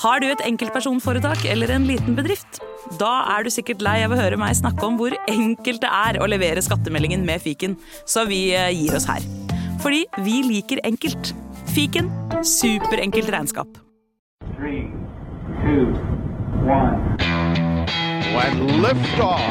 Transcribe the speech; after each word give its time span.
Har 0.00 0.22
du 0.22 0.30
et 0.30 0.40
enkeltpersonforetak 0.48 1.42
eller 1.52 1.68
en 1.74 1.84
liten 1.84 2.14
bedrift? 2.16 2.62
Da 2.96 3.10
er 3.34 3.44
du 3.44 3.50
sikkert 3.52 3.82
lei 3.84 3.98
av 4.00 4.14
å 4.14 4.16
høre 4.16 4.38
meg 4.40 4.54
snakke 4.56 4.86
om 4.86 4.94
hvor 4.96 5.12
enkelt 5.28 5.82
det 5.82 5.90
er 5.92 6.18
å 6.24 6.28
levere 6.30 6.62
skattemeldingen 6.64 7.26
med 7.26 7.42
fiken, 7.44 7.74
så 8.08 8.24
vi 8.30 8.46
eh, 8.56 8.70
gir 8.72 8.96
oss 8.96 9.04
her. 9.10 9.20
Fordi 9.84 10.06
vi 10.24 10.38
liker 10.46 10.80
enkelt. 10.88 11.34
Fiken 11.74 12.08
superenkelt 12.40 13.28
regnskap. 13.34 13.76
Three, 14.56 14.88
two, 15.60 15.92
one. 16.64 17.20
When 18.32 18.80
liftoff. 18.80 19.44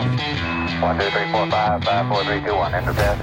One, 0.81 0.97
two, 0.97 1.11
three, 1.13 1.29
four, 1.29 1.45
five, 1.53 1.83
five, 1.83 2.09
four, 2.09 2.23
three, 2.25 2.41
two, 2.41 2.57
one. 2.57 2.73
Enter 2.73 2.97
bed. 2.97 3.21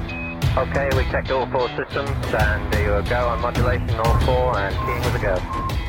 Okay, 0.57 0.89
we 0.95 1.03
checked 1.11 1.35
all 1.35 1.51
four 1.51 1.67
systems, 1.75 2.35
and 2.39 2.73
there 2.73 2.87
you 2.87 3.11
go 3.11 3.27
on 3.35 3.43
modulation, 3.43 3.91
all 3.99 4.17
four, 4.21 4.57
and 4.59 4.75
keying 4.87 5.03
with 5.03 5.19
a 5.19 5.27
go. 5.27 5.86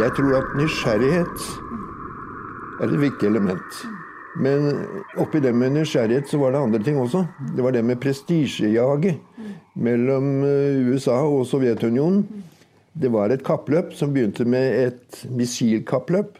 Jeg 0.00 0.10
tror 0.16 0.32
at 0.38 0.54
nysgjerrighet 0.58 1.44
er 2.80 2.88
et 2.90 3.00
viktig 3.00 3.28
element. 3.30 3.78
Men 4.44 4.66
oppi 5.22 5.40
det 5.40 5.52
med 5.54 5.72
nysgjerrighet 5.76 6.28
så 6.28 6.40
var 6.42 6.52
det 6.54 6.62
andre 6.66 6.80
ting 6.84 6.98
også. 7.00 7.24
Det 7.56 7.64
var 7.64 7.72
det 7.76 7.84
med 7.86 8.00
prestisjejaget 8.02 9.20
mellom 9.74 10.42
eh, 10.46 10.80
USA 10.90 11.20
og 11.22 11.46
Sovjetunionen. 11.46 12.24
Det 12.94 13.10
var 13.14 13.30
et 13.34 13.44
kappløp 13.46 13.94
som 13.94 14.12
begynte 14.14 14.44
med 14.46 14.78
et 14.88 15.22
missilkappløp. 15.30 16.36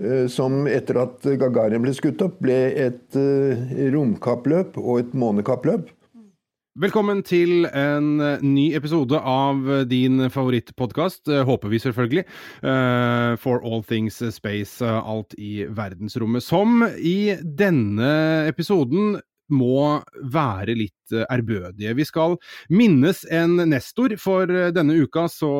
eh, 0.00 0.26
Som 0.32 0.66
etter 0.66 0.98
at 1.04 1.28
Gagarin 1.40 1.84
ble 1.84 1.94
skutt 1.96 2.22
opp, 2.24 2.40
ble 2.40 2.58
et 2.72 3.16
eh, 3.20 3.92
romkappløp 3.94 4.78
og 4.80 4.98
et 5.04 5.14
månekappløp. 5.14 5.88
Velkommen 6.78 7.24
til 7.26 7.64
en 7.74 8.20
eh, 8.22 8.42
ny 8.46 8.68
episode 8.78 9.18
av 9.18 9.64
din 9.90 10.28
favorittpodkast, 10.30 11.24
eh, 11.26 11.40
håper 11.42 11.72
vi 11.72 11.80
selvfølgelig. 11.82 12.22
eh, 12.62 13.34
For 13.42 13.58
all 13.66 13.82
things 13.82 14.22
space, 14.36 14.78
eh, 14.84 15.00
alt 15.02 15.34
i 15.38 15.66
verdensrommet. 15.66 16.44
Som 16.46 16.84
i 17.02 17.34
denne 17.42 18.46
episoden 18.46 19.18
må 19.52 20.00
være 20.32 20.74
litt 20.76 21.14
eh, 21.14 21.24
ærbødige. 21.30 21.94
Vi 21.98 22.06
skal 22.08 22.36
minnes 22.72 23.24
en 23.32 23.56
nestor. 23.70 24.14
For 24.20 24.50
eh, 24.50 24.70
denne 24.74 24.98
uka 25.00 25.26
så 25.32 25.52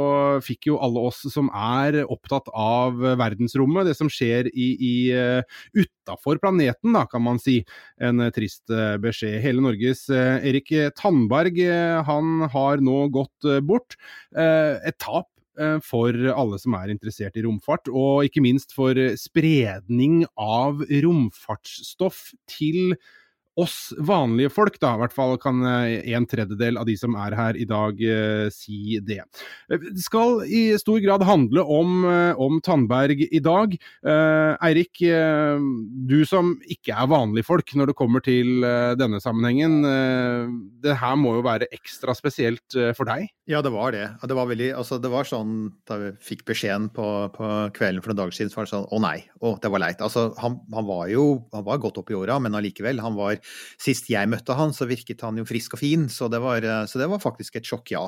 fikk 0.45 0.71
jo 0.71 0.81
alle 0.85 1.07
oss 1.11 1.23
som 1.33 1.49
er 1.55 2.03
opptatt 2.05 2.51
av 2.53 3.01
eh, 3.03 3.17
verdensrommet, 3.21 3.89
det 3.89 3.97
som 3.99 4.11
skjer 4.13 4.51
i, 4.53 4.69
i 4.79 4.95
uh, 5.15 5.41
utafor 5.77 6.41
planeten, 6.43 6.93
da, 6.97 7.07
kan 7.09 7.25
man 7.25 7.41
si, 7.43 7.61
en 8.03 8.21
eh, 8.25 8.33
trist 8.35 8.69
eh, 8.73 8.97
beskjed. 9.03 9.41
Hele 9.45 9.65
Norges 9.65 10.07
eh, 10.13 10.39
Erik 10.49 10.73
Tandberg, 10.99 11.59
eh, 11.65 11.99
han 12.09 12.47
har 12.53 12.85
nå 12.85 13.09
gått 13.15 13.49
eh, 13.49 13.61
bort. 13.65 13.99
Eh, 14.37 14.79
Et 14.89 14.97
tap 15.01 15.29
eh, 15.59 15.79
for 15.85 16.15
alle 16.33 16.59
som 16.61 16.77
er 16.79 16.93
interessert 16.93 17.37
i 17.37 17.45
romfart, 17.45 17.91
og 17.91 18.29
ikke 18.29 18.45
minst 18.45 18.75
for 18.77 18.99
eh, 18.99 19.17
spredning 19.19 20.23
av 20.39 20.85
romfartsstoff 21.05 22.29
til 22.51 22.95
oss 23.59 23.93
vanlige 24.07 24.53
folk, 24.55 24.77
da. 24.83 24.95
I 24.95 25.03
hvert 25.03 25.15
fall 25.17 25.35
kan 25.43 25.63
eh, 25.67 26.05
en 26.15 26.27
tredjedel 26.31 26.79
av 26.79 26.87
de 26.89 26.95
som 27.01 27.17
er 27.19 27.35
her 27.39 27.59
i 27.59 27.67
dag 27.69 27.99
eh, 28.03 28.47
si 28.55 28.99
det. 29.05 29.21
Eh, 29.69 29.79
Det 29.89 30.05
skal 30.05 30.45
i 30.47 30.63
stor 30.79 31.01
grad 31.03 31.25
handle 31.27 31.65
om, 31.65 31.97
eh, 32.07 32.39
om 32.39 32.61
Tandberg 32.65 33.25
i 33.27 33.41
dag. 33.43 33.75
Eh, 34.07 34.53
Eirik, 34.69 35.03
du 36.09 36.19
som 36.29 36.55
ikke 36.71 36.95
er 36.95 37.11
vanlige 37.11 37.47
folk 37.47 37.75
når 37.79 37.91
det 37.91 37.97
kommer 37.99 38.23
til 38.25 38.63
denne 38.99 39.21
sammenhengen. 39.23 39.81
Det 40.83 40.95
her 41.01 41.17
må 41.21 41.37
jo 41.39 41.45
være 41.47 41.69
ekstra 41.75 42.15
spesielt 42.17 42.77
for 42.97 43.09
deg? 43.09 43.29
Ja, 43.49 43.63
det 43.65 43.73
var 43.73 43.93
det. 43.95 44.05
Det 44.29 44.37
var, 44.37 44.49
veldig, 44.51 44.71
altså 44.77 44.99
det 45.01 45.11
var 45.13 45.29
sånn 45.29 45.71
da 45.89 45.97
vi 46.01 46.11
fikk 46.25 46.45
beskjeden 46.51 46.91
på, 46.95 47.07
på 47.35 47.49
kvelden 47.77 48.03
for 48.05 48.13
noen 48.13 48.21
dager 48.23 48.37
siden, 48.37 48.53
så 48.53 48.61
var 48.61 48.69
det 48.69 48.73
sånn 48.75 48.89
å 48.93 49.01
nei, 49.03 49.17
å, 49.41 49.55
det 49.63 49.71
var 49.73 49.83
leit. 49.85 50.03
Altså, 50.05 50.29
han, 50.43 50.59
han 50.75 50.89
var 50.89 51.07
jo 51.13 51.25
han 51.55 51.65
var 51.67 51.81
godt 51.83 52.01
opp 52.03 52.13
i 52.13 52.17
åra, 52.19 52.39
men 52.43 52.57
allikevel. 52.59 53.01
Han 53.05 53.17
var, 53.19 53.39
sist 53.81 54.11
jeg 54.13 54.31
møtte 54.31 54.57
han, 54.59 54.73
så 54.77 54.89
virket 54.91 55.25
han 55.27 55.41
jo 55.41 55.47
frisk 55.49 55.77
og 55.77 55.83
fin, 55.83 56.09
så 56.13 56.31
det 56.33 56.41
var, 56.45 56.65
så 56.91 57.01
det 57.01 57.11
var 57.11 57.23
faktisk 57.23 57.61
et 57.61 57.69
sjokk, 57.69 57.95
ja. 57.95 58.07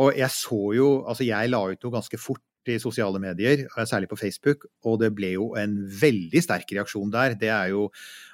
Og 0.00 0.16
jeg 0.16 0.32
så 0.32 0.62
jo 0.72 0.88
Altså, 1.04 1.26
jeg 1.26 1.52
la 1.52 1.60
ut 1.68 1.84
noe 1.84 1.94
ganske 1.98 2.20
fort 2.20 2.44
i 2.70 2.78
sosiale 2.78 3.18
medier, 3.18 3.64
eh, 3.66 3.86
særlig 3.86 4.08
på 4.08 4.18
Facebook, 4.18 4.66
og 4.86 5.00
det 5.00 5.12
ble 5.14 5.32
jo 5.34 5.52
en 5.58 5.80
veldig 5.86 6.42
sterk 6.42 6.70
reaksjon 6.70 7.10
der. 7.10 7.34
Det 7.34 7.48
er 7.48 7.72
jo 7.74 7.90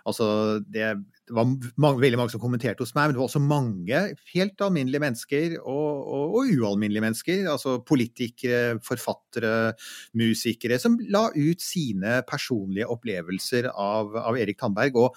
Altså, 0.09 0.65
det 0.65 1.05
var 1.29 1.45
mange, 1.77 2.01
veldig 2.01 2.17
mange 2.17 2.31
som 2.33 2.41
kommenterte 2.41 2.81
hos 2.81 2.95
meg, 2.95 3.09
men 3.09 3.13
det 3.13 3.21
var 3.21 3.29
også 3.29 3.43
mange 3.45 3.99
helt 4.33 4.63
alminnelige 4.65 5.03
mennesker 5.05 5.57
og, 5.59 6.07
og, 6.09 6.37
og 6.39 6.53
ualminnelige 6.55 7.05
mennesker. 7.05 7.43
Altså 7.53 7.85
politikere, 7.85 8.79
forfattere, 8.81 9.75
musikere, 10.17 10.79
som 10.81 10.97
la 11.13 11.27
ut 11.37 11.61
sine 11.61 12.23
personlige 12.25 12.89
opplevelser 12.89 13.69
av, 13.75 14.17
av 14.17 14.41
Erik 14.41 14.57
Tandberg. 14.63 14.97
og 14.97 15.17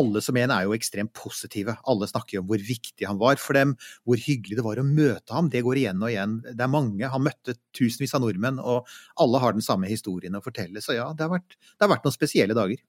alle 0.00 0.22
som 0.24 0.38
en 0.40 0.52
er 0.54 0.66
jo 0.66 0.74
ekstremt 0.76 1.12
positive. 1.16 1.76
Alle 1.90 2.08
snakker 2.10 2.40
om 2.40 2.48
hvor 2.50 2.62
viktig 2.64 3.06
han 3.06 3.20
var 3.20 3.40
for 3.42 3.58
dem, 3.58 3.76
hvor 4.08 4.20
hyggelig 4.20 4.58
det 4.58 4.66
var 4.66 4.80
å 4.80 4.86
møte 4.86 5.36
ham. 5.36 5.50
Det 5.52 5.64
går 5.66 5.82
igjen 5.82 6.02
og 6.02 6.12
igjen. 6.12 6.38
Det 6.48 6.64
er 6.66 6.72
mange. 6.72 7.12
Han 7.12 7.26
møtte 7.26 7.56
tusenvis 7.76 8.16
av 8.16 8.24
nordmenn, 8.24 8.60
og 8.60 8.88
alle 9.20 9.42
har 9.42 9.56
den 9.56 9.64
samme 9.66 9.90
historien 9.90 10.38
å 10.38 10.44
fortelle. 10.44 10.82
Så 10.84 10.96
ja, 10.98 11.10
det 11.16 11.26
har 11.26 11.34
vært, 11.36 11.58
det 11.60 11.84
har 11.86 11.92
vært 11.94 12.08
noen 12.08 12.16
spesielle 12.16 12.56
dager. 12.56 12.82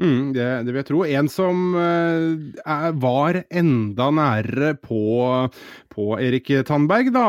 Mm, 0.00 0.32
det, 0.32 0.46
det 0.64 0.72
vil 0.72 0.80
jeg 0.80 0.88
tro. 0.88 1.00
En 1.04 1.28
som 1.28 1.74
eh, 1.76 2.62
er, 2.64 2.94
var 3.02 3.42
enda 3.52 4.06
nærere 4.16 4.72
på, 4.80 5.02
på 5.92 6.06
Erik 6.16 6.48
Tandberg, 6.68 7.10
da, 7.12 7.26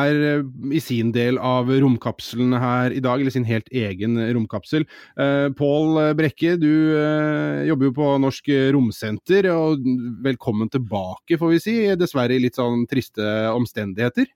er 0.00 0.40
i 0.72 0.80
sin 0.80 1.12
del 1.12 1.36
av 1.36 1.68
romkapselen 1.68 2.56
her 2.56 2.96
i 2.96 3.02
dag, 3.04 3.20
eller 3.20 3.34
sin 3.34 3.46
helt 3.48 3.68
egen 3.68 4.16
romkapsel. 4.38 4.88
Uh, 5.20 5.52
Pål 5.58 6.14
Brekke, 6.18 6.56
du 6.60 6.72
uh, 6.96 7.64
jobber 7.68 7.90
jo 7.90 7.96
på 8.00 8.10
Norsk 8.24 8.52
Romsenter, 8.74 9.50
og 9.52 9.84
velkommen 10.24 10.72
tilbake, 10.72 11.36
får 11.36 11.56
vi 11.56 11.62
si. 11.62 11.78
Dessverre 11.98 12.38
i 12.38 12.42
litt 12.42 12.56
sånn 12.56 12.86
triste 12.88 13.24
omstendigheter. 13.52 14.30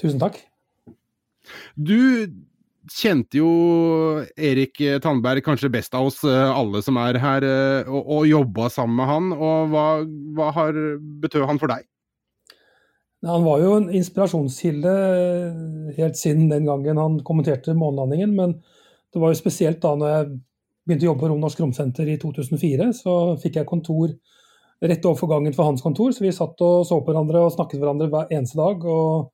Tusen 0.00 0.18
takk. 0.22 0.42
Du 1.76 2.26
kjente 2.90 3.38
jo 3.38 3.50
Erik 4.34 4.80
Tandberg 5.04 5.44
kanskje 5.46 5.70
best 5.72 5.94
av 5.94 6.08
oss 6.10 6.22
eh, 6.26 6.50
alle 6.50 6.82
som 6.82 6.98
er 7.02 7.18
her, 7.22 7.46
eh, 7.46 7.88
og, 7.90 8.02
og 8.16 8.28
jobba 8.30 8.68
sammen 8.72 8.98
med 8.98 9.10
han. 9.10 9.32
og 9.36 9.72
Hva, 9.72 9.86
hva 10.36 10.50
har 10.58 10.78
betød 11.22 11.46
han 11.50 11.62
for 11.62 11.72
deg? 11.72 11.86
Han 13.22 13.44
var 13.46 13.60
jo 13.62 13.74
en 13.78 13.90
inspirasjonskilde 13.94 14.92
helt 15.94 16.18
siden 16.18 16.48
den 16.50 16.66
gangen 16.66 16.98
han 16.98 17.20
kommenterte 17.22 17.74
månelandingen. 17.78 18.34
Men 18.34 18.56
det 19.14 19.22
var 19.22 19.30
jo 19.30 19.38
spesielt 19.38 19.82
da 19.84 19.94
når 19.94 20.10
jeg 20.10 20.32
begynte 20.82 21.06
å 21.06 21.12
jobbe 21.12 21.28
på 21.28 21.36
Norsk 21.38 21.62
Romsenter 21.62 22.10
i 22.10 22.18
2004. 22.18 22.88
Så 22.98 23.14
fikk 23.42 23.60
jeg 23.60 23.68
kontor 23.70 24.16
rett 24.82 25.06
overfor 25.06 25.30
gangen 25.30 25.54
for 25.54 25.68
hans 25.68 25.84
kontor, 25.84 26.10
så 26.10 26.24
vi 26.24 26.32
satt 26.34 26.58
og 26.66 26.82
så 26.88 26.98
på 26.98 27.12
hverandre 27.12 27.44
og 27.44 27.54
snakket 27.54 27.78
hverandre 27.78 28.10
hver 28.10 28.34
eneste 28.34 28.58
dag. 28.58 28.82
og 28.82 29.30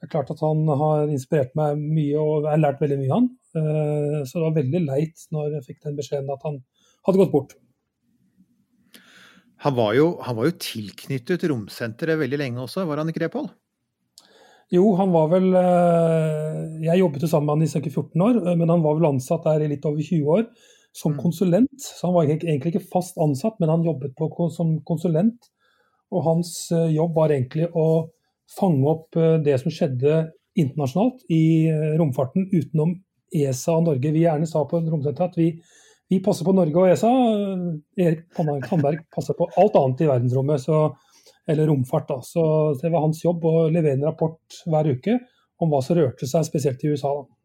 det 0.00 0.08
er 0.08 0.12
klart 0.14 0.30
at 0.32 0.40
han 0.40 0.62
har 0.80 1.10
inspirert 1.12 1.50
meg 1.58 1.76
mye, 1.76 2.16
og 2.16 2.46
jeg 2.46 2.54
har 2.54 2.62
lært 2.62 2.80
veldig 2.80 2.96
mye 3.02 3.10
av 3.10 3.18
han. 3.18 3.26
Eh, 3.60 4.20
Så 4.24 4.38
det 4.38 4.44
var 4.46 4.54
veldig 4.56 4.80
leit 4.86 5.26
når 5.34 5.56
jeg 5.58 5.66
fikk 5.66 5.82
den 5.84 5.98
beskjeden 5.98 6.30
at 6.32 6.46
han 6.46 6.62
hadde 7.06 7.20
gått 7.20 7.32
bort. 7.34 7.52
Han 9.60 9.74
var, 9.76 9.92
jo, 9.92 10.14
han 10.24 10.36
var 10.38 10.48
jo 10.48 10.56
tilknyttet 10.56 11.44
Romsenteret 11.50 12.16
veldig 12.22 12.38
lenge 12.40 12.62
også, 12.64 12.86
var 12.88 13.02
han 13.02 13.10
ikke 13.12 13.20
det, 13.26 13.32
Pål? 13.34 13.50
Jo, 14.72 14.84
han 14.96 15.10
var 15.12 15.26
vel 15.32 15.48
eh, 15.58 16.84
Jeg 16.86 17.00
jobbet 17.02 17.24
jo 17.26 17.28
sammen 17.28 17.50
med 17.50 17.56
han 17.58 17.66
i 17.66 17.72
ca. 17.84 17.90
14 17.90 18.24
år, 18.24 18.38
eh, 18.46 18.56
men 18.56 18.70
han 18.72 18.84
var 18.84 18.96
vel 18.96 19.10
ansatt 19.10 19.44
der 19.44 19.66
i 19.66 19.72
litt 19.74 19.84
over 19.84 20.00
20 20.00 20.30
år 20.38 20.46
som 20.96 21.12
Mm. 21.12 21.20
konsulent. 21.22 21.76
Så 21.78 22.06
han 22.08 22.14
var 22.14 22.24
egentlig 22.24 22.72
ikke 22.72 22.88
fast 22.90 23.18
ansatt, 23.18 23.60
men 23.60 23.68
han 23.68 23.84
jobbet 23.84 24.16
på, 24.16 24.30
som 24.50 24.80
konsulent. 24.80 25.50
Og 26.10 26.24
hans 26.24 26.70
jobb 26.72 27.14
var 27.14 27.28
egentlig 27.30 27.68
å 27.78 28.08
fange 28.58 28.86
opp 28.90 29.16
eh, 29.18 29.38
det 29.44 29.58
som 29.62 29.72
skjedde 29.74 30.24
internasjonalt 30.58 31.22
i 31.32 31.68
eh, 31.70 31.92
romfarten 32.00 32.48
utenom 32.52 32.96
ESA 33.30 33.76
og 33.78 33.86
Norge. 33.86 34.12
Vi 34.14 34.24
gjerne 34.24 34.48
sa 34.50 34.64
på 34.66 34.80
Romsenteret 34.82 35.30
at 35.30 35.38
vi, 35.38 35.50
vi 36.10 36.20
passer 36.24 36.46
på 36.46 36.54
Norge 36.56 36.82
og 36.82 36.90
ESA. 36.90 37.10
eh, 37.10 38.06
Erik 38.06 38.26
Tandberg 38.36 39.04
passer 39.14 39.38
på 39.38 39.48
alt 39.60 39.78
annet 39.78 40.04
i 40.04 40.10
verdensrommet. 40.10 40.64
Så, 40.64 40.82
eller 41.50 41.70
romfart. 41.70 42.08
Da. 42.10 42.20
Så 42.26 42.42
det 42.82 42.92
var 42.92 43.06
hans 43.06 43.22
jobb 43.24 43.44
å 43.46 43.68
levere 43.68 43.98
en 43.98 44.08
rapport 44.10 44.62
hver 44.70 44.90
uke 44.94 45.18
om 45.60 45.70
hva 45.72 45.82
som 45.84 45.98
rørte 45.98 46.28
seg, 46.28 46.46
spesielt 46.46 46.82
i 46.84 46.94
USA. 46.94 47.12
Da. 47.20 47.39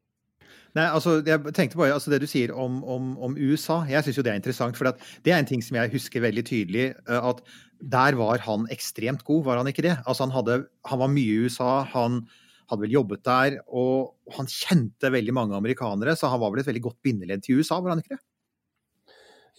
Nei, 0.76 0.86
altså, 0.92 1.22
jeg 1.24 1.54
tenkte 1.56 1.80
bare, 1.80 1.94
altså 1.96 2.12
Det 2.12 2.20
du 2.20 2.28
sier 2.28 2.52
om, 2.52 2.82
om, 2.84 3.14
om 3.24 3.38
USA, 3.40 3.80
jeg 3.88 4.04
syns 4.04 4.18
jo 4.20 4.26
det 4.28 4.34
er 4.34 4.42
interessant. 4.42 4.76
For 4.76 4.92
det 5.24 5.32
er 5.32 5.40
en 5.40 5.48
ting 5.48 5.64
som 5.64 5.78
jeg 5.80 5.94
husker 5.94 6.24
veldig 6.26 6.44
tydelig. 6.48 6.90
eh, 7.08 7.30
At 7.32 7.44
der 7.80 8.18
var 8.20 8.44
han 8.44 8.68
ekstremt 8.74 9.24
god, 9.28 9.46
var 9.48 9.62
han 9.62 9.70
ikke 9.72 9.86
det? 9.86 9.98
Altså 10.04 10.28
Han, 10.28 10.36
hadde, 10.36 10.66
han 10.90 11.00
var 11.00 11.12
mye 11.12 11.32
i 11.32 11.48
USA. 11.48 11.86
Han 11.96 12.26
hadde 12.70 12.82
vel 12.82 12.96
jobbet 12.98 13.24
der, 13.24 13.60
og 13.68 14.16
han 14.36 14.48
kjente 14.50 15.12
veldig 15.14 15.34
mange 15.38 15.54
amerikanere, 15.56 16.16
så 16.18 16.32
han 16.32 16.42
var 16.42 16.50
vel 16.52 16.64
et 16.64 16.70
veldig 16.72 16.82
godt 16.88 16.98
bindeledd 17.06 17.44
til 17.46 17.60
USA, 17.62 17.78
var 17.78 17.94
han 17.94 18.02
ikke 18.02 18.16
det? 18.18 18.24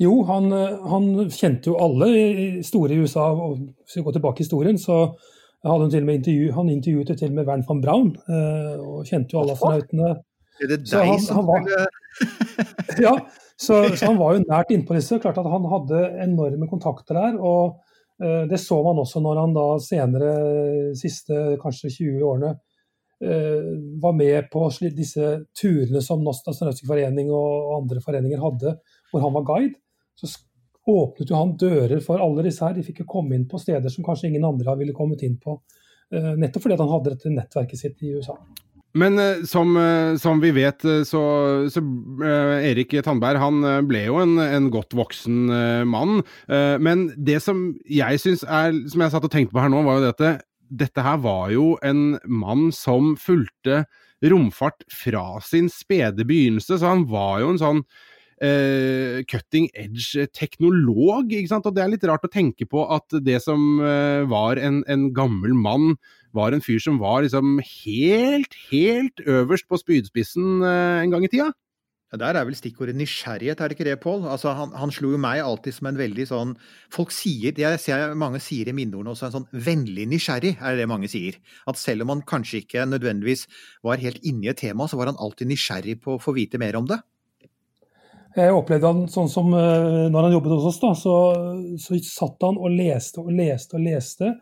Jo, 0.03 0.19
han, 0.29 0.51
eh, 0.53 0.87
han 0.91 1.09
kjente 1.33 1.71
jo 1.71 1.79
alle 1.81 2.11
store 2.67 2.93
i 2.93 3.01
USA. 3.01 3.31
og 3.33 3.63
Hvis 3.87 3.97
vi 3.97 4.05
går 4.05 4.19
tilbake 4.19 4.43
i 4.43 4.45
historien, 4.45 4.79
så 4.79 5.15
hadde 5.65 5.87
han 5.87 5.91
til 5.95 6.05
og 6.05 6.11
med 6.11 6.21
intervju, 6.21 6.53
han 6.53 6.69
intervjuet 6.71 7.15
til 7.17 7.31
og 7.31 7.39
med 7.39 7.49
Wern 7.49 7.65
van 7.69 7.81
Braun, 7.81 8.11
eh, 8.29 8.75
og 8.83 9.07
kjente 9.09 9.33
jo 9.33 9.41
alle 9.41 9.57
astronautene. 9.57 10.17
Er 10.63 10.71
det 10.73 10.79
Så 10.89 10.99
deg 11.01 11.09
han- 11.11 11.21
som 11.21 11.37
han 11.37 11.47
var- 11.47 11.89
Ja, 13.07 13.15
så, 13.57 13.83
så 13.97 14.07
han 14.07 14.17
var 14.21 14.37
jo 14.37 14.45
nært 14.47 14.71
innpå 14.73 14.95
disse. 14.97 15.19
Klart 15.21 15.39
at 15.43 15.49
han 15.53 15.67
hadde 15.73 16.01
enorme 16.25 16.69
kontakter 16.71 17.15
der. 17.19 17.37
og 17.41 17.77
uh, 18.23 18.45
Det 18.49 18.59
så 18.63 18.79
man 18.85 19.01
også 19.03 19.21
når 19.25 19.41
han 19.43 19.55
da 19.57 19.67
senere, 19.83 20.31
siste 20.97 21.57
kanskje 21.63 21.91
20 21.99 22.25
årene, 22.25 22.55
uh, 23.25 23.71
var 24.03 24.13
med 24.17 24.49
på 24.53 24.65
disse 24.97 25.31
turene 25.57 26.03
som 26.05 26.25
Norsk 26.25 26.49
Strømsøk 26.53 26.87
Forening 26.89 27.31
og 27.33 27.83
andre 27.83 28.01
foreninger 28.05 28.41
hadde, 28.43 28.77
hvor 29.13 29.25
han 29.25 29.37
var 29.37 29.45
guide. 29.49 29.77
Så 30.17 30.33
åpnet 30.89 31.29
jo 31.33 31.37
han 31.37 31.57
dører 31.59 32.01
for 32.05 32.23
alle 32.23 32.45
disse 32.47 32.63
her. 32.65 32.77
De 32.77 32.85
fikk 32.87 33.01
jo 33.03 33.09
komme 33.11 33.35
inn 33.37 33.49
på 33.51 33.59
steder 33.61 33.91
som 33.93 34.05
kanskje 34.07 34.29
ingen 34.31 34.45
andre 34.47 34.77
ville 34.79 34.95
kommet 34.97 35.25
inn 35.27 35.37
på. 35.43 35.59
eh, 36.15 36.37
Nettopp 36.39 36.63
fordi 36.63 36.77
han 36.79 36.93
hadde 36.93 37.11
dette 37.17 37.33
nettverket 37.35 37.81
sitt 37.81 38.03
i 38.07 38.13
USA. 38.15 38.37
Men 38.97 39.19
eh, 39.21 39.45
som, 39.49 39.77
eh, 39.77 40.17
som 40.21 40.41
vi 40.41 40.53
vet, 40.57 40.85
eh, 40.85 41.03
så, 41.05 41.23
så 41.73 41.83
Erik 42.65 42.95
Tandberg 43.05 43.41
han 43.43 43.61
ble 43.89 44.07
jo 44.09 44.21
en, 44.23 44.39
en 44.41 44.71
godt 44.73 44.97
voksen 44.97 45.47
mann. 45.89 46.23
Men 46.49 47.09
det 47.17 47.41
som 47.45 47.69
jeg 47.91 48.21
syns 48.23 48.45
er 48.45 48.75
Som 48.91 49.03
jeg 49.05 49.13
satt 49.13 49.27
og 49.27 49.33
tenkte 49.33 49.55
på 49.55 49.63
her 49.63 49.73
nå, 49.73 49.83
var 49.87 50.01
jo 50.01 50.09
dette 50.09 50.33
Dette 50.67 51.05
her 51.05 51.21
var 51.23 51.53
jo 51.55 51.77
en 51.87 52.17
mann 52.27 52.71
som 52.75 53.15
fulgte 53.21 53.85
romfart 54.25 54.83
fra 54.91 55.37
sin 55.45 55.69
spede 55.71 56.25
begynnelse, 56.27 56.81
så 56.81 56.95
han 56.95 57.05
var 57.11 57.43
jo 57.45 57.53
en 57.53 57.63
sånn 57.63 57.83
Uh, 58.37 59.23
cutting 59.25 59.65
edge 59.73 60.27
teknolog, 60.37 61.31
ikke 61.33 61.49
sant. 61.49 61.65
Og 61.65 61.73
det 61.73 61.81
er 61.81 61.89
litt 61.89 62.03
rart 62.05 62.27
å 62.29 62.29
tenke 62.29 62.67
på 62.69 62.83
at 62.93 63.17
det 63.25 63.39
som 63.41 63.79
uh, 63.81 64.29
var 64.29 64.61
en, 64.61 64.83
en 64.93 65.07
gammel 65.17 65.55
mann, 65.57 65.95
var 66.37 66.55
en 66.55 66.65
fyr 66.65 66.83
som 66.83 67.01
var 67.01 67.25
liksom 67.25 67.59
helt, 67.65 68.57
helt 68.71 69.23
øverst 69.25 69.69
på 69.69 69.81
spydspissen 69.81 70.61
eh, 70.63 71.05
en 71.05 71.15
gang 71.15 71.25
i 71.27 71.33
tida. 71.33 71.53
Ja, 72.13 72.19
Der 72.23 72.39
er 72.39 72.45
vel 72.47 72.55
stikkordet 72.55 72.95
nysgjerrighet, 72.95 73.59
er 73.61 73.69
det 73.69 73.75
ikke 73.75 73.89
det, 73.89 73.97
Pål? 74.01 74.29
Altså, 74.31 74.53
han, 74.55 74.71
han 74.79 74.93
slo 74.95 75.11
jo 75.11 75.19
meg 75.19 75.43
alltid 75.43 75.75
som 75.75 75.89
en 75.91 75.99
veldig 75.99 76.27
sånn 76.31 76.53
Folk 76.95 77.11
sier, 77.11 77.57
jeg 77.59 77.81
ser 77.83 78.15
mange 78.15 78.39
sier 78.39 78.71
i 78.71 78.77
minneordene 78.77 79.11
også, 79.17 79.27
en 79.27 79.35
sånn 79.41 79.65
vennlig 79.67 80.07
nysgjerrig, 80.13 80.55
er 80.61 80.77
det 80.77 80.85
det 80.85 80.93
mange 80.93 81.11
sier. 81.11 81.41
At 81.67 81.81
selv 81.83 82.07
om 82.07 82.15
han 82.15 82.23
kanskje 82.23 82.63
ikke 82.63 82.87
nødvendigvis 82.87 83.49
var 83.83 83.99
helt 83.99 84.23
inne 84.23 84.47
i 84.47 84.53
et 84.55 84.63
tema, 84.63 84.87
så 84.87 85.01
var 85.01 85.11
han 85.11 85.19
alltid 85.19 85.51
nysgjerrig 85.51 85.99
på 86.05 86.15
å 86.15 86.23
få 86.23 86.37
vite 86.39 86.63
mer 86.63 86.79
om 86.79 86.87
det. 86.87 87.01
Jeg 88.37 88.53
opplevde 88.53 88.91
han 88.93 89.07
sånn 89.09 89.31
som 89.33 89.51
eh, 89.57 90.07
når 90.13 90.29
han 90.29 90.35
jobbet 90.37 90.53
hos 90.55 90.69
oss, 90.71 90.81
da, 90.83 90.93
så, 91.01 91.15
så 91.81 91.99
satt 92.05 92.45
han 92.45 92.59
og 92.61 92.75
leste 92.77 93.25
og 93.25 93.33
leste 93.35 93.79
og 93.79 93.87
leste. 93.87 94.35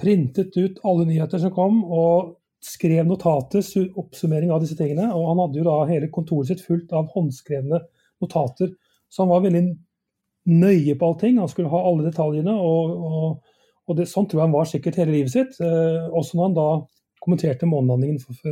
Printet 0.00 0.56
ut 0.56 0.82
alle 0.84 1.06
nyheter 1.08 1.40
som 1.40 1.54
kom, 1.54 1.80
og 1.84 2.36
skrev 2.66 3.06
notater, 3.06 3.64
oppsummering 3.96 4.52
av 4.52 4.62
disse 4.64 4.76
tingene. 4.78 5.08
Og 5.14 5.30
han 5.30 5.42
hadde 5.44 5.60
jo 5.60 5.66
da 5.68 5.76
hele 5.88 6.10
kontoret 6.12 6.50
sitt 6.50 6.64
fullt 6.64 6.92
av 6.96 7.10
håndskrevne 7.14 7.80
notater. 8.22 8.72
Så 9.08 9.22
han 9.22 9.32
var 9.32 9.44
veldig 9.44 9.64
nøye 10.52 10.96
på 10.98 11.10
allting. 11.10 11.38
Han 11.40 11.50
skulle 11.52 11.72
ha 11.72 11.82
alle 11.88 12.08
detaljene. 12.08 12.54
Og, 12.54 12.96
og, 13.08 13.58
og 13.86 13.98
det, 13.98 14.08
sånn 14.10 14.28
tror 14.28 14.42
jeg 14.42 14.48
han 14.48 14.56
var 14.56 14.70
sikkert 14.70 15.00
hele 15.00 15.14
livet 15.14 15.34
sitt. 15.34 15.60
Eh, 15.62 16.08
også 16.10 16.38
når 16.38 16.48
han 16.48 16.58
da 16.58 16.68
kommenterte 17.22 17.68
for, 18.22 18.50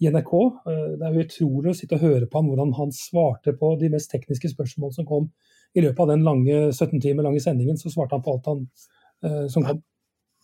i 0.00 0.08
NRK. 0.08 0.32
Eh, 0.66 0.88
Det 0.98 1.06
er 1.06 1.14
jo 1.14 1.26
utrolig 1.26 1.72
å 1.72 1.76
sitte 1.76 1.98
og 1.98 2.06
høre 2.06 2.26
på 2.26 2.40
han 2.40 2.48
hvordan 2.50 2.74
han 2.78 2.94
svarte 2.94 3.54
på 3.58 3.74
de 3.80 3.92
mest 3.92 4.10
tekniske 4.12 4.52
spørsmål 4.54 4.94
som 4.96 5.06
kom 5.08 5.30
i 5.76 5.84
løpet 5.84 6.00
av 6.02 6.10
den 6.14 6.24
lange 6.26 6.72
17 6.72 7.00
timer 7.00 7.26
lange 7.26 7.42
sendingen. 7.42 7.78
Så 7.78 7.92
svarte 7.92 8.16
han 8.16 8.24
på 8.24 8.34
alt 8.34 8.50
han 8.50 8.66
eh, 9.24 9.46
som 9.52 9.66
kom. 9.66 9.82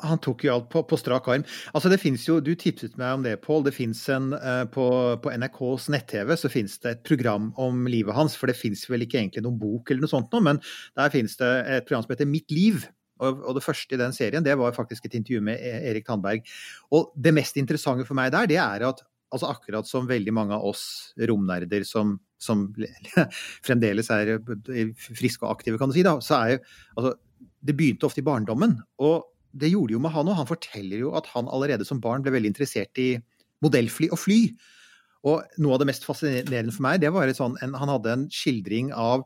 Han 0.04 0.18
tok 0.20 0.44
jo 0.44 0.52
alt 0.52 0.66
på, 0.68 0.82
på 0.84 0.98
strak 1.00 1.28
arm. 1.32 1.44
Altså 1.72 1.88
det 1.88 1.96
finnes 2.02 2.26
jo, 2.26 2.36
Du 2.44 2.50
tipset 2.58 2.98
meg 3.00 3.14
om 3.16 3.22
det, 3.24 3.38
Pål. 3.44 3.64
Det 3.64 3.72
finnes 3.72 4.02
en, 4.12 4.32
eh, 4.36 4.64
på, 4.68 4.84
på 5.24 5.32
NRKs 5.32 5.88
nett-TV 5.94 6.34
så 6.36 6.50
finnes 6.52 6.76
det 6.82 6.90
et 6.90 7.02
program 7.08 7.48
om 7.56 7.86
livet 7.88 8.14
hans. 8.16 8.36
For 8.36 8.50
det 8.50 8.58
finnes 8.58 8.84
vel 8.90 9.06
ikke 9.06 9.22
egentlig 9.22 9.46
noen 9.46 9.56
bok 9.60 9.90
eller 9.90 10.04
noe 10.04 10.12
sånt, 10.12 10.28
nå, 10.34 10.42
men 10.44 10.60
der 10.98 11.12
finnes 11.14 11.38
det 11.40 11.50
et 11.64 11.88
program 11.88 12.04
som 12.04 12.12
heter 12.12 12.28
Mitt 12.28 12.52
liv. 12.52 12.84
Og, 13.24 13.40
og 13.48 13.56
det 13.56 13.64
første 13.64 13.96
i 13.96 14.00
den 14.00 14.12
serien 14.12 14.44
det 14.44 14.58
var 14.60 14.74
faktisk 14.76 15.06
et 15.08 15.14
intervju 15.16 15.40
med 15.48 15.62
E- 15.64 15.78
Erik 15.88 16.04
Tandberg. 16.08 16.44
Og 16.92 17.14
det 17.16 17.32
mest 17.32 17.56
interessante 17.56 18.04
for 18.04 18.18
meg 18.18 18.34
der, 18.34 18.50
det 18.50 18.58
er 18.60 18.84
at 18.90 19.00
altså 19.32 19.48
akkurat 19.50 19.88
som 19.88 20.06
veldig 20.08 20.34
mange 20.36 20.54
av 20.54 20.66
oss 20.68 21.14
romnerder 21.28 21.86
som, 21.88 22.18
som 22.38 22.68
fremdeles 23.66 24.12
er 24.12 24.36
friske 25.00 25.42
og 25.46 25.56
aktive, 25.56 25.80
kan 25.80 25.90
du 25.90 25.96
si, 25.96 26.04
da, 26.06 26.18
så 26.22 26.36
er 26.42 26.52
jo 26.52 26.60
altså, 27.00 27.14
Det 27.66 27.74
begynte 27.74 28.06
ofte 28.06 28.20
i 28.22 28.26
barndommen. 28.28 28.76
og 29.02 29.24
det 29.60 29.72
gjorde 29.72 29.96
jo 29.96 30.02
med 30.02 30.14
han 30.14 30.30
òg. 30.30 30.38
Han 30.40 30.48
forteller 30.48 31.02
jo 31.04 31.12
at 31.18 31.28
han 31.34 31.50
allerede 31.52 31.86
som 31.88 32.00
barn 32.02 32.24
ble 32.24 32.34
veldig 32.36 32.52
interessert 32.52 33.00
i 33.02 33.14
modellfly 33.64 34.10
og 34.12 34.20
fly. 34.20 34.40
Og 35.26 35.58
noe 35.62 35.74
av 35.74 35.82
det 35.82 35.90
mest 35.90 36.06
fascinerende 36.06 36.74
for 36.74 36.86
meg, 36.86 37.00
det 37.02 37.10
var 37.14 37.30
sånn, 37.34 37.56
en, 37.64 37.74
han 37.78 37.90
hadde 37.90 38.12
en 38.12 38.24
skildring 38.32 38.92
av 38.94 39.24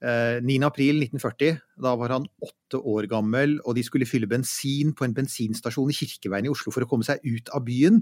eh, 0.00 0.38
9.4.1940. 0.40 1.58
Da 1.84 1.94
var 2.00 2.14
han 2.16 2.28
åtte 2.44 2.80
år 2.80 3.08
gammel, 3.10 3.58
og 3.64 3.76
de 3.76 3.84
skulle 3.84 4.08
fylle 4.08 4.30
bensin 4.30 4.94
på 4.96 5.04
en 5.04 5.16
bensinstasjon 5.16 5.92
i 5.92 5.98
Kirkeveien 5.98 6.48
i 6.48 6.52
Oslo 6.52 6.72
for 6.74 6.86
å 6.86 6.90
komme 6.90 7.06
seg 7.06 7.20
ut 7.26 7.52
av 7.52 7.66
byen. 7.68 8.00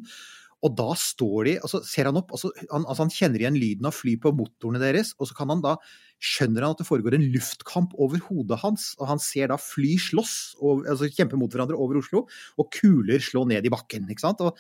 Og 0.67 0.73
da 0.79 0.89
står 0.99 1.47
de, 1.47 1.55
og 1.63 1.71
så 1.71 1.81
ser 1.87 2.09
han 2.11 2.19
opp, 2.19 2.33
og 2.35 2.41
så, 2.41 2.51
han, 2.73 2.83
altså 2.83 3.05
han 3.05 3.13
kjenner 3.15 3.43
igjen 3.43 3.59
lyden 3.61 3.87
av 3.87 3.95
fly 3.95 4.17
på 4.23 4.33
motorene 4.35 4.81
deres, 4.83 5.13
og 5.21 5.31
så 5.31 5.37
kan 5.39 5.53
han 5.53 5.63
da, 5.65 5.77
skjønner 6.23 6.65
han 6.65 6.75
at 6.75 6.83
det 6.83 6.89
foregår 6.89 7.19
en 7.19 7.29
luftkamp 7.35 7.95
over 8.03 8.23
hodet 8.27 8.59
hans, 8.65 8.91
og 8.99 9.11
han 9.13 9.23
ser 9.23 9.53
da 9.53 9.61
fly 9.61 9.95
slåss, 10.01 10.37
og, 10.59 10.87
altså 10.91 11.11
kjempe 11.13 11.39
mot 11.39 11.53
hverandre 11.53 11.79
over 11.79 12.01
Oslo, 12.01 12.25
og 12.57 12.71
kuler 12.75 13.23
slå 13.23 13.45
ned 13.51 13.69
i 13.69 13.73
bakken. 13.73 14.09
ikke 14.11 14.25
sant? 14.25 14.43
Og, 14.43 14.59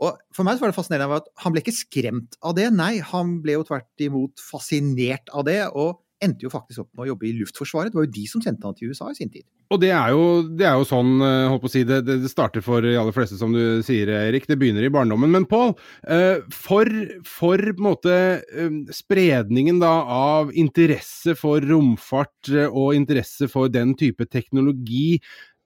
og 0.00 0.20
For 0.36 0.46
meg 0.46 0.58
så 0.58 0.64
var 0.64 0.72
det 0.72 0.78
fascinerende 0.78 1.22
at 1.22 1.32
han 1.42 1.56
ble 1.56 1.64
ikke 1.64 1.76
skremt 1.76 2.38
av 2.44 2.54
det, 2.60 2.68
nei, 2.76 2.94
han 3.12 3.40
ble 3.44 3.58
jo 3.58 3.66
tvert 3.68 4.06
imot 4.06 4.44
fascinert 4.44 5.32
av 5.34 5.48
det, 5.48 5.62
og 5.72 5.98
endte 6.24 6.46
jo 6.46 6.52
faktisk 6.52 6.84
opp 6.84 6.90
med 6.94 7.06
å 7.06 7.10
jobbe 7.12 7.28
i 7.28 7.32
Luftforsvaret. 7.38 7.92
Det 7.92 7.98
var 7.98 8.06
jo 8.06 8.14
de 8.14 8.26
som 8.28 8.42
sendte 8.44 8.68
han 8.68 8.76
til 8.76 8.92
USA 8.92 9.10
i 9.10 9.16
sin 9.18 9.32
tid. 9.32 9.44
Og 9.70 9.78
det 9.82 9.92
er 9.94 10.10
jo, 10.10 10.24
det 10.58 10.66
er 10.66 10.78
jo 10.80 10.86
sånn, 10.88 11.12
eh, 11.22 11.46
holdt 11.50 11.62
på 11.62 11.70
å 11.70 11.72
si, 11.72 11.84
det, 11.86 12.00
det 12.08 12.30
starter 12.30 12.64
for 12.64 12.82
de 12.82 12.96
aller 12.98 13.14
fleste, 13.14 13.38
som 13.38 13.54
du 13.54 13.80
sier, 13.86 14.10
Erik. 14.10 14.48
Det 14.50 14.58
begynner 14.60 14.86
i 14.86 14.92
barndommen. 14.92 15.30
Men 15.30 15.46
Pål, 15.50 15.76
eh, 16.10 16.42
for, 16.54 16.90
for 17.26 17.62
på 17.70 17.76
en 17.76 17.86
måte 17.86 18.16
eh, 18.40 18.80
spredningen 18.94 19.78
da 19.82 19.92
av 20.10 20.50
interesse 20.58 21.36
for 21.38 21.62
romfart 21.62 22.50
og 22.70 22.96
interesse 22.98 23.46
for 23.50 23.70
den 23.70 23.94
type 23.98 24.26
teknologi, 24.26 25.20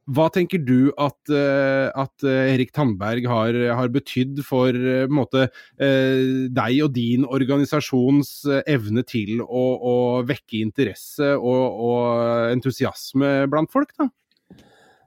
hva 0.05 0.27
tenker 0.33 0.61
du 0.61 0.91
at, 1.01 1.17
eh, 1.33 1.89
at 1.89 2.25
eh, 2.27 2.51
Erik 2.53 2.75
Tandberg 2.77 3.25
har, 3.31 3.57
har 3.79 3.93
betydd 3.93 4.43
for 4.45 4.75
eh, 4.77 5.07
måte, 5.09 5.47
deg 5.79 6.81
og 6.85 6.93
din 6.95 7.25
organisasjons 7.25 8.33
evne 8.71 9.05
til 9.09 9.41
å, 9.43 9.63
å 9.75 9.95
vekke 10.27 10.61
interesse 10.61 11.33
og, 11.37 11.81
og 11.89 12.53
entusiasme 12.53 13.33
blant 13.53 13.73
folk? 13.73 13.95
da? 13.99 14.09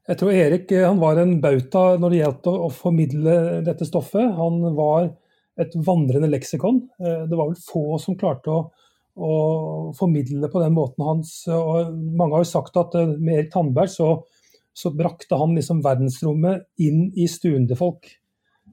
Jeg 0.08 0.20
tror 0.22 0.34
Erik 0.34 0.72
var 0.98 1.20
en 1.20 1.38
bauta 1.44 1.84
når 2.00 2.14
det 2.14 2.20
gjaldt 2.22 2.50
å, 2.50 2.56
å 2.68 2.70
formidle 2.72 3.38
dette 3.68 3.88
stoffet. 3.88 4.24
Han 4.38 4.62
var 4.78 5.12
et 5.60 5.74
vandrende 5.84 6.30
leksikon. 6.32 6.80
Det 6.98 7.36
var 7.36 7.50
vel 7.50 7.60
få 7.60 7.98
som 8.00 8.16
klarte 8.20 8.54
å, 8.54 8.62
å 9.20 9.34
formidle 9.98 10.48
på 10.54 10.62
den 10.64 10.76
måten 10.78 11.04
hans. 11.04 11.34
Og 11.52 11.92
mange 11.92 12.38
har 12.38 12.46
jo 12.46 12.54
sagt 12.54 12.80
at 12.80 12.96
med 13.18 13.34
Erik 13.34 13.52
Tandberg 13.52 13.92
så, 13.92 14.14
så 14.78 14.92
brakte 14.94 15.38
han 15.40 15.56
liksom 15.58 15.82
verdensrommet 15.86 16.68
inn 16.86 17.08
i 17.18 17.26
stuen 17.32 17.66
til 17.70 17.80
folk. 17.80 18.10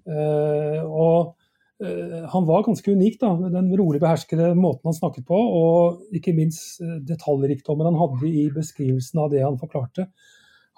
Eh, 0.04 0.80
og 0.84 1.34
eh, 1.80 2.24
han 2.28 2.48
var 2.48 2.66
ganske 2.66 2.92
unik, 2.92 3.16
da, 3.22 3.32
den 3.54 3.70
rolig 3.78 4.02
beherskede 4.02 4.50
måten 4.58 4.90
han 4.90 4.98
snakket 4.98 5.24
på, 5.28 5.38
og 5.38 6.16
ikke 6.16 6.34
minst 6.36 6.82
eh, 6.84 6.98
detaljrikdommen 7.08 7.88
han 7.88 8.00
hadde 8.02 8.28
i 8.28 8.50
beskrivelsen 8.52 9.22
av 9.24 9.32
det 9.32 9.44
han 9.46 9.56
forklarte. 9.60 10.10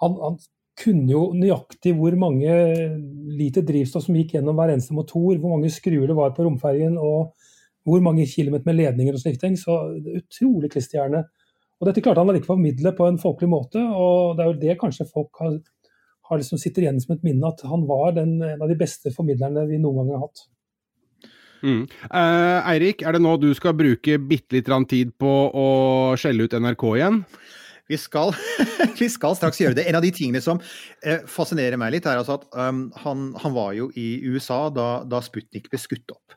Han, 0.03 0.15
han 0.21 0.39
kunne 0.77 1.09
jo 1.11 1.23
nøyaktig 1.35 1.95
hvor 1.97 2.15
mange 2.21 2.53
liter 3.33 3.65
drivstoff 3.65 4.05
som 4.05 4.15
gikk 4.15 4.35
gjennom 4.37 4.55
hver 4.59 4.75
eneste 4.75 4.95
motor, 4.95 5.33
hvor 5.41 5.57
mange 5.57 5.73
skruer 5.73 6.07
det 6.07 6.15
var 6.17 6.35
på 6.37 6.45
romferjen, 6.45 6.95
og 7.01 7.33
hvor 7.87 8.03
mange 8.03 8.27
kilometer 8.29 8.67
med 8.67 8.79
ledninger 8.79 9.15
og 9.15 9.23
slike 9.23 9.41
ting. 9.41 9.57
Så 9.59 9.75
utrolig 10.21 10.71
klisterhjerne. 10.71 11.25
Og 11.77 11.89
dette 11.89 12.01
klarte 12.01 12.23
han 12.23 12.33
å 12.33 12.45
formidle 12.45 12.93
på 12.97 13.05
en 13.05 13.19
folkelig 13.21 13.49
måte, 13.51 13.81
og 13.81 14.37
det 14.37 14.43
er 14.43 14.51
jo 14.51 14.59
det 14.63 14.77
kanskje 14.81 15.05
folk 15.09 15.41
har, 15.43 15.57
har 16.29 16.39
liksom 16.41 16.61
sitter 16.61 16.87
igjen 16.87 17.01
som 17.01 17.13
et 17.13 17.25
minne, 17.25 17.51
at 17.51 17.61
han 17.69 17.85
var 17.89 18.15
den, 18.17 18.39
en 18.41 18.63
av 18.63 18.71
de 18.71 18.77
beste 18.79 19.13
formidlerne 19.13 19.67
vi 19.69 19.81
noen 19.81 20.01
gang 20.01 20.15
har 20.15 20.25
hatt. 20.25 20.47
Mm. 21.65 21.85
Eh, 21.89 22.71
Eirik, 22.73 23.01
er 23.01 23.15
det 23.15 23.21
nå 23.23 23.35
du 23.41 23.49
skal 23.57 23.75
bruke 23.77 24.17
bitte 24.21 24.57
litt 24.57 24.69
tid 24.89 25.13
på 25.17 25.31
å 25.49 25.67
skjelle 26.19 26.45
ut 26.45 26.57
NRK 26.57 26.85
igjen? 26.97 27.21
Vi 27.87 27.97
skal, 27.99 28.33
vi 28.99 29.07
skal 29.09 29.37
straks 29.37 29.61
gjøre 29.61 29.77
det. 29.77 29.85
En 29.87 29.97
av 29.99 30.03
de 30.05 30.11
tingene 30.13 30.41
som 30.43 30.59
eh, 31.05 31.23
fascinerer 31.29 31.79
meg 31.79 31.95
litt, 31.95 32.09
er 32.09 32.19
altså 32.19 32.39
at 32.41 32.49
um, 32.57 32.87
han, 33.03 33.29
han, 33.39 33.55
var 33.55 33.71
jo 33.77 33.89
i 33.95 34.19
USA 34.27 34.67
da, 34.73 34.89
da 35.07 35.21
Sputnik 35.23 35.69
ble 35.71 35.79
skutt 35.81 36.11
opp. 36.13 36.35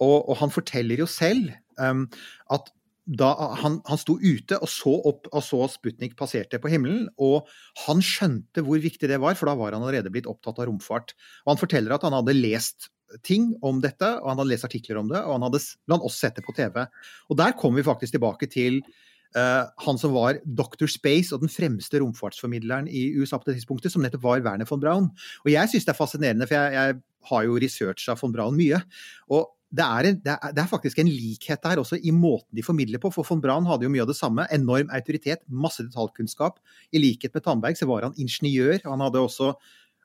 Og, 0.00 0.28
og 0.28 0.36
han 0.40 0.52
forteller 0.52 1.00
jo 1.02 1.08
selv 1.10 1.50
um, 1.80 2.06
at 2.52 2.70
da 3.10 3.30
han, 3.58 3.80
han 3.88 3.98
sto 3.98 4.14
ute 4.22 4.58
og 4.62 4.70
så 4.70 4.92
opp 5.10 5.26
og 5.32 5.42
så 5.42 5.64
Sputnik 5.72 6.14
passerte 6.18 6.60
på 6.62 6.70
himmelen, 6.70 7.08
og 7.18 7.48
han 7.86 8.02
skjønte 8.04 8.62
hvor 8.66 8.78
viktig 8.82 9.10
det 9.10 9.18
var, 9.22 9.34
for 9.38 9.50
da 9.50 9.56
var 9.58 9.74
han 9.74 9.82
allerede 9.82 10.12
blitt 10.14 10.28
opptatt 10.30 10.60
av 10.62 10.68
romfart. 10.70 11.16
Og 11.44 11.54
han 11.54 11.60
forteller 11.60 11.96
at 11.96 12.06
han 12.06 12.14
hadde 12.14 12.38
lest 12.38 12.90
ting 13.26 13.50
om 13.66 13.80
dette, 13.82 14.06
og 14.20 14.30
han 14.30 14.38
hadde 14.38 14.52
lest 14.52 14.68
artikler 14.68 15.00
om 15.00 15.10
det, 15.10 15.18
og 15.24 15.34
han 15.36 15.46
hadde 15.48 15.62
blant 15.90 16.06
oss 16.06 16.20
sett 16.22 16.38
det 16.38 16.46
på 16.46 16.54
TV. 16.54 16.84
Og 17.28 17.40
der 17.40 17.56
kommer 17.58 17.80
vi 17.80 17.88
faktisk 17.88 18.14
tilbake 18.14 18.46
til 18.50 18.78
uh, 19.34 19.66
han 19.86 19.98
som 19.98 20.14
var 20.14 20.38
Dr. 20.46 20.86
Space 20.90 21.34
og 21.34 21.42
den 21.42 21.50
fremste 21.50 21.98
romfartsformidleren 22.02 22.86
i 22.86 23.08
USA 23.18 23.40
på 23.40 23.50
det 23.50 23.58
tidspunktet, 23.58 23.90
som 23.94 24.06
nettopp 24.06 24.26
var 24.28 24.44
Werner 24.46 24.68
von 24.70 24.82
Braun. 24.82 25.10
Og 25.42 25.50
jeg 25.50 25.72
syns 25.72 25.88
det 25.88 25.96
er 25.96 25.98
fascinerende, 25.98 26.46
for 26.46 26.60
jeg, 26.60 26.78
jeg 26.78 27.00
har 27.32 27.48
jo 27.48 27.58
researcha 27.58 28.14
von 28.22 28.36
Braun 28.36 28.58
mye. 28.60 28.78
og 29.34 29.50
det 29.70 29.84
er, 29.84 30.06
en, 30.08 30.16
det, 30.18 30.32
er, 30.34 30.54
det 30.54 30.62
er, 30.64 30.70
faktisk 30.70 30.98
en 30.98 31.10
likhet 31.10 31.60
der 31.62 31.78
også 31.78 32.00
i 32.02 32.10
måten 32.10 32.58
de 32.58 32.64
formidler 32.66 32.98
på. 33.02 33.12
For 33.14 33.26
von 33.26 33.42
Braun 33.42 33.68
hadde 33.68 33.86
jo 33.86 33.92
mye 33.92 34.02
av 34.02 34.10
det 34.10 34.18
samme. 34.18 34.46
Enorm 34.50 34.90
autoritet, 34.96 35.44
masse 35.46 35.84
detaljkunnskap. 35.86 36.58
I 36.90 37.02
likhet 37.02 37.36
med 37.36 37.44
Tandberg 37.44 37.78
så 37.78 37.86
var 37.86 38.08
han 38.08 38.16
ingeniør. 38.18 38.80
Han 38.88 39.04
hadde 39.06 39.22
også 39.22 39.52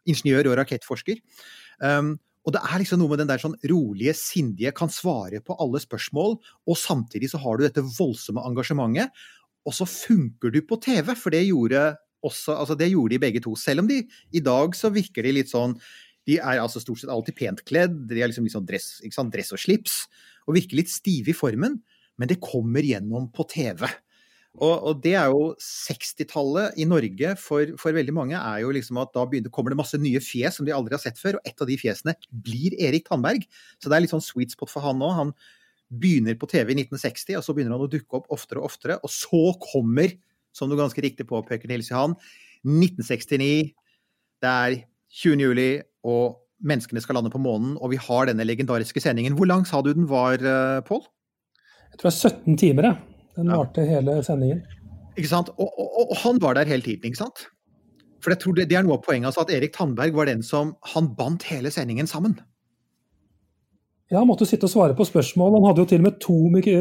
ingeniør 0.05 0.51
og 0.51 0.59
rakettforsker. 0.61 1.17
Um, 1.81 2.15
og 2.45 2.53
det 2.53 2.61
er 2.61 2.81
liksom 2.81 3.01
noe 3.01 3.09
med 3.09 3.23
den 3.23 3.31
der 3.31 3.41
sånn 3.41 3.57
rolige, 3.71 4.13
sindige, 4.17 4.73
kan 4.77 4.91
svare 4.93 5.41
på 5.41 5.57
alle 5.61 5.81
spørsmål, 5.81 6.37
og 6.69 6.77
samtidig 6.77 7.31
så 7.31 7.41
har 7.41 7.57
du 7.57 7.65
dette 7.65 7.83
voldsomme 7.97 8.43
engasjementet. 8.45 9.09
Og 9.65 9.73
så 9.73 9.87
funker 9.89 10.53
du 10.53 10.59
på 10.61 10.77
TV, 10.77 11.09
for 11.17 11.33
det 11.33 11.47
gjorde 11.47 11.95
også, 12.25 12.53
altså 12.53 12.77
det 12.77 12.91
gjorde 12.91 13.15
de 13.15 13.21
begge 13.21 13.41
to. 13.41 13.55
Selv 13.57 13.81
om 13.81 13.89
de 13.89 14.03
i 14.05 14.43
dag 14.45 14.77
så 14.77 14.93
virker 14.93 15.25
de 15.25 15.33
litt 15.39 15.49
sånn 15.49 15.73
De 16.25 16.39
er 16.39 16.61
altså 16.61 16.81
stort 16.81 17.01
sett 17.01 17.11
alltid 17.13 17.37
pent 17.37 17.61
kledd, 17.67 17.97
de 18.09 18.21
er 18.21 18.31
liksom, 18.31 18.47
liksom 18.47 18.65
dress, 18.67 18.97
dress 19.33 19.53
og 19.53 19.61
slips, 19.61 19.99
og 20.45 20.57
virker 20.57 20.79
litt 20.79 20.93
stive 20.93 21.33
i 21.33 21.37
formen, 21.37 21.79
men 22.17 22.31
det 22.31 22.41
kommer 22.43 22.85
gjennom 22.85 23.29
på 23.35 23.45
TV. 23.51 23.85
Og, 24.55 24.71
og, 24.71 25.01
det 25.03 25.17
er 25.19 25.33
jo 25.33 25.49
60-tallet 25.59 26.77
i 26.79 26.85
Norge 26.87 27.33
for, 27.41 27.73
for, 27.79 27.95
veldig 27.95 28.13
mange 28.15 28.39
er 28.39 28.61
jo 28.63 28.71
liksom 28.71 29.01
at 29.01 29.11
da 29.15 29.25
begynner, 29.27 29.51
kommer 29.51 29.73
det 29.73 29.79
masse 29.81 29.99
nye 29.99 30.21
fjes 30.23 30.59
som 30.59 30.67
de 30.67 30.71
aldri 30.75 30.95
har 30.95 31.03
sett 31.03 31.19
før, 31.19 31.39
og 31.39 31.49
et 31.49 31.61
av 31.61 31.67
de 31.67 31.75
fjesene 31.79 32.15
blir 32.45 32.77
Erik 32.79 33.09
Tandberg. 33.09 33.43
Så 33.83 33.91
det 33.91 33.97
er 33.97 34.05
litt 34.05 34.15
sånn 34.15 34.23
sweet 34.23 34.55
spot 34.55 34.71
for 34.71 34.85
han 34.85 35.01
nå. 35.01 35.11
Han 35.17 35.35
begynner 35.91 36.39
på 36.39 36.47
TV 36.51 36.71
i 36.71 36.79
1960, 36.85 37.35
og 37.41 37.43
så 37.45 37.55
begynner 37.55 37.75
han 37.75 37.83
å 37.83 37.91
dukke 37.91 38.21
opp 38.21 38.31
oftere 38.33 38.63
og 38.63 38.69
oftere. 38.71 38.99
Og 39.03 39.11
så 39.11 39.43
kommer, 39.67 40.15
som 40.55 40.71
du 40.71 40.79
ganske 40.79 41.03
riktig 41.03 41.27
påpeker, 41.27 41.67
Nils 41.71 41.91
Johan, 41.91 42.15
1969. 42.63 43.75
Det 44.39 44.55
er 44.55 44.79
20. 45.15 45.41
juli, 45.41 45.69
og 46.03 46.41
menneskene 46.65 47.01
skal 47.03 47.19
lande 47.19 47.31
på 47.33 47.41
månen, 47.41 47.75
og 47.79 47.91
vi 47.93 47.99
har 48.01 48.29
denne 48.29 48.45
legendariske 48.47 49.01
sendingen. 49.03 49.35
Hvor 49.37 49.47
lang 49.49 49.65
sa 49.67 49.81
du 49.81 49.93
den 49.93 50.07
var, 50.09 50.35
eh, 50.39 50.81
Pål? 50.87 51.03
Jeg 51.91 51.99
tror 51.99 52.09
det 52.09 52.15
er 52.15 52.29
17 52.29 52.57
timer, 52.59 52.89
jeg. 52.89 52.97
Den 53.35 53.51
varte 53.51 53.83
ja. 53.83 53.97
hele 53.97 54.17
sendingen. 54.23 54.63
Ikke 55.15 55.31
sant? 55.31 55.51
Og, 55.55 55.69
og, 55.79 56.09
og, 56.11 56.17
han 56.23 56.41
var 56.43 56.57
der 56.57 56.67
hele 56.67 56.83
tiden, 56.83 57.07
ikke 57.07 57.23
sant? 57.23 57.47
For 58.23 58.33
jeg 58.33 58.41
tror 58.41 58.57
det, 58.57 58.67
det 58.71 58.77
er 58.79 58.83
noe 58.83 58.97
av 58.97 59.05
poenget, 59.05 59.29
altså 59.29 59.45
at 59.45 59.53
Erik 59.55 59.75
Tandberg 59.75 60.15
var 60.15 60.27
den 60.27 60.41
som 60.43 60.73
Han 60.95 61.11
bandt 61.15 61.45
hele 61.47 61.71
sendingen 61.71 62.09
sammen. 62.09 62.35
Ja, 64.11 64.19
han 64.19 64.27
måtte 64.29 64.45
sitte 64.45 64.67
og 64.67 64.73
svare 64.73 64.95
på 64.97 65.07
spørsmål. 65.07 65.55
Han 65.57 65.67
hadde 65.69 65.81
jo 65.81 65.89
til 65.89 66.03
og 66.03 66.05
med 66.05 66.19
to 66.21 66.35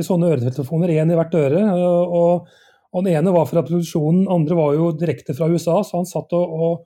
sånne 0.05 0.33
øretelefoner, 0.35 0.93
én 0.93 1.13
i 1.13 1.17
hvert 1.17 1.37
øre. 1.39 1.63
Og, 1.73 2.51
og, 2.93 3.05
den 3.05 3.15
ene 3.15 3.33
var 3.35 3.47
fra 3.51 3.65
produksjonen, 3.65 4.25
den 4.25 4.33
andre 4.33 4.59
var 4.59 4.75
jo 4.77 4.91
direkte 4.99 5.35
fra 5.35 5.49
USA, 5.51 5.81
så 5.83 5.99
han 5.99 6.07
satt 6.09 6.35
og, 6.37 6.53
og, 6.53 6.85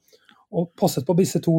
og 0.49 0.71
passet 0.81 1.05
på 1.05 1.17
disse 1.19 1.41
to 1.45 1.59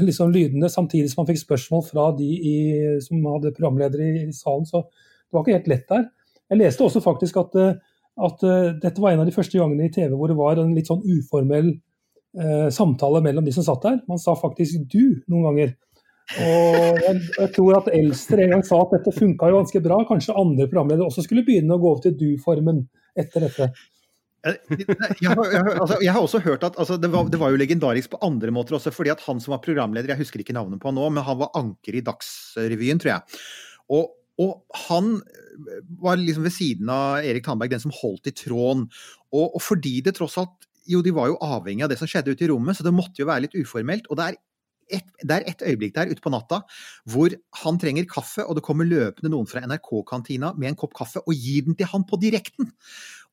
liksom, 0.00 0.32
lydene 0.32 0.70
samtidig 0.72 1.10
som 1.12 1.22
han 1.22 1.28
fikk 1.28 1.42
spørsmål 1.42 1.84
fra 1.84 2.06
de 2.16 2.28
i, 2.28 2.56
som 3.04 3.20
hadde 3.34 3.52
programledere 3.56 4.06
i, 4.08 4.24
i 4.30 4.36
salen. 4.36 4.64
Så 4.68 4.86
det 4.86 5.36
var 5.36 5.44
ikke 5.44 5.58
helt 5.58 5.70
lett 5.74 5.92
der. 5.92 6.06
Jeg 6.50 6.62
leste 6.62 6.86
også 6.86 7.02
faktisk 7.04 7.36
at, 7.42 7.58
eh, 7.60 7.76
at 8.26 8.42
uh, 8.46 8.72
dette 8.80 9.02
var 9.02 9.12
en 9.12 9.22
av 9.22 9.28
de 9.28 9.34
første 9.34 9.60
gangene 9.60 9.86
i 9.86 9.92
TV 9.92 10.16
hvor 10.16 10.32
det 10.32 10.38
var 10.38 10.58
en 10.58 10.72
litt 10.74 10.88
sånn 10.90 11.04
uformell 11.04 11.68
eh, 11.70 12.66
samtale 12.74 13.20
mellom 13.22 13.46
de 13.46 13.54
som 13.54 13.66
satt 13.66 13.84
der. 13.86 14.00
Man 14.10 14.18
sa 14.18 14.34
faktisk 14.38 14.88
'du' 14.88 15.22
noen 15.30 15.46
ganger. 15.50 15.76
Og 16.30 16.98
jeg, 17.02 17.20
jeg 17.36 17.52
tror 17.56 17.76
at 17.80 17.88
Elster 17.94 18.42
en 18.42 18.52
gang 18.54 18.64
sa 18.66 18.80
at 18.84 18.92
dette 18.94 19.14
funka 19.14 19.48
jo 19.50 19.60
ganske 19.60 19.82
bra. 19.82 20.00
Kanskje 20.08 20.36
andre 20.38 20.68
programledere 20.70 21.08
også 21.10 21.24
skulle 21.26 21.46
begynne 21.46 21.74
å 21.74 21.82
gå 21.82 21.90
over 21.90 22.04
til 22.04 22.14
du-formen 22.18 22.84
etter 23.18 23.46
dette. 23.46 23.72
Jeg 24.40 25.34
har, 25.36 25.50
jeg, 25.52 25.64
altså, 25.74 25.96
jeg 26.00 26.12
har, 26.14 26.22
også 26.22 26.38
hørt 26.40 26.62
at 26.64 26.78
altså, 26.80 26.96
det, 26.96 27.10
var, 27.12 27.26
det, 27.28 27.40
var, 27.40 27.52
jo 27.52 27.58
legendarisk 27.60 28.14
på 28.14 28.20
andre 28.24 28.52
måter 28.54 28.78
også, 28.78 28.92
fordi 28.94 29.12
at 29.12 29.20
han 29.26 29.42
som 29.42 29.52
var 29.52 29.60
programleder, 29.64 30.14
jeg 30.14 30.22
husker 30.22 30.40
ikke 30.40 30.56
navnet 30.56 30.80
på 30.80 30.88
han 30.88 30.96
nå, 30.96 31.10
men 31.12 31.26
han 31.26 31.38
var 31.42 31.52
anker 31.60 31.98
i 31.98 32.02
Dagsrevyen, 32.06 33.02
tror 33.02 33.14
jeg. 33.16 33.42
Og 33.92 34.08
og 34.40 34.80
han 34.86 35.14
eh, 35.20 35.80
var 36.00 36.20
liksom 36.20 36.46
ved 36.46 36.54
siden 36.54 36.90
av 36.92 37.26
Erik 37.26 37.44
Tandberg 37.46 37.74
den 37.74 37.82
som 37.82 37.94
holdt 37.94 38.30
i 38.30 38.36
tråden. 38.36 38.86
Og, 39.34 39.46
og, 39.46 39.60
fordi 39.64 39.98
det 40.06 40.16
tross 40.18 40.38
alt 40.40 40.68
Jo, 40.90 41.02
de 41.04 41.12
var 41.14 41.28
jo 41.28 41.36
avhengig 41.44 41.84
av 41.84 41.90
det 41.92 41.98
som 42.00 42.08
skjedde 42.08 42.32
ute 42.32 42.46
i 42.46 42.48
rommet, 42.50 42.74
så 42.74 42.82
det 42.82 42.94
måtte 42.96 43.20
jo 43.20 43.28
være 43.28 43.44
litt 43.44 43.52
uformelt. 43.54 44.08
Og 44.10 44.16
det 44.18 44.24
er 44.30 44.38
et, 44.96 45.06
det 45.22 45.36
er 45.36 45.44
et 45.46 45.62
øyeblikk 45.68 45.92
der 45.94 46.10
ute 46.10 46.24
på 46.24 46.32
natta 46.32 46.62
hvor 47.12 47.34
han 47.60 47.78
trenger 47.78 48.08
kaffe, 48.10 48.42
og 48.42 48.56
det 48.58 48.64
kommer 48.66 48.88
løpende 48.88 49.30
noen 49.30 49.46
fra 49.46 49.62
NRK-kantina 49.62 50.54
med 50.58 50.72
en 50.72 50.78
kopp 50.80 50.96
kaffe 50.96 51.22
og 51.22 51.36
gir 51.36 51.68
den 51.68 51.78
til 51.78 51.90
han 51.92 52.06
på 52.08 52.18
direkten. 52.22 52.72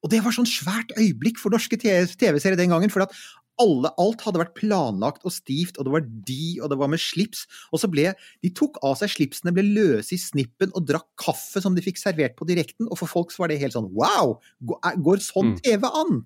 Og 0.06 0.12
det 0.14 0.22
var 0.24 0.36
sånn 0.36 0.50
svært 0.50 0.94
øyeblikk 1.00 1.40
for 1.42 1.54
norske 1.54 1.78
TV-serier 1.80 2.58
den 2.60 2.74
gangen. 2.74 2.92
For 2.94 3.06
at 3.06 3.16
alle, 3.62 3.90
alt 3.98 4.22
hadde 4.26 4.42
vært 4.42 4.54
planlagt 4.58 5.26
og 5.26 5.34
stivt, 5.34 5.80
og 5.80 5.88
det 5.88 5.94
var 5.96 6.06
de, 6.06 6.44
og 6.62 6.70
det 6.72 6.78
var 6.78 6.92
med 6.94 7.02
slips. 7.02 7.46
Og 7.74 7.82
så 7.82 7.90
ble 7.90 8.12
De 8.46 8.52
tok 8.54 8.78
av 8.86 8.98
seg 9.00 9.12
slipsene, 9.16 9.54
ble 9.56 9.66
løse 9.66 10.14
i 10.14 10.22
snippen 10.22 10.74
og 10.78 10.86
drakk 10.90 11.08
kaffe 11.20 11.64
som 11.64 11.76
de 11.78 11.84
fikk 11.86 12.00
servert 12.02 12.38
på 12.38 12.48
direkten. 12.50 12.90
Og 12.92 13.02
for 13.02 13.10
folk 13.10 13.34
så 13.34 13.44
var 13.44 13.54
det 13.54 13.60
helt 13.64 13.76
sånn 13.78 13.90
wow! 13.98 14.38
Går 14.62 15.24
sånn 15.26 15.56
mm. 15.56 15.60
TV 15.66 15.90
an? 15.90 16.22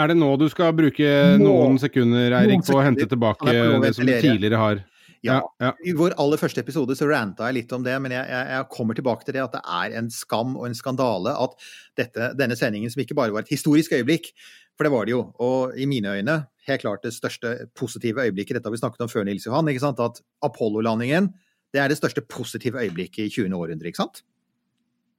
Er 0.00 0.08
det 0.08 0.16
nå 0.16 0.30
du 0.40 0.46
skal 0.48 0.72
bruke 0.72 1.08
nå, 1.36 1.44
noen 1.44 1.76
sekunder, 1.80 2.32
Eirik, 2.38 2.64
på 2.64 2.78
å 2.78 2.84
hente 2.84 3.04
tilbake 3.08 3.52
det 3.52 3.92
som 3.92 4.08
du 4.08 4.14
tidligere 4.14 4.60
har 4.60 4.80
ja, 5.22 5.38
ja, 5.62 5.72
I 5.86 5.94
vår 5.98 6.16
aller 6.20 6.40
første 6.40 6.62
episode 6.64 6.96
så 6.98 7.06
ranta 7.10 7.46
jeg 7.48 7.60
litt 7.60 7.74
om 7.76 7.84
det, 7.86 7.94
men 8.02 8.14
jeg, 8.14 8.26
jeg, 8.26 8.48
jeg, 8.54 8.68
kommer 8.74 8.98
tilbake 8.98 9.26
til 9.26 9.36
det 9.36 9.44
at 9.44 9.54
det 9.54 9.62
er 9.62 9.94
en 10.00 10.10
skam 10.10 10.56
og 10.56 10.66
en 10.68 10.74
skandale 10.78 11.34
at 11.44 11.54
dette, 11.98 12.32
denne 12.38 12.58
sendingen, 12.58 12.90
som 12.90 13.04
ikke 13.04 13.18
bare 13.18 13.34
var 13.34 13.46
et 13.46 13.54
historisk 13.54 13.94
øyeblikk, 13.94 14.32
for 14.76 14.88
det 14.88 14.92
var 14.94 15.06
det 15.06 15.14
jo. 15.14 15.22
Og 15.44 15.78
i 15.78 15.86
mine 15.86 16.16
øyne 16.18 16.40
helt 16.66 16.82
klart 16.82 17.06
det 17.06 17.14
største 17.14 17.54
positive 17.78 18.22
øyeblikket. 18.24 18.56
Dette 18.56 18.70
har 18.70 18.74
vi 18.74 18.82
snakket 18.82 19.06
om 19.06 19.10
før, 19.12 19.26
Nils 19.28 19.46
Johan. 19.46 19.68
ikke 19.68 19.82
sant? 19.82 20.02
At 20.02 20.22
Apollo-landingen 20.42 21.32
det 21.72 21.80
er 21.80 21.88
det 21.88 21.96
største 21.96 22.20
positive 22.28 22.80
øyeblikket 22.82 23.24
i 23.26 23.30
20. 23.32 23.54
århundre, 23.56 23.88
ikke 23.88 24.02
sant? 24.02 24.22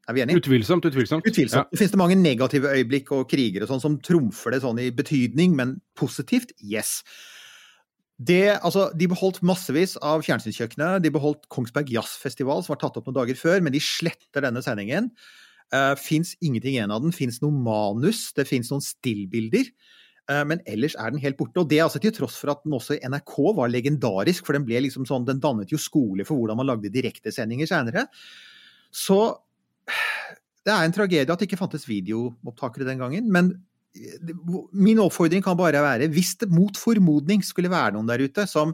Er 0.08 0.14
vi 0.14 0.22
enige? 0.22 0.38
Utvilsomt. 0.38 0.86
Utvilsomt. 0.86 1.28
utvilsomt. 1.28 1.72
Ja. 1.72 1.78
Finnes 1.78 1.92
det 1.92 2.00
mange 2.02 2.16
negative 2.20 2.74
øyeblikk 2.76 3.12
og 3.16 3.30
kriger 3.32 3.64
og 3.64 3.72
sånn 3.72 3.82
som 3.82 3.96
trumfer 4.04 4.54
det 4.54 4.62
sånn 4.66 4.82
i 4.84 4.92
betydning, 4.94 5.56
men 5.56 5.78
positivt? 5.98 6.52
Yes. 6.60 7.02
Det, 8.22 8.60
altså, 8.62 8.90
de 8.94 9.08
beholdt 9.10 9.42
massevis 9.46 9.96
av 10.06 10.22
fjernsynskjøkkenet. 10.26 11.02
De 11.04 11.12
beholdt 11.14 11.48
Kongsberg 11.54 11.90
Jazzfestival, 11.92 12.62
som 12.64 12.76
var 12.76 12.84
tatt 12.84 13.00
opp 13.00 13.10
noen 13.10 13.18
dager 13.18 13.40
før, 13.40 13.64
men 13.66 13.74
de 13.74 13.82
sletter 13.84 14.46
denne 14.46 14.62
sendingen. 14.66 15.10
Uh, 15.74 15.96
fins 15.98 16.36
ingenting 16.44 16.76
igjen 16.76 16.94
av 16.94 17.02
den. 17.02 17.16
Fins 17.16 17.42
noe 17.42 17.56
manus, 17.56 18.28
det 18.38 18.46
fins 18.50 18.70
noen 18.70 18.84
stillbilder. 18.86 19.72
Uh, 20.30 20.44
men 20.48 20.62
ellers 20.70 20.96
er 21.02 21.12
den 21.12 21.24
helt 21.24 21.40
borte. 21.40 21.58
Og 21.64 21.72
det 21.72 21.82
altså 21.84 22.00
til 22.04 22.14
tross 22.16 22.38
for 22.40 22.54
at 22.54 22.62
den 22.64 22.78
også 22.78 23.00
i 23.00 23.02
NRK 23.10 23.34
var 23.58 23.74
legendarisk, 23.74 24.46
for 24.46 24.56
den 24.56 24.68
ble 24.68 24.86
liksom 24.86 25.10
sånn, 25.10 25.26
den 25.28 25.42
dannet 25.44 25.74
jo 25.74 25.82
skole 25.82 26.28
for 26.28 26.38
hvordan 26.38 26.62
man 26.62 26.70
lagde 26.70 26.94
direktesendinger 26.94 27.72
seinere. 27.72 28.06
Så 28.94 29.20
det 30.64 30.72
er 30.72 30.86
en 30.86 30.96
tragedie 30.96 31.28
at 31.28 31.42
det 31.42 31.50
ikke 31.50 31.60
fantes 31.60 31.90
videoopptakere 31.90 32.88
den 32.88 33.02
gangen. 33.02 33.28
Men 33.34 33.52
eh, 33.52 33.64
min 34.74 35.02
oppfordring 35.04 35.44
kan 35.46 35.58
bare 35.60 35.84
være, 35.84 36.10
hvis 36.14 36.36
det 36.42 36.50
mot 36.54 36.78
formodning 36.80 37.44
skulle 37.46 37.72
være 37.72 37.94
noen 37.96 38.10
der 38.10 38.24
ute 38.26 38.48
som 38.50 38.74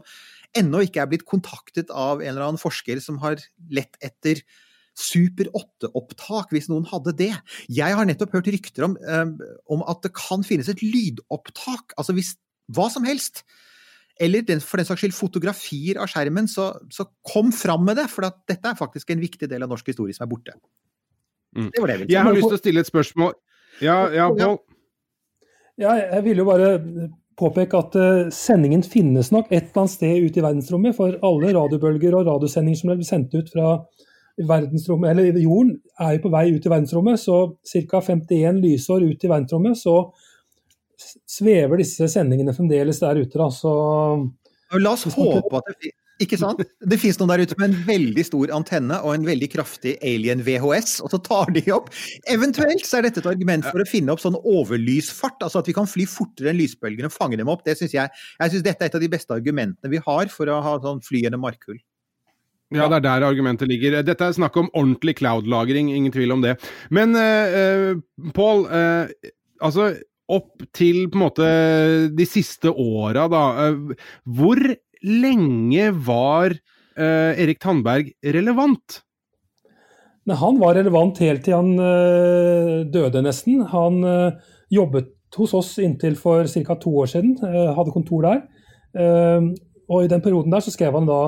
ennå 0.56 0.82
ikke 0.86 1.02
er 1.02 1.10
blitt 1.10 1.28
kontaktet 1.28 1.92
av 1.92 2.22
en 2.22 2.32
eller 2.32 2.48
annen 2.48 2.60
forsker 2.60 3.02
som 3.04 3.20
har 3.22 3.42
lett 3.70 4.00
etter 4.04 4.42
Super 5.00 5.46
8-opptak, 5.56 6.50
hvis 6.52 6.66
noen 6.68 6.84
hadde 6.90 7.14
det. 7.16 7.30
Jeg 7.72 7.94
har 7.96 8.08
nettopp 8.08 8.34
hørt 8.36 8.50
rykter 8.50 8.84
om, 8.84 8.96
um, 9.06 9.36
om 9.70 9.84
at 9.88 10.02
det 10.04 10.10
kan 10.18 10.42
finnes 10.44 10.68
et 10.68 10.82
lydopptak. 10.82 11.94
Altså 11.96 12.12
hvis 12.16 12.34
hva 12.74 12.88
som 12.92 13.06
helst. 13.08 13.44
Eller 14.20 14.44
for 14.60 14.80
den 14.80 14.88
saks 14.88 15.00
skyld 15.00 15.16
fotografier 15.16 16.02
av 16.02 16.10
skjermen, 16.12 16.50
så, 16.50 16.74
så 16.92 17.06
kom 17.24 17.54
fram 17.54 17.86
med 17.86 17.96
det. 18.02 18.08
For 18.12 18.26
dette 18.26 18.58
er 18.58 18.76
faktisk 18.76 19.14
en 19.14 19.22
viktig 19.22 19.48
del 19.48 19.64
av 19.64 19.72
norsk 19.72 19.88
historie 19.94 20.16
som 20.16 20.26
er 20.26 20.32
borte. 20.34 20.58
Mm. 21.56 21.70
Det 21.70 21.80
var 21.80 21.92
det 21.92 21.96
jeg. 22.02 22.10
Jeg 22.12 22.26
har 22.26 22.36
lyst 22.36 22.50
til 22.50 22.58
å 22.58 22.60
stille 22.60 22.84
et 22.84 22.90
spørsmål. 22.90 23.38
Ja, 23.80 24.02
ja 24.12 24.28
Pål? 24.34 24.58
Ja, 25.80 25.94
jeg 25.96 26.24
vil 26.26 26.42
jo 26.42 26.46
bare 26.48 26.74
påpeke 27.40 27.78
at 27.78 27.96
uh, 27.96 28.28
sendingen 28.34 28.82
finnes 28.84 29.30
nok 29.32 29.48
et 29.48 29.70
eller 29.70 29.84
annet 29.84 29.94
sted 29.94 30.26
ute 30.26 30.40
i 30.40 30.44
verdensrommet. 30.44 30.96
For 30.98 31.16
alle 31.24 31.54
radiobølger 31.56 32.16
og 32.18 32.26
radiosendinger 32.28 32.80
som 32.80 32.92
blir 32.92 33.08
sendt 33.08 33.36
ut 33.36 33.48
fra 33.52 33.78
verdensrommet, 34.48 35.10
eller 35.10 35.38
jorden 35.40 35.74
er 36.00 36.16
jo 36.16 36.24
på 36.24 36.32
vei 36.32 36.46
ut 36.54 36.66
i 36.66 36.72
verdensrommet, 36.72 37.20
så 37.20 37.40
ca. 37.90 38.00
51 38.00 38.60
lysår 38.62 39.04
ut 39.08 39.24
i 39.24 39.30
verdensrommet 39.30 39.80
så 39.80 39.96
svever 41.28 41.80
disse 41.80 42.08
sendingene 42.12 42.54
fremdeles 42.56 43.00
der 43.02 43.20
ute. 43.20 43.36
Da, 43.40 43.48
så 43.52 43.72
La 44.80 44.94
oss 44.94 45.08
håpe 45.16 45.58
at 45.58 45.72
det 45.82 45.92
Ikke 46.20 46.36
sant? 46.40 46.60
Det 46.60 46.98
fins 47.00 47.16
noen 47.20 47.32
der 47.32 47.42
ute 47.46 47.56
med 47.60 47.70
en 47.70 47.84
veldig 47.86 48.24
stor 48.28 48.52
antenne 48.52 48.98
og 49.00 49.14
en 49.14 49.24
veldig 49.24 49.48
kraftig 49.54 49.94
alien 50.04 50.42
VHS, 50.44 50.98
og 51.04 51.14
så 51.14 51.20
tar 51.24 51.52
de 51.56 51.62
opp. 51.72 51.88
Eventuelt 52.28 52.84
så 52.84 52.98
er 52.98 53.08
dette 53.08 53.22
et 53.22 53.30
argument 53.30 53.64
for 53.64 53.80
å 53.80 53.88
finne 53.88 54.12
opp 54.12 54.20
sånn 54.22 54.36
overlysfart, 54.38 55.40
altså 55.46 55.62
at 55.62 55.70
vi 55.70 55.76
kan 55.76 55.88
fly 55.88 56.04
fortere 56.10 56.52
enn 56.52 56.60
lysbølgene 56.60 57.08
og 57.08 57.16
fange 57.16 57.40
dem 57.40 57.48
opp. 57.52 57.64
Det 57.64 57.78
synes 57.80 57.96
jeg, 57.96 58.12
jeg 58.36 58.52
synes 58.52 58.66
dette 58.66 58.84
er 58.84 58.92
et 58.92 58.98
av 58.98 59.04
de 59.04 59.12
beste 59.12 59.36
argumentene 59.36 59.92
vi 59.92 60.02
har 60.04 60.32
for 60.34 60.50
å 60.52 60.60
ha 60.66 60.76
sånn 60.84 61.00
fly 61.06 61.24
gjennom 61.24 61.44
markhull. 61.46 61.80
Ja, 62.70 62.86
det 62.86 63.00
er 63.00 63.06
der 63.08 63.26
argumentet 63.26 63.70
ligger. 63.70 63.98
Dette 64.06 64.28
er 64.28 64.36
snakk 64.36 64.54
om 64.60 64.68
ordentlig 64.78 65.16
cloud-lagring, 65.18 65.90
ingen 65.90 66.12
tvil 66.14 66.36
om 66.36 66.44
det. 66.44 66.54
Men 66.94 67.16
uh, 67.18 67.96
Pål, 68.36 68.62
uh, 68.70 69.32
altså 69.58 69.90
opp 70.30 70.62
til 70.76 71.08
på 71.10 71.18
en 71.18 71.24
måte 71.24 71.48
de 72.14 72.26
siste 72.28 72.70
åra, 72.70 73.26
da. 73.32 73.42
Uh, 73.58 74.14
hvor 74.38 74.62
lenge 75.06 75.90
var 76.06 76.56
Erik 76.96 77.60
Tandberg 77.62 78.12
relevant? 78.24 79.00
Men 80.28 80.36
han 80.36 80.58
var 80.60 80.76
relevant 80.76 81.18
helt 81.24 81.42
til 81.46 81.56
han 81.56 81.72
døde, 82.92 83.22
nesten. 83.24 83.62
Han 83.72 84.02
jobbet 84.70 85.14
hos 85.38 85.54
oss 85.56 85.78
inntil 85.82 86.16
for 86.18 86.44
ca. 86.44 86.76
to 86.76 86.92
år 87.02 87.08
siden, 87.10 87.36
hadde 87.40 87.94
kontor 87.94 88.26
der. 88.26 88.42
Og 89.90 90.04
I 90.04 90.10
den 90.10 90.22
perioden 90.22 90.52
der 90.52 90.62
så 90.62 90.70
skrev 90.74 90.94
han 90.98 91.08
da 91.08 91.20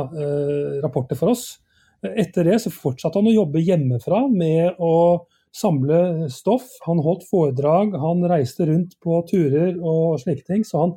rapporter 0.84 1.18
for 1.18 1.32
oss. 1.32 1.58
Etter 2.02 2.44
det 2.46 2.60
så 2.62 2.70
fortsatte 2.74 3.18
han 3.18 3.30
å 3.30 3.34
jobbe 3.34 3.62
hjemmefra 3.62 4.26
med 4.30 4.74
å 4.82 5.24
samle 5.54 6.28
stoff. 6.32 6.66
Han 6.86 7.00
holdt 7.04 7.24
foredrag, 7.30 7.94
han 7.98 8.22
reiste 8.28 8.66
rundt 8.68 8.96
på 9.02 9.22
turer 9.28 9.76
og 9.78 10.18
slike 10.22 10.44
ting. 10.48 10.64
Så 10.66 10.80
han, 10.82 10.96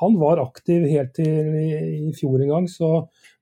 han 0.00 0.18
var 0.20 0.42
aktiv 0.42 0.84
helt 0.90 1.14
til 1.16 1.54
i, 1.56 1.70
i 2.08 2.12
fjor 2.16 2.42
en 2.42 2.52
gang. 2.52 2.68
Så 2.68 2.90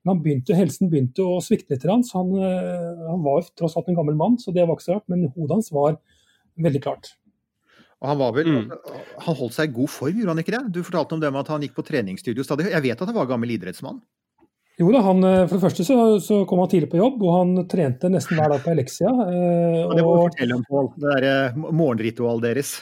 han 0.07 0.21
begynte, 0.23 0.55
helsen 0.55 0.91
begynte 0.91 1.25
å 1.25 1.41
svikte 1.43 1.75
litt. 1.75 1.85
Så 2.07 2.21
han, 2.21 2.31
eh, 2.39 3.05
han 3.09 3.23
var 3.25 3.47
tross 3.57 3.75
alt 3.75 3.91
en 3.91 3.99
gammel 3.99 4.17
mann, 4.19 4.39
så 4.39 4.53
det 4.55 4.63
var 4.63 4.77
ikke 4.77 4.87
så 4.87 4.97
rart. 4.97 5.07
Men 5.11 5.27
hodet 5.35 5.57
hans 5.57 5.71
var 5.75 5.99
veldig 6.61 6.81
klart. 6.85 7.15
Og 8.03 8.11
han, 8.11 8.19
var 8.19 8.35
vel, 8.35 8.51
mm. 8.51 8.91
han 9.25 9.37
holdt 9.39 9.55
seg 9.55 9.71
i 9.71 9.75
god 9.75 9.91
form, 9.91 10.19
gjorde 10.19 10.35
han 10.35 10.43
ikke 10.43 10.55
det? 10.55 10.63
Du 10.75 10.83
fortalte 10.85 11.15
om 11.15 11.23
det 11.23 11.31
med 11.31 11.41
at 11.41 11.51
han 11.53 11.63
gikk 11.63 11.77
på 11.77 11.85
treningsstudio 11.87 12.43
stadig. 12.45 12.67
Jeg 12.73 12.85
vet 12.85 13.01
at 13.01 13.09
han 13.09 13.17
var 13.17 13.29
gammel 13.29 13.55
idrettsmann? 13.55 14.03
Jo 14.75 14.89
da, 14.91 14.99
han, 15.05 15.23
eh, 15.23 15.45
for 15.47 15.55
det 15.55 15.63
første 15.63 15.85
så, 15.87 15.95
så, 16.19 16.41
kom 16.47 16.59
han 16.59 16.71
tidlig 16.71 16.89
på 16.91 16.99
jobb, 16.99 17.21
og 17.23 17.37
han 17.37 17.53
trente 17.71 18.11
nesten 18.11 18.35
hver 18.39 18.51
dag 18.51 18.63
på 18.63 18.73
eleksia. 18.73 19.11
Eh, 19.23 19.79
ja, 19.79 19.87
det 19.95 20.03
må 20.03 20.17
du 20.17 20.25
fortelle 20.27 20.59
om, 20.59 20.65
Pål. 20.67 20.91
Det 20.99 21.13
derre 21.13 21.71
morgenritualet 21.71 22.47
deres. 22.49 22.75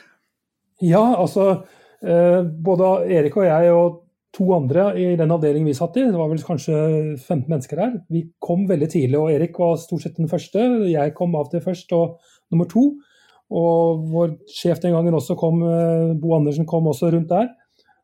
Ja, 0.82 1.04
altså 1.14 1.46
eh, 1.54 1.83
Både 2.04 2.88
Erik 3.16 3.38
og 3.40 3.46
jeg 3.48 3.72
og 3.72 4.00
to 4.34 4.48
andre 4.56 4.88
i 4.98 5.14
den 5.18 5.32
avdelingen 5.32 5.70
vi 5.70 5.76
satt 5.78 5.98
i, 6.02 6.06
det 6.10 6.18
var 6.18 6.32
vel 6.32 6.42
kanskje 6.44 6.76
15 7.20 7.46
mennesker 7.46 7.80
der, 7.80 7.98
vi 8.12 8.26
kom 8.42 8.66
veldig 8.70 8.90
tidlig. 8.90 9.20
og 9.20 9.32
Erik 9.32 9.60
var 9.62 9.78
stort 9.82 10.06
sett 10.06 10.18
den 10.18 10.32
første. 10.32 10.64
Jeg 10.90 11.14
kom 11.18 11.36
av 11.38 11.52
til 11.52 11.62
først 11.64 11.94
og 11.96 12.18
nummer 12.52 12.70
to. 12.70 12.88
Og 13.54 14.06
vår 14.10 14.38
sjef 14.50 14.80
den 14.82 14.96
gangen 14.96 15.14
også 15.14 15.36
kom, 15.38 15.62
eh, 15.68 16.14
Bo 16.18 16.34
Andersen 16.36 16.66
kom 16.66 16.88
også 16.90 17.12
rundt 17.14 17.30
der. 17.30 17.52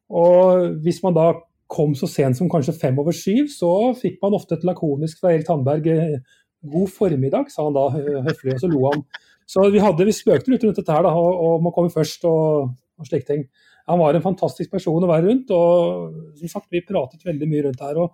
Og 0.09 0.75
hvis 0.83 1.01
man 1.01 1.15
da 1.15 1.31
kom 1.69 1.95
så 1.95 2.09
sent 2.09 2.37
som 2.37 2.49
kanskje 2.49 2.77
fem 2.77 2.97
over 2.99 3.13
syv, 3.13 3.49
så 3.49 3.93
fikk 3.97 4.19
man 4.21 4.35
ofte 4.37 4.57
et 4.57 4.65
lakonisk 4.65 5.21
fra 5.21 5.33
Erik 5.33 5.47
Tandberg 5.47 5.87
eh, 5.87 6.19
'god 6.61 6.89
formiddag', 6.91 7.49
sa 7.49 7.63
han 7.63 7.73
da 7.73 7.89
høflig, 7.89 8.53
og 8.53 8.59
så 8.59 8.67
lo 8.67 8.85
han. 8.91 9.03
Så 9.47 9.71
vi, 9.71 9.79
hadde, 9.79 10.05
vi 10.05 10.13
spøkte 10.13 10.51
litt 10.51 10.63
rundt 10.63 10.75
dette 10.75 10.91
her, 10.91 11.01
da, 11.01 11.09
om 11.09 11.65
å 11.65 11.73
komme 11.73 11.89
først 11.89 12.25
og, 12.25 12.69
og 12.99 13.07
slike 13.07 13.25
ting. 13.25 13.45
Han 13.89 13.99
var 14.01 14.15
en 14.15 14.25
fantastisk 14.25 14.71
person 14.71 15.03
å 15.03 15.09
være 15.09 15.25
rundt, 15.27 15.51
og 15.55 16.37
som 16.39 16.51
sagt, 16.51 16.69
vi 16.71 16.85
pratet 16.85 17.25
veldig 17.25 17.49
mye 17.49 17.65
rundt 17.67 17.81
her. 17.83 17.97
og 17.97 18.13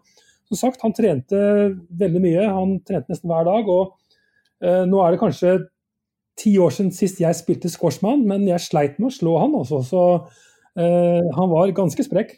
som 0.49 0.59
sagt, 0.59 0.81
Han 0.81 0.93
trente 0.93 1.37
veldig 1.89 2.21
mye, 2.21 2.47
han 2.47 2.79
trente 2.85 3.11
nesten 3.11 3.31
hver 3.31 3.47
dag. 3.47 3.69
og 3.69 3.95
eh, 4.61 4.83
Nå 4.87 5.01
er 5.01 5.13
det 5.13 5.21
kanskje 5.21 5.57
ti 6.39 6.57
år 6.59 6.73
siden 6.75 6.91
sist 6.95 7.21
jeg 7.23 7.37
spilte 7.37 7.71
squashman, 7.71 8.25
men 8.27 8.47
jeg 8.47 8.63
sleit 8.63 8.99
med 8.99 9.09
å 9.09 9.15
slå 9.15 9.37
han 9.41 9.55
også. 9.57 9.81
Så 9.87 10.03
eh, 10.77 11.23
han 11.37 11.51
var 11.51 11.75
ganske 11.75 12.05
sprekk. 12.05 12.37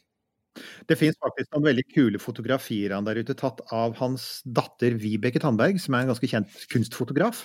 Det 0.90 0.98
finnes 0.98 1.18
faktisk 1.22 1.52
noen 1.54 1.68
veldig 1.68 1.84
kule 1.92 2.22
fotografier 2.22 2.96
han 2.96 3.06
der 3.06 3.20
ute, 3.22 3.36
tatt 3.38 3.62
av 3.76 3.98
hans 4.00 4.40
datter 4.46 4.96
Vibeke 4.98 5.42
Tandberg, 5.44 5.78
som 5.82 5.94
er 5.94 6.06
en 6.06 6.14
ganske 6.14 6.30
kjent 6.32 6.64
kunstfotograf. 6.72 7.44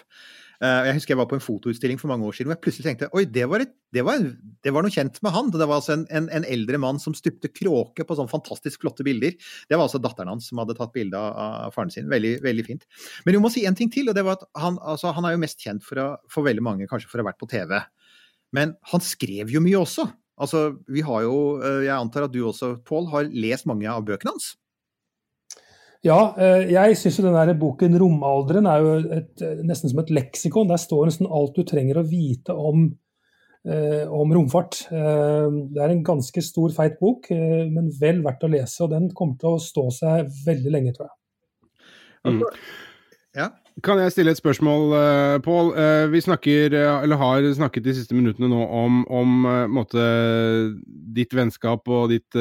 Eh, 0.62 0.84
jeg 0.86 0.94
husker 0.94 1.12
jeg 1.16 1.18
var 1.18 1.26
på 1.30 1.34
en 1.34 1.42
fotoutstilling 1.42 1.98
for 1.98 2.10
mange 2.12 2.26
år 2.28 2.36
siden 2.36 2.50
hvor 2.50 2.54
jeg 2.54 2.62
plutselig 2.62 2.86
tenkte 2.86 3.08
oi, 3.18 3.24
det 3.26 3.48
var, 3.50 3.64
et, 3.64 3.72
det 3.94 4.04
var, 4.06 4.20
det 4.62 4.72
var 4.74 4.84
noe 4.86 4.94
kjent 4.94 5.18
med 5.26 5.34
han. 5.34 5.50
Det 5.50 5.66
var 5.66 5.80
altså 5.80 5.96
en, 5.96 6.04
en, 6.14 6.28
en, 6.38 6.46
eldre 6.46 6.78
mann 6.82 7.00
som 7.02 7.16
stupte 7.18 7.50
kråke 7.50 8.06
på 8.06 8.16
sånne 8.18 8.30
fantastisk 8.30 8.84
flotte 8.84 9.06
bilder. 9.06 9.34
Det 9.66 9.74
var 9.74 9.88
altså 9.88 9.98
datteren 10.02 10.30
hans 10.30 10.46
som 10.52 10.62
hadde 10.62 10.76
tatt 10.78 10.94
bilde 10.94 11.18
av 11.18 11.74
faren 11.74 11.90
sin. 11.90 12.06
Veldig, 12.12 12.36
veldig 12.46 12.66
fint. 12.68 12.86
Men 13.26 13.36
vi 13.36 13.42
må 13.42 13.50
si 13.50 13.66
en 13.66 13.78
ting 13.78 13.90
til, 13.92 14.12
og 14.12 14.18
det 14.18 14.22
var 14.26 14.38
at 14.38 14.46
han, 14.62 14.78
altså, 14.78 15.10
han 15.16 15.26
er 15.26 15.34
jo 15.34 15.42
mest 15.42 15.66
kjent 15.66 15.82
for, 15.86 15.98
å, 15.98 16.08
for 16.30 16.46
veldig 16.46 16.64
mange 16.64 16.90
kanskje 16.90 17.10
for 17.10 17.18
å 17.18 17.26
ha 17.26 17.32
vært 17.32 17.42
på 17.42 17.50
TV. 17.50 17.80
Men 18.54 18.76
han 18.92 19.02
skrev 19.02 19.50
jo 19.50 19.64
mye 19.64 19.82
også. 19.82 20.06
Altså, 20.42 20.64
vi 20.90 21.02
har 21.04 21.26
jo, 21.26 21.58
eh, 21.58 21.84
Jeg 21.88 21.96
antar 21.96 22.28
at 22.28 22.32
du 22.32 22.42
også, 22.46 22.76
Pål, 22.86 23.10
har 23.10 23.34
lest 23.34 23.66
mange 23.66 23.90
av 23.90 24.06
bøkene 24.06 24.36
hans? 24.36 24.54
Ja, 26.02 26.18
eh, 26.34 26.72
jeg 26.72 26.96
syns 26.98 27.20
jo 27.20 27.28
den 27.28 27.36
der 27.36 27.54
boken 27.58 27.94
'Romalderen' 27.94 28.66
er 28.66 28.82
jo 28.82 28.94
et, 29.20 29.42
nesten 29.62 29.92
som 29.92 30.00
et 30.02 30.10
leksikon. 30.10 30.68
Der 30.68 30.80
står 30.80 31.06
nesten 31.06 31.30
alt 31.30 31.54
du 31.54 31.62
trenger 31.62 32.00
å 32.00 32.08
vite 32.08 32.56
om, 32.58 32.88
eh, 33.64 34.02
om 34.10 34.34
romfart. 34.34 34.80
Eh, 34.90 35.48
det 35.70 35.82
er 35.82 35.94
en 35.94 36.04
ganske 36.04 36.42
stor, 36.42 36.74
feit 36.74 36.98
bok, 36.98 37.30
eh, 37.30 37.70
men 37.70 37.92
vel 38.00 38.22
verdt 38.22 38.42
å 38.42 38.50
lese. 38.50 38.82
Og 38.82 38.90
den 38.90 39.10
kommer 39.14 39.38
til 39.38 39.54
å 39.54 39.62
stå 39.62 39.90
seg 39.94 40.26
veldig 40.46 40.72
lenge, 40.74 40.94
tror 40.96 41.06
jeg. 41.06 41.16
Mm. 42.26 42.42
Ja. 43.34 43.48
Kan 43.80 43.96
jeg 44.02 44.12
stille 44.12 44.32
et 44.34 44.38
spørsmål, 44.38 44.90
uh, 44.92 45.36
Pål? 45.40 45.70
Uh, 45.72 46.10
vi 46.12 46.20
snakker, 46.20 46.74
uh, 46.76 47.00
eller 47.06 47.16
har 47.16 47.46
snakket 47.56 47.86
de 47.86 47.94
siste 47.96 48.12
minuttene 48.12 48.50
nå 48.50 48.58
om, 48.68 48.98
om 49.08 49.46
måte, 49.72 50.02
ditt 51.16 51.32
vennskap 51.32 51.88
og 51.88 52.12
ditt 52.12 52.36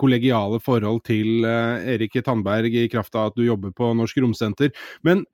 kollegiale 0.00 0.60
forhold 0.64 1.02
til 1.08 1.44
Erik 1.44 2.16
Tandberg 2.24 2.72
i 2.72 2.88
kraft 2.92 3.16
av 3.16 3.30
at 3.30 3.36
du 3.36 3.44
jobber 3.44 3.74
på 3.76 3.92
Norsk 3.96 4.22
Romsenter. 4.24 4.72
Men 5.04 5.26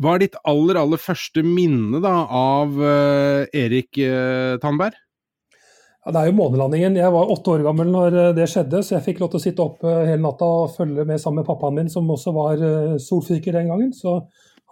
hva 0.00 0.16
er 0.16 0.24
ditt 0.24 0.38
aller, 0.48 0.78
aller 0.80 1.00
første 1.00 1.44
minne 1.44 2.00
da, 2.04 2.14
av 2.28 2.76
Erik 3.52 4.00
Tandberg? 4.64 4.96
Ja, 6.02 6.10
det 6.10 6.20
er 6.20 6.30
jo 6.32 6.38
månelandingen. 6.40 6.96
Jeg 6.98 7.14
var 7.14 7.30
åtte 7.30 7.52
år 7.52 7.62
gammel 7.62 7.90
når 7.92 8.16
det 8.34 8.48
skjedde, 8.50 8.80
så 8.82 8.96
jeg 8.96 9.04
fikk 9.04 9.20
lov 9.22 9.30
til 9.32 9.38
å 9.38 9.42
sitte 9.44 9.62
oppe 9.62 9.92
hele 10.08 10.22
natta 10.24 10.48
og 10.64 10.72
følge 10.74 11.04
med 11.06 11.20
sammen 11.22 11.42
med 11.42 11.46
pappaen 11.46 11.76
min, 11.78 11.90
som 11.92 12.10
også 12.10 12.32
var 12.34 12.64
solfyker 13.02 13.54
den 13.54 13.70
gangen. 13.70 13.92
Så 13.94 14.16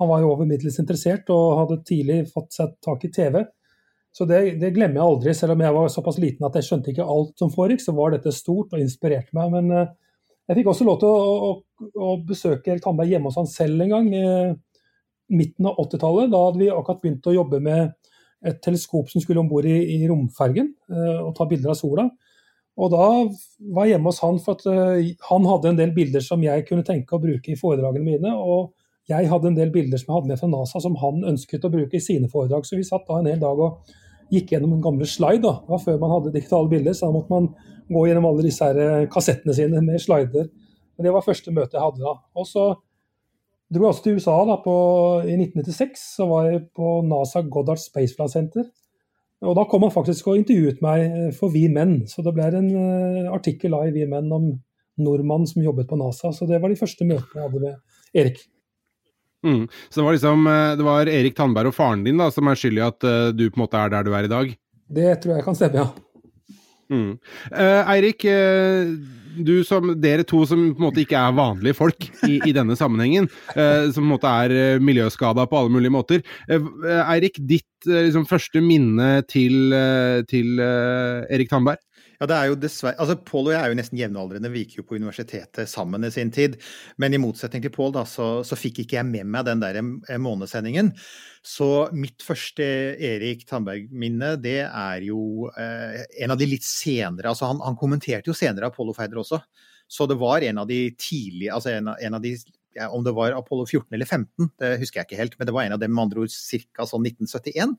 han 0.01 0.11
var 0.11 0.25
jo 0.25 0.33
over 0.33 0.49
middels 0.49 0.81
interessert 0.83 1.31
og 1.31 1.61
hadde 1.61 1.83
tidlig 1.87 2.25
fått 2.33 2.57
seg 2.57 2.75
tak 2.83 3.07
i 3.07 3.13
TV. 3.15 3.45
Så 4.11 4.27
det, 4.27 4.41
det, 4.59 4.73
glemmer 4.75 4.99
jeg 4.99 5.07
aldri. 5.07 5.35
Selv 5.39 5.55
om 5.55 5.63
jeg 5.63 5.77
var 5.77 5.93
såpass 5.95 6.19
liten 6.19 6.49
at 6.49 6.59
jeg 6.59 6.67
skjønte 6.67 6.91
ikke 6.91 7.07
alt 7.15 7.37
som 7.39 7.53
foregikk, 7.55 7.85
så 7.85 7.95
var 7.95 8.17
dette 8.17 8.35
stort 8.35 8.75
og 8.75 8.83
inspirerte 8.83 9.37
meg. 9.39 9.55
Men 9.55 9.71
jeg 10.51 10.59
fikk 10.59 10.73
også 10.73 10.89
lov 10.89 10.99
til 10.99 11.15
å, 11.15 11.21
å, 11.47 11.85
å 11.95 12.17
besøke 12.27 12.73
Erik 12.73 12.83
Tandberg 12.83 13.15
hjemme 13.15 13.31
hos 13.31 13.39
han 13.39 13.47
selv 13.47 13.87
en 13.87 13.95
gang. 13.95 14.11
Uh, 14.11 14.91
midten 15.31 15.69
av 15.71 15.79
80-tallet. 15.79 16.31
Da 16.33 16.43
hadde 16.47 16.59
vi 16.59 16.71
akkurat 16.75 17.03
begynt 17.05 17.29
å 17.31 17.35
jobbe 17.37 17.61
med 17.63 18.00
et 18.47 18.61
teleskop 18.65 19.11
som 19.13 19.23
skulle 19.23 19.43
om 19.43 19.49
bord 19.51 19.69
i, 19.69 19.77
i, 19.97 20.01
romfergen 20.09 20.73
uh, 20.93 21.27
og 21.27 21.35
ta 21.37 21.47
bilder 21.51 21.75
av 21.75 21.79
sola. 21.79 22.07
Og 22.81 22.93
da 22.95 23.07
var 23.75 23.87
jeg 23.87 23.97
hjemme 23.97 24.09
hos 24.13 24.21
han 24.25 24.39
for 24.41 24.57
at 24.57 24.67
uh, 24.71 25.11
han 25.29 25.49
hadde 25.51 25.73
en 25.73 25.81
del 25.81 25.95
bilder 25.97 26.25
som 26.25 26.43
jeg 26.45 26.65
kunne 26.69 26.87
tenke 26.87 27.17
å 27.17 27.23
bruke 27.23 27.53
i 27.53 27.59
foredragene 27.61 28.07
mine. 28.07 28.35
og 28.37 28.73
jeg 29.11 29.27
hadde 29.27 29.51
en 29.51 29.57
del 29.57 29.73
bilder 29.75 29.99
som 29.99 30.13
jeg 30.13 30.17
hadde 30.21 30.31
med 30.31 30.39
fra 30.39 30.49
NASA 30.51 30.81
som 30.83 30.97
han 31.01 31.25
ønsket 31.33 31.65
å 31.67 31.73
bruke 31.73 31.99
i 31.99 32.05
sine 32.05 32.29
foredrag. 32.31 32.67
Så 32.67 32.79
vi 32.79 32.87
satt 32.87 33.09
da 33.09 33.19
en 33.19 33.27
hel 33.27 33.41
dag 33.43 33.59
og 33.59 33.95
gikk 34.31 34.53
gjennom 34.55 34.77
en 34.77 34.85
gamle 34.85 35.09
slide. 35.09 35.43
Da. 35.43 35.57
Det 35.65 35.75
var 35.75 35.83
før 35.83 35.99
man 36.03 36.15
hadde 36.15 36.35
digitale 36.37 36.71
bilder, 36.71 36.95
så 36.95 37.09
da 37.09 37.17
måtte 37.17 37.35
man 37.35 37.49
gå 37.91 38.05
gjennom 38.07 38.29
alle 38.31 38.45
disse 38.47 38.69
her 38.69 38.79
eh, 38.85 39.09
kassettene 39.11 39.57
sine 39.57 39.83
med 39.83 40.03
slider. 40.03 40.47
Men 40.95 41.09
det 41.09 41.15
var 41.17 41.27
første 41.27 41.55
møte 41.55 41.75
jeg 41.75 41.83
hadde 41.83 42.05
da. 42.05 42.15
Og 42.39 42.47
så 42.47 42.69
dro 43.71 43.87
jeg 43.87 43.93
også 43.95 44.05
til 44.05 44.19
USA 44.19 44.37
da, 44.49 44.59
på, 44.65 44.77
i 45.25 45.37
1996. 45.39 46.05
Så 46.19 46.29
var 46.31 46.51
jeg 46.51 46.65
på 46.77 47.01
NASA 47.07 47.43
Goddard 47.47 47.83
Space 47.83 48.17
Flight 48.17 48.35
Center. 48.35 48.69
Og 49.47 49.57
da 49.57 49.65
kom 49.69 49.87
han 49.87 49.95
faktisk 49.95 50.29
og 50.29 50.41
intervjuet 50.43 50.83
meg 50.85 51.05
eh, 51.07 51.29
for 51.37 51.53
Vi 51.55 51.65
Menn. 51.73 52.03
Så 52.11 52.25
det 52.27 52.35
ble 52.37 52.51
en 52.59 52.71
uh, 52.75 53.31
artikkel 53.33 53.73
da 53.73 53.87
i 53.87 53.95
Vi 53.95 54.05
Menn 54.09 54.29
om 54.37 54.51
nordmannen 55.01 55.49
som 55.49 55.65
jobbet 55.65 55.89
på 55.89 55.97
NASA. 56.01 56.33
Så 56.37 56.49
det 56.49 56.61
var 56.61 56.73
de 56.73 56.81
første 56.81 57.07
møtene 57.09 57.41
jeg 57.41 57.47
hadde 57.47 57.63
med 57.63 58.21
Erik. 58.21 58.43
Mm. 59.47 59.65
Så 59.89 60.01
det 60.01 60.05
var 60.05 60.17
liksom 60.19 60.51
eh, 60.53 60.75
det 60.77 60.85
var 60.85 61.09
Erik 61.09 61.37
Tandberg 61.39 61.71
og 61.71 61.77
faren 61.77 62.05
din 62.05 62.21
da, 62.21 62.29
som 62.35 62.51
er 62.51 62.59
skyld 62.61 62.77
i 62.77 62.85
at 62.85 63.07
uh, 63.09 63.31
du 63.33 63.47
på 63.49 63.57
en 63.57 63.65
måte 63.65 63.81
er 63.81 63.95
der 63.95 64.05
du 64.05 64.13
er 64.13 64.29
i 64.29 64.33
dag? 64.33 64.53
Det 64.91 65.15
tror 65.23 65.39
jeg 65.39 65.47
kan 65.47 65.57
stemme, 65.57 65.87
ja. 65.87 66.59
Mm. 66.91 67.15
Uh, 67.55 67.93
Eirik, 67.95 68.27
uh, 68.27 68.93
du 69.37 69.61
som, 69.67 69.93
dere 70.01 70.25
to 70.29 70.43
som 70.49 70.63
på 70.75 70.81
en 70.81 70.87
måte 70.89 71.03
ikke 71.05 71.19
er 71.21 71.37
vanlige 71.37 71.79
folk 71.79 72.09
i, 72.27 72.39
i 72.49 72.55
denne 72.57 72.77
sammenhengen, 72.79 73.29
som 73.55 74.01
på 74.01 74.07
en 74.07 74.13
måte 74.15 74.33
er 74.45 74.83
miljøskada 74.83 75.47
på 75.51 75.61
alle 75.61 75.75
mulige 75.75 75.95
måter. 75.95 76.25
Eirik, 76.49 77.39
ditt 77.39 77.89
liksom, 77.89 78.27
første 78.29 78.63
minne 78.65 79.21
til, 79.31 79.75
til 80.31 80.61
Erik 80.61 81.53
Tandberg? 81.53 81.81
Ja, 82.21 82.27
det 82.29 82.37
er 82.37 82.49
jo 82.51 82.57
dessverre, 82.61 82.99
altså 83.01 83.15
Pål 83.25 83.47
og 83.49 83.55
jeg 83.55 83.65
er 83.65 83.73
jo 83.73 83.77
nesten 83.79 83.97
jevnaldrende, 83.97 84.51
vi 84.53 84.67
gikk 84.67 84.75
jo 84.77 84.83
på 84.85 84.99
universitetet 85.01 85.71
sammen 85.73 86.05
i 86.05 86.11
sin 86.13 86.29
tid. 86.35 86.59
Men 87.01 87.17
i 87.17 87.21
motsetning 87.23 87.65
til 87.65 87.73
Pål, 87.73 87.95
da, 87.97 88.03
så, 88.05 88.27
så, 88.45 88.59
fikk 88.61 88.83
ikke 88.83 88.99
jeg 88.99 89.09
med 89.09 89.31
meg 89.33 89.47
den 89.49 89.63
der 89.63 89.79
månesendingen. 90.21 90.93
Så 91.41 91.89
mitt 91.97 92.21
første 92.21 92.67
Erik 93.01 93.47
Tandberg-minne, 93.49 94.35
det 94.45 94.59
er 94.67 95.09
jo 95.09 95.49
eh, 95.57 96.05
en 96.21 96.37
av 96.37 96.41
de 96.43 96.51
litt 96.51 96.67
senere 96.67 97.33
altså 97.33 97.49
han, 97.49 97.65
han 97.65 97.81
kommenterte 97.81 98.29
jo 98.29 98.37
senere 98.37 98.69
Apollo-ferder 98.69 99.25
også. 99.25 99.41
Så 99.91 100.05
det 100.07 100.21
var 100.21 100.45
en 100.45 100.61
av 100.61 100.69
de 100.69 100.91
tidlige 101.01 101.57
altså 101.57 101.73
en, 101.73 101.95
en 101.97 102.21
av 102.21 102.21
de 102.21 102.37
ja, 102.77 102.91
om 102.93 103.03
det 103.03 103.17
var 103.17 103.33
Apollo 103.33 103.65
14 103.65 103.97
eller 103.97 104.07
15, 104.07 104.51
det 104.61 104.77
husker 104.79 105.01
jeg 105.01 105.09
ikke 105.09 105.19
helt, 105.19 105.39
men 105.39 105.49
det 105.49 105.55
var 105.57 105.65
en 105.65 105.75
av 105.75 105.81
dem 105.83 105.95
med 105.95 106.05
andre 106.05 106.27
ord 106.27 106.35
ca. 106.77 106.87
sånn 106.87 107.09
1971. 107.09 107.73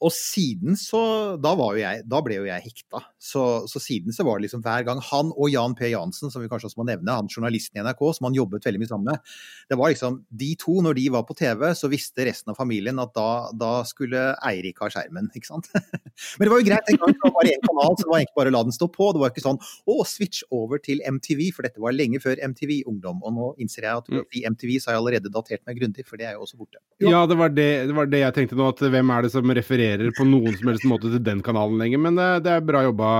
Og 0.00 0.12
siden 0.14 0.78
så 0.80 1.00
Da, 1.40 1.52
var 1.58 1.76
jo 1.76 1.82
jeg, 1.82 2.04
da 2.08 2.20
ble 2.24 2.38
jo 2.38 2.46
jeg 2.48 2.64
hekta. 2.64 3.02
Så, 3.20 3.42
så, 3.70 3.80
siden 3.82 4.14
så 4.16 4.24
var 4.26 4.38
det 4.38 4.48
liksom 4.48 4.62
hver 4.64 4.84
gang 4.86 5.00
han 5.10 5.32
og 5.34 5.50
Jan 5.52 5.74
P. 5.76 5.90
Jansen, 5.92 6.32
som 6.32 6.42
vi 6.42 6.48
kanskje 6.50 6.70
også 6.70 6.80
må 6.80 6.86
nevne, 6.88 7.12
han 7.12 7.28
journalisten 7.30 7.78
i 7.78 7.84
NRK 7.84 8.02
som 8.16 8.28
han 8.28 8.36
jobbet 8.36 8.66
veldig 8.66 8.80
mye 8.80 8.90
sammen 8.90 9.10
med, 9.10 9.34
det 9.70 9.78
var 9.78 9.92
liksom 9.92 10.20
de 10.42 10.50
to, 10.60 10.78
når 10.84 10.96
de 10.98 11.06
var 11.12 11.26
på 11.28 11.36
TV, 11.38 11.66
så 11.76 11.90
visste 11.92 12.24
resten 12.26 12.52
av 12.52 12.58
familien 12.58 13.00
at 13.02 13.12
da, 13.16 13.28
da 13.56 13.72
skulle 13.88 14.30
Eirik 14.48 14.80
ha 14.82 14.88
skjermen, 14.92 15.28
ikke 15.36 15.50
sant. 15.50 15.68
Men 16.38 16.46
det 16.46 16.52
var 16.52 16.62
jo 16.62 16.68
greit, 16.70 16.90
en 16.90 17.00
gang 17.00 17.14
det 17.14 17.24
var 17.24 17.36
bare 17.36 17.54
én 17.54 17.66
kanal, 17.66 17.94
så 17.94 18.06
det 18.06 18.12
var 18.12 18.22
egentlig 18.22 18.40
bare 18.40 18.52
å 18.52 18.56
la 18.56 18.64
den 18.68 18.76
stå 18.76 18.90
på. 18.94 19.10
Det 19.14 19.22
var 19.22 19.34
ikke 19.34 19.44
sånn 19.46 19.60
å, 19.60 19.98
switch 20.10 20.42
over 20.54 20.80
til 20.82 21.04
MTV, 21.06 21.44
for 21.56 21.68
dette 21.68 21.82
var 21.82 21.94
lenge 21.96 22.22
før 22.24 22.40
MTV 22.50 22.80
Ungdom. 22.90 23.20
Og 23.26 23.36
nå 23.36 23.52
innser 23.62 23.86
jeg 23.86 24.02
at 24.02 24.36
i 24.36 24.44
MTV 24.48 24.74
så 24.78 24.90
har 24.90 24.98
jeg 24.98 25.04
allerede 25.04 25.32
datert 25.32 25.62
meg 25.68 25.78
grundig, 25.80 26.06
for 26.08 26.20
det 26.20 26.30
er 26.30 26.38
jo 26.38 26.46
også 26.46 26.58
borte. 26.60 26.80
Ja, 27.04 27.22
det 27.28 27.36
var 27.40 27.52
det, 27.52 27.68
det 27.90 27.96
var 27.96 28.10
det 28.10 28.24
jeg 28.24 28.36
tenkte 28.36 28.58
nå, 28.58 28.70
at 28.72 28.82
hvem 28.96 29.14
er 29.14 29.26
det 29.26 29.32
som 29.34 29.54
refererer 29.60 29.89
refererer 29.90 30.14
på 30.16 30.26
noen 30.28 30.56
som 30.56 30.70
helst 30.70 30.86
måte 30.88 31.10
til 31.10 31.22
den 31.24 31.40
kanalen 31.44 31.80
lenger, 31.80 32.00
men 32.02 32.18
det, 32.18 32.28
det 32.46 32.52
er 32.54 32.64
bra 32.66 32.82
jobba, 32.86 33.10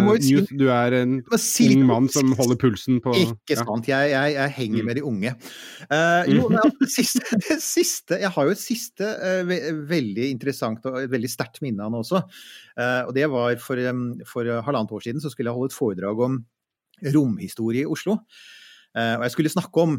News. 0.00 0.50
Du 0.50 0.66
er 0.72 0.96
en 1.00 1.16
ung 1.22 1.84
mann 1.88 2.08
som 2.12 2.32
holder 2.38 2.58
pulsen 2.60 3.00
på 3.04 3.14
Ikke 3.18 3.58
sant. 3.58 3.88
Ja. 3.88 4.00
Jeg, 4.00 4.12
jeg, 4.14 4.36
jeg, 4.36 4.54
henger 4.58 4.82
mm. 4.82 4.88
med 4.90 4.98
de 4.98 5.04
unge. 5.06 5.34
Uh, 5.90 6.22
jo, 6.30 6.48
det 6.80 6.90
siste, 6.92 7.24
det 7.48 7.58
siste, 7.64 8.20
Jeg 8.22 8.32
har 8.34 8.48
jo 8.48 8.54
et 8.54 8.62
siste 8.62 9.06
uh, 9.06 9.56
veldig 9.90 10.30
interessant 10.30 10.86
og 10.90 11.00
veldig 11.10 11.30
sterkt 11.30 11.60
minne 11.64 11.86
av 11.86 11.92
nå 11.92 12.02
også. 12.04 12.22
Uh, 12.78 13.02
og 13.08 13.14
det 13.16 13.28
var 13.32 13.58
for, 13.62 13.80
um, 13.90 14.06
for 14.28 14.48
halvannet 14.48 14.96
år 14.96 15.06
siden 15.06 15.22
så 15.22 15.32
skulle 15.32 15.50
jeg 15.50 15.58
holde 15.58 15.72
et 15.72 15.78
foredrag 15.78 16.24
om 16.26 16.40
romhistorie 17.14 17.86
i 17.86 17.88
Oslo. 17.88 18.18
og 18.92 19.22
jeg 19.24 19.32
skulle 19.32 19.52
snakke 19.52 19.80
om 19.80 19.94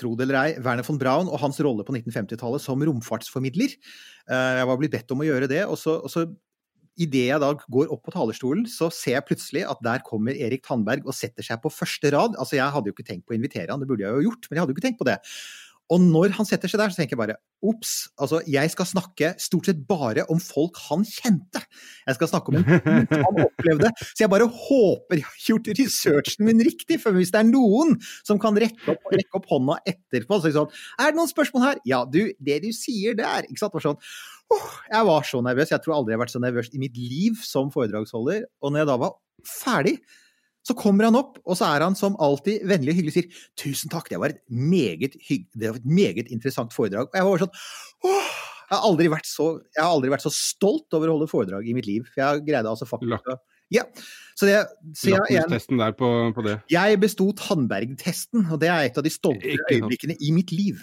tro 0.00 0.14
det 0.18 0.26
eller 0.26 0.40
ei, 0.40 0.56
Werner 0.64 0.86
von 0.86 0.98
Braun 1.00 1.30
og 1.30 1.40
hans 1.42 1.60
rolle 1.64 1.86
på 1.86 1.94
1950-tallet 1.94 2.62
som 2.62 2.82
romfartsformidler. 2.82 3.76
Eh, 4.28 4.50
jeg 4.60 4.70
var 4.70 4.80
blitt 4.80 4.94
bedt 4.94 5.14
om 5.14 5.22
å 5.22 5.28
gjøre 5.28 5.50
det. 5.50 5.62
og 5.68 5.78
så, 5.80 6.00
og 6.02 6.12
så 6.12 6.28
Idet 6.94 7.24
jeg 7.26 7.42
da 7.42 7.48
går 7.74 7.88
opp 7.90 8.04
på 8.06 8.12
talerstolen, 8.14 8.68
så 8.70 8.86
ser 8.94 9.16
jeg 9.16 9.26
plutselig 9.26 9.64
at 9.66 9.80
der 9.82 10.02
kommer 10.06 10.36
Erik 10.38 10.62
Tandberg 10.62 11.08
og 11.08 11.16
setter 11.18 11.42
seg 11.42 11.58
på 11.64 11.72
første 11.74 12.12
rad. 12.14 12.36
Altså, 12.38 12.54
Jeg 12.54 12.70
hadde 12.70 12.86
jo 12.86 12.94
ikke 12.94 13.06
tenkt 13.08 13.24
på 13.26 13.34
å 13.34 13.38
invitere 13.38 13.72
han, 13.72 13.82
det 13.82 13.88
burde 13.90 14.04
jeg 14.04 14.14
jo 14.14 14.28
gjort, 14.28 14.46
men 14.46 14.54
jeg 14.54 14.62
hadde 14.62 14.70
jo 14.70 14.76
ikke 14.76 14.84
tenkt 14.84 15.00
på 15.00 15.08
det. 15.08 15.16
Og 15.92 16.00
når 16.00 16.32
han 16.38 16.46
setter 16.48 16.70
seg 16.70 16.80
der, 16.80 16.92
så 16.92 17.02
tenker 17.02 17.12
jeg 17.14 17.20
bare 17.20 17.36
ops, 17.64 17.92
altså 18.20 18.40
jeg 18.48 18.70
skal 18.72 18.86
snakke 18.88 19.30
stort 19.40 19.68
sett 19.68 19.82
bare 19.88 20.24
om 20.32 20.40
folk 20.40 20.78
han 20.86 21.04
kjente. 21.08 21.60
Jeg 22.04 22.16
skal 22.18 22.30
snakke 22.30 22.52
om 22.52 22.58
en 22.60 22.66
han 23.10 23.40
opplevde. 23.46 23.90
Så 24.10 24.24
jeg 24.24 24.32
bare 24.32 24.48
håper 24.48 25.20
jeg 25.20 25.26
har 25.28 25.44
gjort 25.48 25.70
researchen 25.80 26.48
min 26.48 26.62
riktig, 26.64 26.98
for 27.02 27.16
hvis 27.16 27.32
det 27.34 27.42
er 27.42 27.50
noen 27.50 27.96
som 28.24 28.40
kan 28.40 28.56
rekke 28.60 28.94
opp, 28.94 29.12
rekke 29.12 29.40
opp 29.40 29.48
hånda 29.52 29.78
etterpå 29.92 30.40
så 30.40 30.48
er 30.48 30.52
det 30.52 30.58
sånn 30.58 30.74
Er 31.04 31.12
det 31.12 31.20
noen 31.20 31.32
spørsmål 31.32 31.66
her? 31.66 31.82
Ja, 31.88 32.02
du, 32.08 32.20
det 32.40 32.60
du 32.64 32.70
sier 32.76 33.16
der 33.18 33.48
Ikke 33.48 33.60
sant? 33.60 33.76
Var 33.76 33.84
sånn, 33.84 34.00
oh, 34.54 34.74
jeg 34.92 35.08
var 35.08 35.24
så 35.28 35.40
nervøs. 35.44 35.72
Jeg 35.72 35.84
tror 35.84 35.98
aldri 35.98 36.14
jeg 36.14 36.20
har 36.20 36.24
vært 36.24 36.34
så 36.36 36.42
nervøs 36.42 36.72
i 36.72 36.80
mitt 36.80 36.98
liv 37.00 37.40
som 37.44 37.72
foredragsholder. 37.74 38.44
Og 38.62 38.72
når 38.72 38.84
jeg 38.84 38.92
da 38.92 39.00
var 39.04 39.16
ferdig, 39.48 39.98
så 40.64 40.76
kommer 40.78 41.08
han 41.08 41.18
opp, 41.18 41.38
og 41.44 41.58
så 41.58 41.68
er 41.68 41.84
han 41.84 41.96
som 41.98 42.16
alltid 42.22 42.64
vennlig 42.68 42.94
og 42.94 42.98
hyggelig 42.98 43.14
sier 43.18 43.42
'tusen 43.60 43.92
takk, 43.92 44.08
det 44.10 44.20
var 44.20 44.32
et 44.32 44.40
meget, 44.48 45.18
det 45.20 45.68
var 45.68 45.76
et 45.76 45.86
meget 45.86 46.30
interessant 46.32 46.72
foredrag'. 46.72 47.10
Og 47.12 47.18
jeg 47.18 47.28
var 47.28 47.44
sånn 47.44 47.56
åh, 48.08 48.30
jeg 48.64 48.78
har, 48.78 48.84
aldri 48.88 49.10
vært 49.12 49.28
så, 49.28 49.48
jeg 49.76 49.84
har 49.84 49.92
aldri 49.92 50.12
vært 50.14 50.24
så 50.24 50.32
stolt 50.32 50.96
over 50.96 51.10
å 51.10 51.18
holde 51.18 51.28
foredrag 51.30 51.68
i 51.68 51.74
mitt 51.76 51.88
liv. 51.88 52.06
For 52.14 52.24
jeg 52.24 52.46
greide 52.48 52.70
altså 52.70 52.88
faktisk 52.88 53.28
å 53.28 53.36
ja. 53.72 53.82
Så 54.36 54.46
det, 54.46 54.58
så 54.98 55.14
jeg, 55.14 55.46
testen 55.50 55.80
der 55.80 55.94
på, 55.96 56.08
på 56.36 56.44
det? 56.46 56.58
Jeg 56.70 56.98
besto 57.02 57.30
Tandberg-testen, 57.38 58.46
og 58.52 58.60
det 58.62 58.70
er 58.70 58.88
et 58.88 58.98
av 59.00 59.06
de 59.06 59.12
stolte 59.12 59.56
øyeblikkene 59.70 60.16
i 60.20 60.30
mitt 60.34 60.52
liv. 60.54 60.82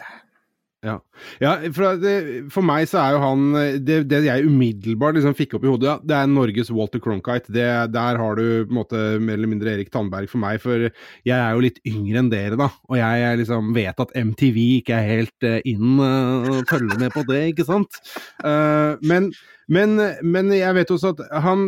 Ja, 0.81 0.95
ja 1.37 1.51
for, 1.75 1.99
det, 2.01 2.13
for, 2.49 2.65
meg 2.65 2.87
så 2.89 2.97
er 3.03 3.13
jo 3.13 3.19
han 3.21 3.41
Det, 3.85 3.99
det 4.09 4.23
jeg 4.25 4.47
umiddelbart 4.49 5.13
liksom 5.13 5.35
fikk 5.37 5.53
opp 5.57 5.67
i 5.67 5.69
hodet, 5.69 5.91
ja, 5.91 5.95
det 6.01 6.15
er 6.17 6.31
Norges 6.31 6.71
Walter 6.73 7.01
Cronkite. 7.03 7.53
Det, 7.53 7.67
der 7.93 8.17
har 8.17 8.39
du 8.39 8.65
på 8.65 8.73
en 8.73 8.79
måte 8.79 9.01
mer 9.21 9.37
eller 9.37 9.51
mindre 9.51 9.75
Erik 9.75 9.91
Tandberg 9.93 10.31
for 10.31 10.41
meg, 10.41 10.57
for 10.63 10.87
jeg 10.87 11.37
er 11.37 11.53
jo 11.53 11.61
litt 11.67 11.77
yngre 11.85 12.23
enn 12.23 12.31
dere, 12.33 12.57
da. 12.57 12.71
Og 12.89 12.97
jeg 12.97 13.43
liksom 13.43 13.69
vet 13.77 14.01
at 14.01 14.15
MTV 14.17 14.59
ikke 14.79 14.97
er 14.97 15.09
helt 15.11 15.47
uh, 15.47 15.59
inn 15.69 16.01
uh, 16.01 16.49
og 16.49 16.65
følger 16.71 16.97
med 17.03 17.13
på 17.13 17.25
det, 17.29 17.43
ikke 17.53 17.67
sant? 17.69 18.01
Uh, 18.41 18.97
men, 19.05 19.29
men, 19.69 19.99
men 20.25 20.49
jeg 20.55 20.79
vet 20.79 20.97
også 20.97 21.13
at 21.13 21.23
han 21.45 21.67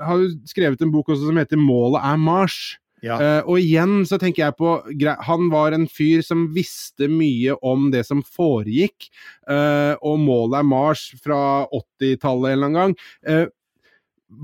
har 0.00 0.20
jo 0.20 0.32
skrevet 0.48 0.80
en 0.80 0.92
bok 0.92 1.12
også 1.12 1.28
som 1.28 1.38
heter 1.40 1.60
'Målet 1.60 2.00
er 2.04 2.16
Mars'. 2.20 2.76
Ja. 3.06 3.16
Uh, 3.20 3.50
og 3.52 3.62
igjen 3.62 4.00
så 4.08 4.18
tenker 4.20 4.46
jeg 4.46 4.56
på 4.58 4.72
Han 5.28 5.50
var 5.52 5.76
en 5.76 5.86
fyr 5.90 6.24
som 6.26 6.48
visste 6.54 7.08
mye 7.12 7.54
om 7.66 7.90
det 7.94 8.02
som 8.08 8.24
foregikk, 8.24 9.08
uh, 9.50 9.94
og 10.02 10.20
målet 10.24 10.60
er 10.60 10.70
Mars 10.70 11.08
fra 11.22 11.40
80-tallet 11.70 12.52
en 12.52 12.56
eller 12.56 12.70
annen 12.70 12.80
gang. 12.80 12.96
Uh, 13.26 13.46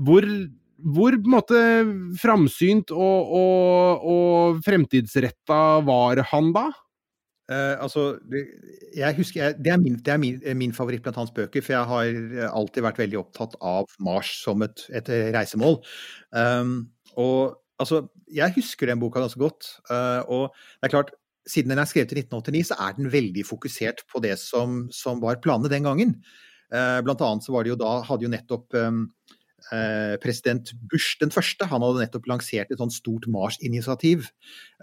hvor 0.07 0.29
hvor 0.83 1.15
på 1.15 1.29
en 1.29 1.31
måte 1.31 1.59
framsynt 2.19 2.89
og, 2.91 3.29
og, 3.37 4.01
og 4.03 4.57
fremtidsretta 4.65 5.59
var 5.87 6.19
han 6.33 6.49
da? 6.51 6.65
Uh, 7.51 7.75
altså, 7.83 8.03
jeg 8.95 9.15
husker, 9.15 9.39
jeg, 9.45 9.55
det 9.63 9.71
er, 9.71 9.79
min, 9.79 9.95
det 10.03 10.11
er 10.11 10.19
min, 10.19 10.41
min, 10.59 10.75
favoritt 10.75 11.03
blant 11.05 11.21
hans 11.21 11.31
bøker, 11.31 11.63
for 11.63 11.75
jeg 11.75 11.87
har 11.87 12.49
alltid 12.49 12.83
vært 12.83 12.99
veldig 12.99 13.19
opptatt 13.21 13.55
av 13.63 13.95
Mars 14.03 14.33
som 14.43 14.63
et, 14.65 14.83
et 14.91 15.11
reisemål. 15.35 15.79
Um, 16.35 16.75
og 17.15 17.62
altså, 17.81 18.05
jeg 18.33 18.55
husker 18.57 18.89
den 18.89 19.01
boka 19.01 19.21
ganske 19.23 19.41
godt. 19.41 19.69
Uh, 19.89 20.21
og 20.27 20.43
det 20.53 20.89
er 20.89 20.95
klart, 20.95 21.13
siden 21.49 21.73
den 21.73 21.81
er 21.81 21.89
skrevet 21.89 22.13
i 22.15 22.23
1989, 22.23 22.71
så 22.71 22.79
er 22.79 22.97
den 22.97 23.11
veldig 23.13 23.45
fokusert 23.47 24.05
på 24.11 24.21
det 24.23 24.37
som, 24.41 24.85
som 24.93 25.21
var 25.23 25.41
planene 25.43 25.71
den 25.71 25.87
gangen. 25.89 26.17
Uh, 26.73 26.99
blant 27.05 27.21
annet 27.21 27.45
så 27.45 27.55
var 27.55 27.65
det 27.65 27.73
jo 27.73 27.79
da, 27.81 27.97
hadde 28.07 28.27
jo 28.27 28.33
nettopp 28.33 28.79
uh, 29.71 30.15
president 30.23 30.73
Bush 30.91 31.19
den 31.21 31.33
første, 31.33 31.67
han 31.69 31.85
hadde 31.85 32.03
nettopp 32.03 32.27
lansert 32.31 32.71
et 32.73 32.81
sånt 32.81 32.95
stort 32.95 33.29
Mars-initiativ. 33.31 34.29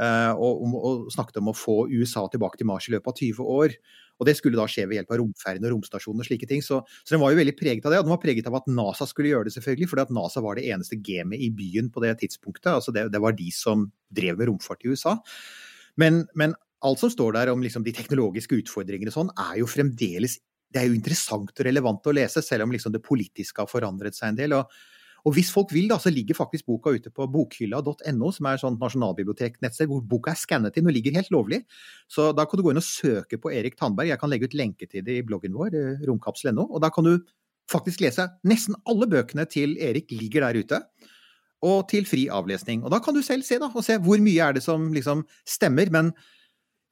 Og, 0.01 0.63
og, 0.81 1.09
snakket 1.13 1.43
om 1.43 1.51
å 1.51 1.57
få 1.57 1.83
USA 1.93 2.23
tilbake 2.33 2.57
til 2.61 2.69
Mars 2.71 2.87
i 2.89 2.95
løpet 2.95 3.11
av 3.11 3.19
20 3.21 3.51
år. 3.61 3.75
Og 4.21 4.29
det 4.29 4.37
skulle 4.37 4.61
da 4.61 4.67
skje 4.69 4.85
ved 4.89 4.99
hjelp 4.99 5.15
av 5.15 5.21
romferden 5.23 5.67
og 5.67 5.75
romstasjonen 5.75 6.21
og 6.21 6.29
slike 6.29 6.49
ting. 6.49 6.61
Så, 6.65 6.83
så, 7.01 7.15
den 7.15 7.23
var 7.23 7.33
jo 7.33 7.41
veldig 7.41 7.57
preget 7.57 7.87
av 7.89 7.95
det. 7.95 8.01
Og 8.03 8.07
den 8.07 8.13
var 8.13 8.21
preget 8.23 8.49
av 8.51 8.59
at 8.59 8.69
NASA 8.69 9.09
skulle 9.09 9.33
gjøre 9.33 9.49
det, 9.49 9.55
selvfølgelig. 9.57 9.89
Fordi 9.91 10.05
at 10.05 10.13
NASA 10.17 10.43
var 10.45 10.61
det 10.61 10.67
eneste 10.69 10.99
gamet 11.01 11.41
i 11.41 11.49
byen 11.57 11.89
på 11.93 12.05
det 12.05 12.13
tidspunktet. 12.21 12.69
Altså 12.75 12.93
det, 12.97 13.07
det 13.15 13.23
var 13.25 13.37
de 13.37 13.49
som 13.57 13.89
drev 14.13 14.37
med 14.37 14.51
romfart 14.53 14.85
i 14.85 14.93
USA. 14.93 15.17
Men, 16.01 16.27
men 16.37 16.53
alt 16.85 17.01
som 17.01 17.13
står 17.13 17.39
der 17.39 17.53
om 17.53 17.65
liksom 17.65 17.85
de 17.87 17.97
teknologiske 17.97 18.61
utfordringene 18.61 19.13
og 19.13 19.17
sånn, 19.17 19.33
er 19.41 19.63
jo 19.63 19.69
fremdeles 19.69 20.37
det 20.71 20.81
er 20.81 20.89
jo 20.89 20.97
interessant 20.97 21.51
og 21.51 21.67
relevant 21.67 22.07
å 22.07 22.15
lese, 22.15 22.43
selv 22.47 22.67
om 22.67 22.73
liksom 22.75 22.95
det 22.95 23.03
politiske 23.03 23.63
har 23.63 23.71
forandret 23.71 24.17
seg 24.17 24.33
en 24.33 24.41
del. 24.41 24.59
og 24.61 24.71
og 25.27 25.35
hvis 25.37 25.51
folk 25.53 25.73
vil, 25.75 25.89
da, 25.91 25.99
så 26.01 26.13
ligger 26.13 26.37
faktisk 26.37 26.69
boka 26.71 26.93
ute 26.97 27.13
på 27.13 27.27
bokhylla.no, 27.33 28.31
som 28.33 28.49
er 28.49 28.57
et 28.57 28.63
sånt 28.63 28.81
nasjonalbiblioteknettsted 28.81 29.91
hvor 29.91 30.01
boka 30.07 30.33
er 30.33 30.41
skannet 30.41 30.79
inn 30.81 30.89
og 30.89 30.97
ligger 30.97 31.19
helt 31.19 31.33
lovlig. 31.35 31.61
Så 32.11 32.31
da 32.37 32.47
kan 32.49 32.57
du 32.57 32.65
gå 32.65 32.73
inn 32.73 32.81
og 32.81 32.87
søke 32.87 33.41
på 33.41 33.53
Erik 33.53 33.77
Tandberg. 33.77 34.09
Jeg 34.09 34.21
kan 34.23 34.33
legge 34.33 34.49
ut 34.49 34.57
lenke 34.57 34.89
til 34.89 35.05
det 35.07 35.19
i 35.21 35.27
bloggen 35.27 35.57
vår, 35.57 35.77
eh, 35.77 36.03
romkapsel.no. 36.09 36.67
Og 36.71 36.81
da 36.85 36.93
kan 36.95 37.07
du 37.07 37.19
faktisk 37.71 38.03
lese 38.03 38.27
nesten 38.49 38.79
alle 38.89 39.09
bøkene 39.11 39.47
til 39.51 39.77
Erik 39.79 40.11
ligger 40.15 40.49
der 40.49 40.65
ute. 40.65 40.83
Og 41.69 41.85
til 41.93 42.07
fri 42.09 42.25
avlesning. 42.33 42.87
Og 42.87 42.95
da 42.95 43.03
kan 43.05 43.13
du 43.13 43.21
selv 43.23 43.45
se, 43.45 43.61
da, 43.61 43.69
og 43.69 43.85
se 43.85 43.99
hvor 44.01 44.21
mye 44.25 44.47
er 44.47 44.57
det 44.57 44.65
som 44.65 44.89
liksom 44.97 45.27
stemmer. 45.45 45.93
Men 45.93 46.15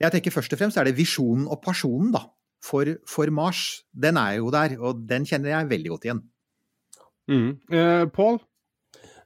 jeg 0.03 0.13
tenker 0.13 0.35
først 0.35 0.53
og 0.53 0.61
fremst 0.61 0.77
er 0.77 0.85
det 0.85 0.99
visjonen 0.99 1.49
og 1.49 1.63
personen, 1.65 2.13
da. 2.13 2.27
For, 2.65 2.91
for 3.07 3.31
Mars. 3.35 3.85
Den 3.93 4.19
er 4.21 4.39
jo 4.41 4.53
der, 4.55 4.75
og 4.83 5.05
den 5.09 5.27
kjenner 5.29 5.55
jeg 5.55 5.71
veldig 5.71 5.93
godt 5.95 6.07
igjen. 6.09 6.23
Mm. 7.29 7.51
Eh, 7.71 8.05
Pål? 8.15 8.41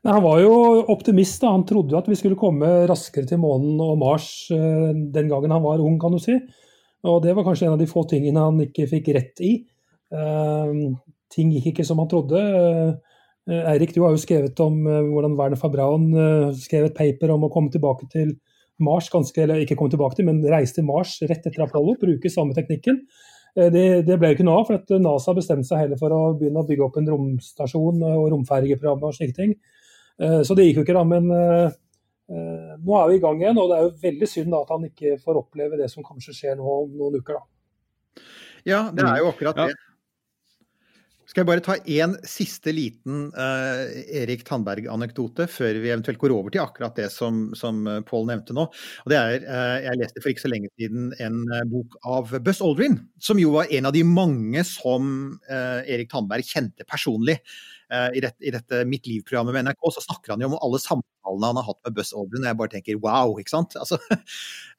Han 0.04 0.22
var 0.24 0.40
jo 0.42 0.54
optimist. 0.90 1.40
da. 1.42 1.52
Han 1.54 1.64
trodde 1.66 1.94
jo 1.94 2.00
at 2.00 2.10
vi 2.10 2.18
skulle 2.18 2.38
komme 2.38 2.68
raskere 2.90 3.28
til 3.28 3.40
månen 3.42 3.78
og 3.82 3.94
Mars 4.02 4.26
eh, 4.54 4.90
den 5.14 5.30
gangen 5.30 5.54
han 5.54 5.64
var 5.64 5.82
ung, 5.82 5.98
kan 6.02 6.14
du 6.14 6.20
si. 6.22 6.36
Og 7.06 7.22
det 7.22 7.34
var 7.34 7.46
kanskje 7.46 7.68
en 7.68 7.76
av 7.76 7.80
de 7.80 7.90
få 7.90 8.04
tingene 8.10 8.42
han 8.42 8.60
ikke 8.62 8.88
fikk 8.90 9.12
rett 9.16 9.42
i. 9.42 9.54
Eh, 10.12 10.76
ting 11.32 11.54
gikk 11.54 11.72
ikke 11.72 11.86
som 11.86 12.02
han 12.02 12.10
trodde. 12.10 12.42
Eh, 13.50 13.70
Eirik, 13.72 13.94
du 13.94 14.02
har 14.04 14.14
jo 14.14 14.22
skrevet 14.22 14.58
om 14.62 14.84
eh, 14.86 15.02
hvordan 15.10 15.38
Werner 15.38 15.58
von 15.58 15.72
Braun 15.72 16.08
eh, 16.14 16.50
skrev 16.62 16.90
et 16.90 16.98
paper 16.98 17.32
om 17.34 17.46
å 17.46 17.52
komme 17.54 17.72
tilbake 17.74 18.06
til 18.12 18.36
Mars, 18.82 19.10
ganske, 19.12 19.36
eller 19.42 19.62
ikke 19.62 19.76
kom 19.78 19.90
tilbake 19.92 20.16
til, 20.18 20.26
men 20.28 20.40
reiste 20.48 20.80
til 20.80 20.88
Mars 20.88 21.18
rett 21.22 21.44
etter 21.46 21.66
Apollo, 21.66 21.98
bruke 22.00 22.32
samme 22.32 22.56
teknikken. 22.56 23.02
Eh, 23.56 23.68
det, 23.74 23.84
det, 24.08 24.16
ble 24.18 24.32
jo 24.32 24.38
ikke 24.38 24.46
noe 24.48 24.62
av, 24.62 24.66
for 24.70 24.80
at 24.80 24.94
NASA 25.02 25.34
bestemte 25.36 25.68
seg 25.68 25.84
heller 25.84 26.00
for 26.00 26.14
å 26.16 26.22
begynne 26.38 26.62
å 26.62 26.68
bygge 26.68 26.86
opp 26.86 26.98
en 27.00 27.12
romstasjon 27.12 28.02
og 28.08 28.26
romfergeprogram 28.32 29.06
og 29.08 29.16
slike 29.18 29.36
ting. 29.38 29.54
Eh, 30.22 30.40
Så 30.46 30.56
det 30.58 30.68
gikk 30.68 30.82
jo 30.82 30.86
ikke, 30.86 30.96
da. 30.98 31.04
Men 31.08 31.30
eh, 31.36 31.78
eh, 32.32 32.74
nå 32.80 32.98
er 32.98 33.12
vi 33.12 33.20
i 33.20 33.24
gang 33.24 33.40
igjen, 33.42 33.60
og 33.60 33.70
det 33.70 33.78
er 33.78 33.86
jo 33.86 33.94
veldig 34.08 34.30
synd 34.30 34.52
da 34.54 34.64
at 34.64 34.74
han 34.74 34.88
ikke 34.88 35.16
får 35.22 35.40
oppleve 35.44 35.80
det 35.80 35.90
som 35.92 36.06
kanskje 36.06 36.36
skjer 36.38 36.60
nå 36.60 36.76
om 36.82 36.92
noen 36.98 37.20
uker. 37.20 37.40
da. 37.40 38.26
Ja, 38.68 38.84
det 38.94 39.04
er 39.08 39.22
jo 39.22 39.32
akkurat 39.32 39.58
Ja. 39.58 39.72
Skal 41.32 41.46
jeg 41.46 41.48
bare 41.48 41.62
ta 41.64 41.74
én 41.88 42.12
siste 42.28 42.74
liten 42.76 43.30
uh, 43.32 43.86
Erik 44.20 44.42
Tandberg-anekdote 44.44 45.46
før 45.48 45.78
vi 45.80 45.88
eventuelt 45.88 46.20
går 46.20 46.34
over 46.34 46.52
til 46.52 46.60
akkurat 46.60 46.98
det 47.00 47.06
som, 47.08 47.46
som 47.56 47.86
eh, 47.88 48.02
Pål 48.04 48.26
nevnte 48.28 48.52
nå. 48.52 48.66
Og 48.68 49.08
det 49.08 49.16
er, 49.16 49.46
uh, 49.46 49.78
Jeg 49.80 50.00
leste 50.02 50.20
for 50.20 50.28
ikke 50.28 50.44
så 50.44 50.50
lenge 50.52 50.68
siden 50.76 51.08
en 51.24 51.38
uh, 51.48 51.62
bok 51.72 51.96
av 52.04 52.34
Buss 52.44 52.60
Aldrin, 52.60 52.98
som 53.16 53.40
jo 53.40 53.54
var 53.56 53.72
en 53.72 53.88
av 53.88 53.96
de 53.96 54.04
mange 54.04 54.60
som 54.68 55.08
Erik 55.48 56.12
Tandberg 56.12 56.44
kjente 56.44 56.84
personlig. 56.84 57.38
Eh, 57.92 58.08
I 58.16 58.22
dette, 58.24 58.40
I 58.40 58.52
dette 58.54 58.82
Mitt 58.88 59.06
liv-programmet 59.08 59.52
med 59.52 59.66
NRK 59.66 59.90
så 59.92 60.02
snakker 60.06 60.32
han 60.32 60.42
jo 60.44 60.48
om 60.48 60.58
alle 60.64 60.80
samtalene 60.80 61.50
han 61.50 61.58
har 61.60 61.66
hatt 61.66 61.80
med 61.84 61.96
Buzz 61.98 62.12
Aldrin. 62.16 62.44
Og 62.44 62.48
jeg 62.48 62.58
bare 62.60 62.72
tenker 62.72 63.00
wow, 63.04 63.34
ikke 63.40 63.52
sant. 63.52 63.76
Altså, 63.76 63.98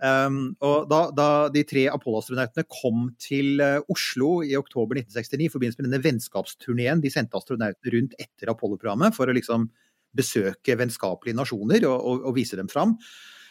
um, 0.01 0.39
og 0.67 0.87
da, 0.89 1.01
da 1.13 1.27
de 1.53 1.65
tre 1.69 1.85
Apollo-astronautene 1.93 2.65
kom 2.71 3.11
til 3.21 3.61
eh, 3.63 3.79
Oslo 3.93 4.39
i 4.45 4.55
oktober 4.57 5.03
1969 5.03 5.45
i 5.45 5.51
forbindelse 5.53 5.81
med 5.81 5.89
denne 5.89 6.01
vennskapsturneen 6.07 7.03
de 7.03 7.13
sendte 7.13 7.37
astronautene 7.37 7.93
rundt 7.97 8.17
etter 8.17 8.53
Apollo-programmet 8.53 9.17
for 9.17 9.29
å 9.29 9.37
liksom 9.37 9.69
besøke 10.17 10.77
vennskapelige 10.77 11.37
nasjoner 11.37 11.85
og, 11.89 11.95
og, 11.97 12.25
og 12.29 12.35
vise 12.37 12.57
dem 12.57 12.69
fram, 12.69 12.97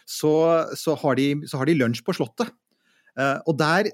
så, 0.07 0.35
så, 0.79 0.95
har 0.99 1.19
de, 1.19 1.33
de 1.43 1.79
lunsj 1.79 2.03
på 2.07 2.15
Slottet. 2.15 2.51
Uh, 3.19 3.39
og 3.51 3.59
der, 3.61 3.91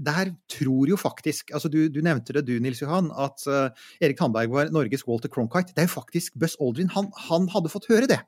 der 0.00 0.32
tror 0.48 0.88
jo 0.88 0.96
faktisk 0.96 1.52
altså 1.54 1.68
du, 1.72 1.82
du 1.92 2.00
nevnte 2.04 2.34
det 2.36 2.46
du, 2.48 2.54
Nils 2.62 2.80
Johan, 2.80 3.10
at 3.12 3.44
uh, 3.50 3.68
Erik 4.00 4.18
Tandberg 4.18 4.52
var 4.52 4.72
Norges 4.72 5.06
Walter 5.08 5.32
Cronkite. 5.32 5.74
Det 5.74 5.84
er 5.84 5.88
jo 5.88 5.96
faktisk 5.98 6.38
Buzz 6.40 6.56
Aldrin. 6.60 6.90
Han, 6.96 7.10
han 7.28 7.48
hadde 7.52 7.72
fått 7.72 7.90
høre 7.90 8.08
det. 8.10 8.20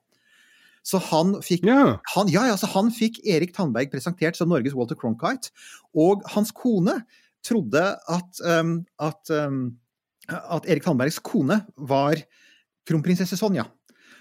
Så 0.86 0.98
han 1.12 1.36
fikk 1.46 1.64
yeah. 1.68 1.96
han, 2.16 2.30
ja, 2.32 2.44
ja, 2.50 2.56
så 2.58 2.68
han 2.72 2.90
fikk 2.94 3.20
Erik 3.22 3.54
Tandberg 3.54 3.92
presentert 3.92 4.38
som 4.38 4.50
Norges 4.50 4.74
Walter 4.74 4.98
Cronkite, 4.98 5.52
og 5.94 6.24
hans 6.34 6.50
kone 6.56 6.98
trodde 7.46 7.82
at, 8.10 8.42
um, 8.42 8.80
at, 9.02 9.30
um, 9.30 9.62
at 10.28 10.66
Erik 10.66 10.84
Tandbergs 10.86 11.20
kone 11.22 11.60
var 11.78 12.18
kronprinsesse 12.88 13.38
Sonja. 13.38 13.68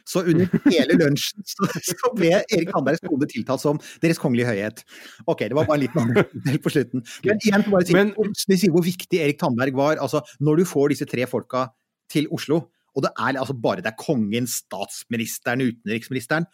Så 0.07 0.23
under 0.25 0.49
hele 0.67 0.97
lunsjen 0.99 1.45
så, 1.47 1.69
så 1.85 2.11
ble 2.17 2.33
Erik 2.41 2.71
Tandbergs 2.73 3.03
kone 3.05 3.29
tiltalt 3.29 3.63
som 3.63 3.79
Deres 4.03 4.21
kongelige 4.21 4.49
høyhet. 4.49 4.83
Ok, 5.25 5.45
det 5.45 5.57
var 5.57 5.69
bare 5.69 5.79
en 5.79 5.85
liten 5.85 6.01
annen 6.01 6.61
på 6.63 6.73
slutten. 6.73 7.05
Men 7.27 7.41
igjen 7.41 7.65
bare 7.69 7.87
si, 7.87 7.97
Men- 7.97 8.13
sier 8.51 8.73
hvor 8.73 8.85
viktig 8.85 9.21
Erik 9.21 9.39
Tandberg 9.41 9.75
var. 9.77 10.01
Altså, 10.01 10.23
når 10.39 10.61
du 10.61 10.69
får 10.69 10.93
disse 10.95 11.09
tre 11.09 11.27
folka 11.29 11.67
til 12.11 12.27
Oslo, 12.33 12.65
og 12.95 13.05
det 13.05 13.11
er 13.15 13.39
altså 13.39 13.55
bare 13.55 13.83
det 13.83 13.93
er 13.93 13.99
kongen, 13.99 14.47
statsministeren, 14.49 15.63
utenriksministeren 15.63 16.47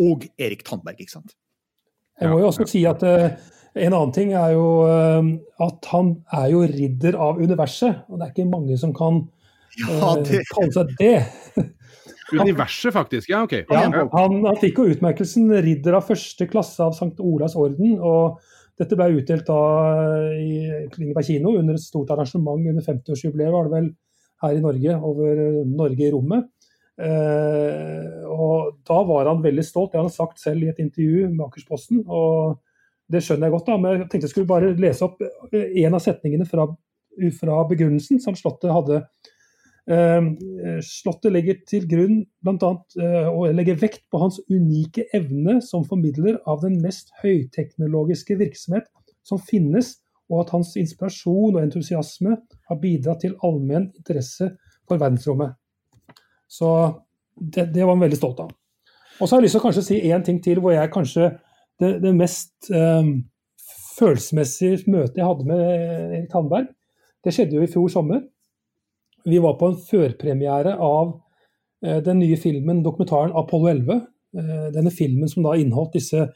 og 0.00 0.24
Erik 0.40 0.64
Tandberg, 0.64 1.00
ikke 1.00 1.18
sant? 1.18 1.34
Jeg 2.20 2.30
må 2.30 2.38
jo 2.40 2.48
også 2.48 2.66
si 2.70 2.84
at 2.88 3.02
uh, 3.04 3.28
en 3.74 3.92
annen 3.96 4.12
ting 4.14 4.32
er 4.36 4.54
jo 4.54 4.66
uh, 4.86 5.28
at 5.64 5.90
han 5.92 6.14
er 6.32 6.48
jo 6.52 6.64
ridder 6.68 7.18
av 7.20 7.40
universet. 7.40 8.04
Og 8.08 8.18
det 8.18 8.26
er 8.26 8.34
ikke 8.34 8.50
mange 8.52 8.78
som 8.80 8.94
kan 8.96 9.24
Ja, 9.80 9.88
eh, 9.88 10.24
det, 10.28 10.42
kalle 10.52 10.72
seg 10.74 10.90
det. 11.00 11.14
Universet, 12.40 12.92
faktisk. 12.94 13.30
Ja, 13.32 13.42
OK. 13.46 13.54
Ja, 13.68 13.84
han, 13.90 14.38
han 14.46 14.58
fikk 14.60 14.80
jo 14.80 14.88
utmerkelsen 14.94 15.50
ridder 15.64 15.98
av 15.98 16.08
første 16.08 16.48
klasse 16.50 16.82
av 16.84 16.96
St. 16.96 17.14
Olavs 17.20 17.56
orden. 17.58 17.98
og 18.00 18.40
Dette 18.80 18.96
ble 18.98 19.10
utdelt 19.18 19.46
da 19.46 19.60
i 20.32 20.86
Klingeberg 20.94 21.28
kino 21.28 21.56
under 21.58 21.76
et 21.76 21.84
stort 21.84 22.10
arrangement 22.14 22.64
under 22.72 22.84
50-årsjubileet, 22.86 23.52
var 23.52 23.68
det 23.68 23.76
vel, 23.76 23.92
her 24.42 24.58
i 24.58 24.64
Norge, 24.64 24.98
over 25.06 25.42
Norge 25.68 26.06
i 26.06 26.12
rommet. 26.12 26.48
Eh, 27.02 28.24
og 28.28 28.78
Da 28.86 28.98
var 29.08 29.30
han 29.30 29.42
veldig 29.42 29.64
stolt, 29.64 29.92
det 29.92 30.00
har 30.00 30.08
han 30.08 30.14
sagt 30.14 30.40
selv 30.42 30.64
i 30.64 30.70
et 30.72 30.80
intervju 30.82 31.28
med 31.30 31.46
Akersposten. 31.46 32.04
og 32.08 32.58
Det 33.08 33.22
skjønner 33.22 33.48
jeg 33.48 33.56
godt, 33.56 33.68
da, 33.68 33.76
men 33.76 33.92
jeg 33.92 34.08
tenkte 34.08 34.26
jeg 34.26 34.34
skulle 34.34 34.50
bare 34.50 34.72
lese 34.78 35.04
opp 35.04 35.20
en 35.52 35.94
av 35.94 36.00
setningene 36.00 36.46
fra, 36.48 36.66
fra 37.38 37.62
begrunnelsen 37.68 38.20
som 38.24 38.36
Slottet 38.38 38.72
hadde. 38.72 39.02
Eh, 39.90 40.26
Slottet 40.86 41.32
legger 41.34 41.58
til 41.66 41.88
grunn 41.90 42.20
blant 42.44 42.62
annet, 42.62 42.96
eh, 43.02 43.28
og 43.28 43.54
legger 43.56 43.80
vekt 43.80 44.04
på 44.12 44.20
hans 44.22 44.38
unike 44.50 45.08
evne 45.16 45.58
som 45.64 45.86
formidler 45.88 46.38
av 46.46 46.62
den 46.62 46.78
mest 46.84 47.10
høyteknologiske 47.22 48.38
virksomhet 48.38 48.86
som 49.26 49.42
finnes, 49.42 49.96
og 50.30 50.44
at 50.44 50.52
hans 50.54 50.76
inspirasjon 50.78 51.56
og 51.56 51.62
entusiasme 51.62 52.36
har 52.68 52.80
bidratt 52.80 53.24
til 53.24 53.34
allmenn 53.44 53.90
interesse 53.98 54.52
for 54.88 55.02
verdensrommet. 55.02 55.56
Så 56.48 56.68
det, 57.34 57.72
det 57.74 57.82
var 57.82 57.96
han 57.96 58.04
veldig 58.04 58.20
stolt 58.20 58.40
av. 58.44 58.52
Og 59.18 59.26
så 59.26 59.34
har 59.34 59.42
jeg 59.42 59.50
lyst 59.50 59.58
til 59.58 59.82
å 59.82 59.86
si 59.86 59.98
én 60.08 60.24
ting 60.24 60.38
til, 60.42 60.60
hvor 60.62 60.74
jeg 60.74 60.92
kanskje 60.92 61.32
det, 61.82 61.96
det 62.04 62.12
mest 62.14 62.70
eh, 62.70 63.10
følelsesmessige 63.98 64.86
møtet 64.86 65.18
jeg 65.20 65.26
hadde 65.26 65.48
med 65.48 65.62
Erik 65.66 66.30
Tandberg, 66.32 66.70
det 67.22 67.34
skjedde 67.34 67.58
jo 67.58 67.66
i 67.66 67.70
fjor 67.70 67.90
sommer. 67.92 68.22
Vi 69.24 69.38
var 69.38 69.58
på 69.58 69.70
en 69.70 69.78
førpremiere 69.78 70.74
av 70.82 71.14
eh, 71.84 72.00
den 72.04 72.20
nye 72.22 72.38
filmen, 72.40 72.82
dokumentaren 72.84 73.34
Apollo 73.38 73.70
11. 73.70 74.00
Eh, 74.38 74.66
denne 74.74 74.92
filmen 74.94 75.30
som 75.30 75.46
da 75.46 75.54
inneholdt 75.58 75.96
disse 75.98 76.26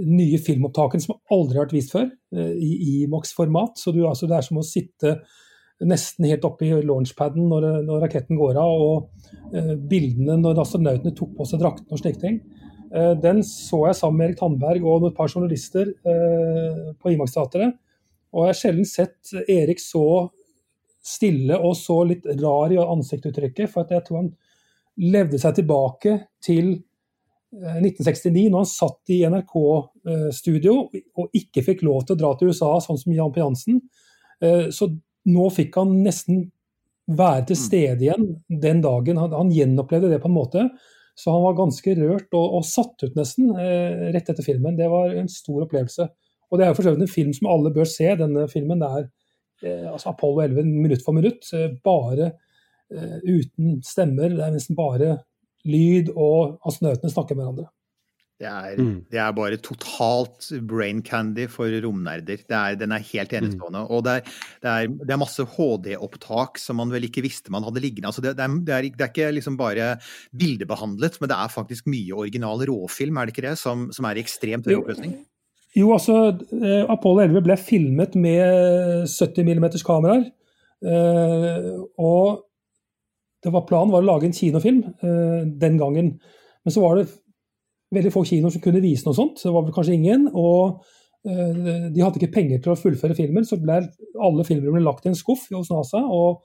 nye 0.00 0.38
filmopptakene 0.40 1.04
som 1.04 1.18
aldri 1.34 1.58
har 1.58 1.66
vært 1.66 1.76
vist 1.76 1.92
før, 1.92 2.08
eh, 2.36 2.54
i 2.56 3.02
Imax-format. 3.04 3.76
Så 3.80 3.92
du, 3.92 4.02
altså, 4.08 4.28
det 4.30 4.38
er 4.38 4.46
som 4.46 4.60
å 4.60 4.66
sitte 4.66 5.18
nesten 5.80 6.28
helt 6.28 6.44
oppe 6.44 6.66
i 6.66 6.80
launchpaden 6.84 7.46
når, 7.48 7.68
når 7.86 8.02
raketten 8.04 8.36
går 8.36 8.58
av, 8.60 8.82
og 8.84 9.78
bildene 9.88 10.34
når 10.36 10.58
astronautene 10.60 11.14
tok 11.16 11.30
på 11.38 11.46
seg 11.48 11.62
draktene 11.62 11.96
og 11.96 12.02
slike 12.02 12.20
ting. 12.20 12.36
Den 13.24 13.40
så 13.46 13.86
jeg 13.86 13.96
sammen 13.96 14.18
med 14.18 14.26
Erik 14.26 14.42
Tandberg 14.42 14.84
og 14.84 15.06
et 15.08 15.16
par 15.16 15.32
journalister 15.32 15.88
på 16.04 17.14
Imax-teatret. 17.14 17.78
Og 18.36 18.44
jeg 18.44 18.52
har 18.52 18.60
sjelden 18.60 18.90
sett 18.90 19.32
Erik 19.48 19.80
så 19.80 20.04
stille 21.10 21.58
og 21.58 21.74
så 21.78 22.00
litt 22.08 22.28
rar 22.40 22.72
i 22.72 22.78
ansiktsuttrykket. 22.80 23.70
For 23.72 23.84
at 23.84 23.94
jeg 23.96 24.06
tror 24.06 24.22
han 24.22 24.30
levde 25.00 25.40
seg 25.40 25.58
tilbake 25.58 26.16
til 26.44 26.72
eh, 26.76 27.80
1969, 27.82 28.46
når 28.50 28.62
han 28.62 28.70
satt 28.70 29.14
i 29.14 29.20
NRK-studio 29.30 30.76
og 30.90 31.42
ikke 31.42 31.66
fikk 31.66 31.84
lov 31.86 32.04
til 32.04 32.16
å 32.16 32.22
dra 32.22 32.32
til 32.38 32.52
USA, 32.52 32.76
sånn 32.84 33.00
som 33.00 33.16
Jan 33.16 33.34
P. 33.34 33.42
Jansen. 33.42 33.82
Eh, 34.42 34.68
Så 34.74 34.92
nå 35.30 35.50
fikk 35.52 35.76
han 35.76 35.98
nesten 36.04 36.46
være 37.10 37.50
til 37.50 37.58
stede 37.58 38.06
igjen 38.06 38.30
den 38.62 38.80
dagen. 38.84 39.18
Han, 39.18 39.34
han 39.34 39.52
gjenopplevde 39.54 40.12
det 40.12 40.20
på 40.22 40.30
en 40.30 40.36
måte. 40.36 40.66
Så 41.18 41.32
han 41.34 41.42
var 41.44 41.58
ganske 41.58 41.94
rørt 41.98 42.32
og, 42.36 42.54
og 42.60 42.66
satt 42.66 43.02
ut 43.04 43.16
nesten 43.18 43.50
eh, 43.58 44.10
rett 44.14 44.30
etter 44.30 44.46
filmen. 44.46 44.78
Det 44.78 44.88
var 44.88 45.12
en 45.18 45.28
stor 45.28 45.66
opplevelse. 45.66 46.06
Og 46.50 46.58
det 46.58 46.66
er 46.66 46.70
jo 46.72 46.78
for 46.78 46.90
en 46.92 47.10
film 47.10 47.34
som 47.36 47.50
alle 47.50 47.72
bør 47.74 47.88
se. 47.88 48.08
Denne 48.18 48.46
filmen 48.50 48.80
det 48.80 48.88
er 48.88 49.02
eh, 49.04 49.10
altså 49.92 50.12
Apollo 50.14 50.42
11 50.48 50.64
minutt 50.64 51.02
for 51.04 51.12
minutt. 51.16 51.46
Eh, 51.54 51.68
bare 51.84 52.32
eh, 52.90 53.18
uten 53.24 53.80
stemmer. 53.86 54.32
Det 54.32 54.46
er 54.46 54.56
nesten 54.56 54.78
bare 54.78 55.18
lyd, 55.68 56.08
og 56.16 56.56
astronautene 56.66 57.12
snakker 57.12 57.36
med 57.36 57.44
hverandre. 57.44 57.68
det, 58.40 58.48
er, 58.48 58.78
Mm. 58.80 59.04
det 59.12 59.18
er 59.20 59.32
bare 59.36 59.56
totalt 59.60 60.46
brain 60.64 61.02
candy 61.04 61.44
for 61.46 61.68
romnerder. 61.84 62.38
Det 62.40 62.56
er, 62.56 62.74
den 62.80 62.90
er 62.96 63.04
helt 63.04 63.34
enestående. 63.36 63.82
Og 63.92 64.02
det 64.06 64.14
er, 64.16 64.20
det 64.62 64.70
er, 64.70 64.86
det 64.88 65.12
er 65.12 65.20
masse 65.20 65.44
HD-opptak 65.44 66.56
som 66.56 66.76
man 66.80 66.88
vel 66.88 67.04
ikke 67.04 67.20
visste 67.20 67.52
man 67.52 67.62
hadde 67.68 67.82
liggende. 67.84 68.08
Altså 68.08 68.22
det, 68.24 68.32
det, 68.38 68.46
er, 68.46 68.56
det, 68.64 68.74
er, 68.78 68.88
det 68.96 69.04
er 69.04 69.12
ikke 69.12 69.34
liksom 69.36 69.58
bare 69.60 69.90
bildebehandlet, 70.32 71.20
men 71.20 71.28
det 71.28 71.36
er 71.36 71.52
faktisk 71.52 71.86
mye 71.92 72.16
original 72.16 72.64
råfilm, 72.64 73.18
er 73.20 73.28
det 73.28 73.36
ikke 73.36 73.48
det? 73.50 73.58
Som, 73.60 73.90
som 73.92 74.08
er 74.08 74.16
i 74.16 74.24
ekstremt 74.24 74.64
høy 74.64 74.78
oppløsning. 74.80 75.18
Jo, 75.76 75.92
altså 75.94 76.14
eh, 76.34 76.84
Apollo 76.90 77.22
11 77.28 77.42
ble 77.46 77.56
filmet 77.60 78.16
med 78.18 79.06
70 79.06 79.46
mm 79.46 79.66
kameraer. 79.86 80.24
Eh, 80.82 81.68
og 82.00 82.46
det 83.40 83.52
var 83.54 83.66
planen 83.68 83.92
var 83.94 84.02
å 84.02 84.08
lage 84.08 84.26
en 84.28 84.34
kinofilm 84.34 84.80
eh, 84.90 85.42
den 85.62 85.78
gangen. 85.80 86.16
Men 86.64 86.74
så 86.74 86.82
var 86.82 86.98
det 86.98 87.10
veldig 87.94 88.12
få 88.14 88.24
kinoer 88.26 88.54
som 88.54 88.64
kunne 88.64 88.82
vise 88.82 89.06
noe 89.06 89.16
sånt. 89.16 89.38
Det 89.42 89.52
var 89.54 89.66
vel 89.66 89.76
kanskje 89.76 89.98
ingen. 89.98 90.26
Og 90.34 90.82
de 91.20 92.00
hadde 92.00 92.16
ikke 92.16 92.32
penger 92.32 92.62
til 92.64 92.72
å 92.72 92.78
fullføre 92.80 93.12
filmen, 93.12 93.44
så 93.44 93.58
ble 93.60 93.74
alle 94.24 94.44
ble 94.48 94.80
lagt 94.80 95.04
i 95.04 95.10
en 95.10 95.18
skuff 95.18 95.42
hos 95.52 95.68
NASA. 95.68 96.00
og 96.00 96.40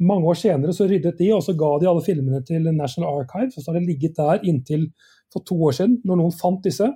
mange 0.00 0.28
år 0.30 0.38
senere 0.38 0.72
så 0.72 0.86
ryddet 0.88 1.18
de, 1.18 1.32
og 1.34 1.42
så 1.44 1.52
ga 1.58 1.70
de 1.80 1.88
alle 1.90 2.04
filmene 2.04 2.40
til 2.46 2.68
National 2.72 3.20
Archives. 3.20 3.56
Og 3.56 3.64
så 3.64 3.72
har 3.72 3.80
de 3.80 3.88
ligget 3.88 4.16
der 4.16 4.46
inntil 4.48 4.86
for 5.32 5.44
to 5.46 5.58
år 5.66 5.76
siden, 5.76 5.98
når 6.04 6.20
noen 6.20 6.36
fant 6.36 6.62
disse. 6.64 6.88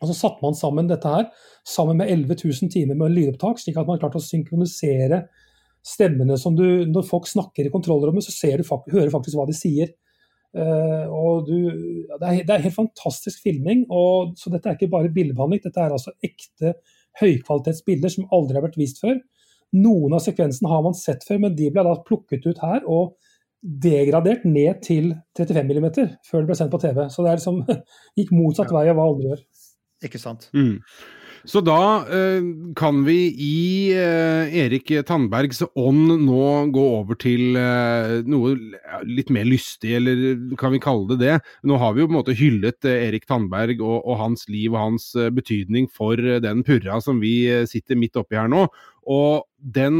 Og 0.00 0.10
så 0.10 0.16
satte 0.16 0.42
man 0.44 0.56
sammen 0.58 0.90
dette 0.90 1.08
her 1.08 1.28
sammen 1.68 2.00
med 2.00 2.10
11 2.10 2.38
000 2.44 2.70
timer 2.72 2.98
med 2.98 3.14
lydopptak, 3.14 3.60
slik 3.60 3.78
at 3.78 3.88
man 3.88 4.00
klarte 4.02 4.20
å 4.20 4.24
synkronisere 4.24 5.24
stemmene 5.82 6.36
som 6.38 6.54
du 6.54 6.86
Når 6.86 7.06
folk 7.08 7.26
snakker 7.26 7.66
i 7.66 7.72
kontrollrommet, 7.72 8.24
så 8.24 8.34
ser 8.34 8.62
du, 8.62 8.66
hører 8.92 9.10
du 9.10 9.14
faktisk 9.14 9.38
hva 9.38 9.48
de 9.48 9.56
sier. 9.56 9.90
Uh, 10.52 11.08
og 11.08 11.48
du, 11.48 11.56
det, 12.20 12.26
er, 12.28 12.42
det 12.46 12.54
er 12.54 12.64
helt 12.66 12.76
fantastisk 12.76 13.42
filming. 13.42 13.86
Og, 13.90 14.36
så 14.38 14.52
dette 14.52 14.70
er 14.70 14.78
ikke 14.78 14.92
bare 14.92 15.12
bildebehandling, 15.12 15.62
dette 15.64 15.82
er 15.82 15.94
altså 15.94 16.14
ekte 16.22 16.76
høykvalitetsbilder 17.20 18.14
som 18.14 18.30
aldri 18.32 18.58
har 18.58 18.66
vært 18.68 18.78
vist 18.80 19.02
før. 19.02 19.18
Noen 19.74 20.14
av 20.14 20.22
sekvensene 20.22 20.70
har 20.70 20.84
man 20.84 20.96
sett 20.96 21.24
før, 21.26 21.40
men 21.46 21.56
de 21.58 21.70
ble 21.72 21.84
da 21.86 21.98
plukket 22.06 22.46
ut 22.46 22.62
her. 22.62 22.86
og 22.86 23.16
degradert 23.62 24.44
ned 24.44 24.80
til 24.82 25.12
35 25.38 25.68
mm 25.70 25.84
før 26.26 26.42
det 26.42 26.48
ble 26.48 26.56
sendt 26.58 26.72
på 26.72 26.80
TV. 26.82 27.04
Så 27.08 27.22
det 27.22 27.30
er 27.30 27.38
liksom, 27.38 27.60
gikk 28.18 28.32
motsatt 28.34 28.72
vei 28.74 28.88
av 28.90 28.98
hva 28.98 29.06
alle 29.06 29.28
gjør. 29.28 29.44
Ikke 30.06 30.20
sant. 30.20 30.48
Mm. 30.56 30.78
Så 31.44 31.58
da 31.66 32.04
eh, 32.06 32.44
kan 32.78 33.00
vi 33.02 33.16
i 33.34 33.90
eh, 33.98 34.52
Erik 34.62 34.92
Tandbergs 35.08 35.64
ånd 35.74 36.12
nå 36.22 36.44
gå 36.74 36.84
over 37.00 37.18
til 37.18 37.58
eh, 37.58 38.20
noe 38.30 38.54
litt 39.08 39.32
mer 39.34 39.48
lystig, 39.48 39.96
eller 39.98 40.54
kan 40.60 40.74
vi 40.74 40.82
kalle 40.82 41.08
det 41.10 41.18
det? 41.24 41.40
Nå 41.66 41.80
har 41.82 41.96
vi 41.96 42.04
jo 42.04 42.08
på 42.10 42.14
en 42.14 42.20
måte 42.20 42.36
hyllet 42.38 42.86
eh, 42.86 43.08
Erik 43.08 43.26
Tandberg 43.26 43.82
og, 43.82 43.98
og, 44.04 44.14
hans 44.22 44.46
liv 44.52 44.70
og 44.70 44.84
hans 44.84 45.10
eh, 45.18 45.32
betydning 45.34 45.90
for 45.90 46.20
eh, 46.20 46.38
den 46.44 46.62
purra 46.66 47.00
som 47.02 47.18
vi 47.22 47.34
sitter 47.66 47.98
midt 47.98 48.18
oppi 48.22 48.38
her 48.38 48.50
nå. 48.52 48.68
Og 49.10 49.48
den 49.58 49.96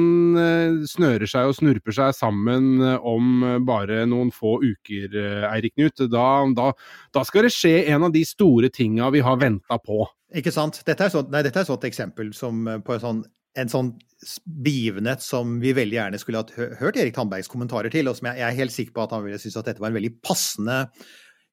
snører 0.87 1.27
seg 1.27 1.51
og 1.51 1.57
snurper 1.59 1.95
seg 1.97 2.15
sammen 2.15 2.79
om 2.83 3.45
bare 3.67 4.05
noen 4.07 4.31
få 4.35 4.57
uker, 4.63 5.17
Eirik 5.49 5.75
Knut. 5.75 6.05
Da, 6.13 6.27
da, 6.55 6.69
da 7.15 7.25
skal 7.27 7.49
det 7.49 7.55
skje 7.55 7.81
en 7.95 8.07
av 8.07 8.15
de 8.15 8.23
store 8.27 8.71
tinga 8.71 9.11
vi 9.15 9.25
har 9.27 9.41
venta 9.43 9.79
på. 9.83 10.05
Ikke 10.39 10.53
sant. 10.55 10.81
Dette 10.87 11.07
er, 11.07 11.13
så, 11.13 11.23
nei, 11.29 11.45
dette 11.45 11.61
er 11.61 11.67
et 11.67 11.71
sånt 11.71 11.87
eksempel 11.89 12.33
som 12.37 12.67
eh, 12.69 12.81
på 12.85 12.97
en 12.97 13.03
sånn, 13.03 13.25
en 13.61 13.73
sånn 13.73 13.93
begivenhet 14.65 15.25
som 15.25 15.59
vi 15.61 15.75
veldig 15.77 15.99
gjerne 15.99 16.21
skulle 16.21 16.45
hatt 16.45 16.55
hørt 16.81 16.97
Erik 17.01 17.17
Tandbergs 17.17 17.51
kommentarer 17.53 17.93
til, 17.93 18.09
og 18.09 18.17
som 18.17 18.31
jeg, 18.31 18.41
er 18.47 18.57
helt 18.57 18.75
sikker 18.75 18.95
på 18.97 19.05
at 19.05 19.13
han 19.17 19.25
ville 19.27 19.41
synes 19.43 19.59
at 19.61 19.69
dette 19.69 19.83
var 19.83 19.91
en 19.91 19.99
veldig 19.99 20.15
passende 20.25 20.85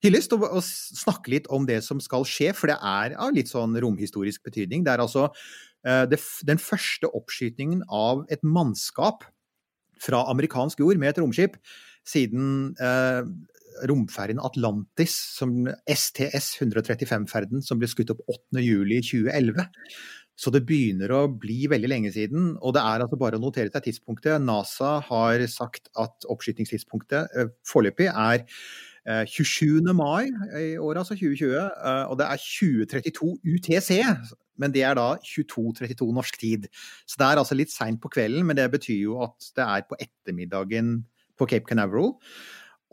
hyllest, 0.06 0.32
og 0.32 0.62
snakke 0.64 1.34
litt 1.34 1.50
om 1.52 1.66
det 1.68 1.82
som 1.84 2.00
skal 2.00 2.24
skje, 2.28 2.54
for 2.56 2.72
det 2.72 2.78
er 2.78 3.18
av 3.20 3.34
litt 3.36 3.52
sånn 3.52 3.74
romhistorisk 3.84 4.46
betydning. 4.48 4.86
Det 4.86 4.94
er 4.94 5.04
altså 5.04 5.28
det, 5.84 6.18
den 6.44 6.60
første 6.60 7.08
oppskytingen 7.16 7.86
av 7.88 8.26
et 8.34 8.42
mannskap 8.44 9.24
fra 10.04 10.26
amerikansk 10.32 10.82
jord 10.84 11.00
med 11.00 11.14
et 11.14 11.22
romskip 11.22 11.56
siden 12.08 12.76
eh, 12.82 13.24
romferden 13.90 14.42
Atlantis, 14.44 15.16
som 15.38 15.68
STS 15.88 16.56
135-ferden, 16.60 17.64
som 17.64 17.80
ble 17.80 17.90
skutt 17.90 18.14
opp 18.14 18.24
8.07.2011. 18.56 19.68
Så 20.40 20.52
det 20.56 20.64
begynner 20.68 21.12
å 21.12 21.26
bli 21.32 21.66
veldig 21.72 21.90
lenge 21.92 22.12
siden. 22.16 22.54
Og 22.64 22.74
det 22.76 22.84
er 22.84 23.04
altså 23.04 23.20
bare 23.20 23.40
å 23.40 23.44
notere 23.44 23.72
seg 23.74 23.90
tidspunktet. 23.90 24.40
NASA 24.44 25.00
har 25.10 25.44
sagt 25.52 25.92
at 26.00 26.28
oppskytingstidspunktet 26.32 27.36
eh, 27.36 27.52
foreløpig 27.68 28.08
er 28.14 28.46
27. 29.28 29.90
Eh, 29.90 29.96
mai 29.96 30.30
i 30.60 30.78
året, 30.80 31.04
altså 31.04 31.18
2020. 31.20 31.58
Eh, 31.60 32.06
og 32.08 32.20
det 32.22 32.30
er 32.30 32.46
2032 32.46 33.34
UTC. 33.56 34.00
Men 34.60 34.76
det 34.76 34.84
er 34.88 34.98
da 35.00 35.14
22.32 35.24 36.10
norsk 36.16 36.40
tid. 36.42 36.70
Så 37.08 37.20
det 37.22 37.28
er 37.28 37.42
altså 37.42 37.58
litt 37.58 37.74
seint 37.74 38.02
på 38.04 38.12
kvelden, 38.14 38.46
men 38.48 38.60
det 38.60 38.70
betyr 38.74 39.02
jo 39.02 39.20
at 39.26 39.52
det 39.58 39.66
er 39.66 39.86
på 39.90 40.00
ettermiddagen 40.00 40.98
på 41.40 41.48
Cape 41.50 41.70
Canaveral. 41.70 42.18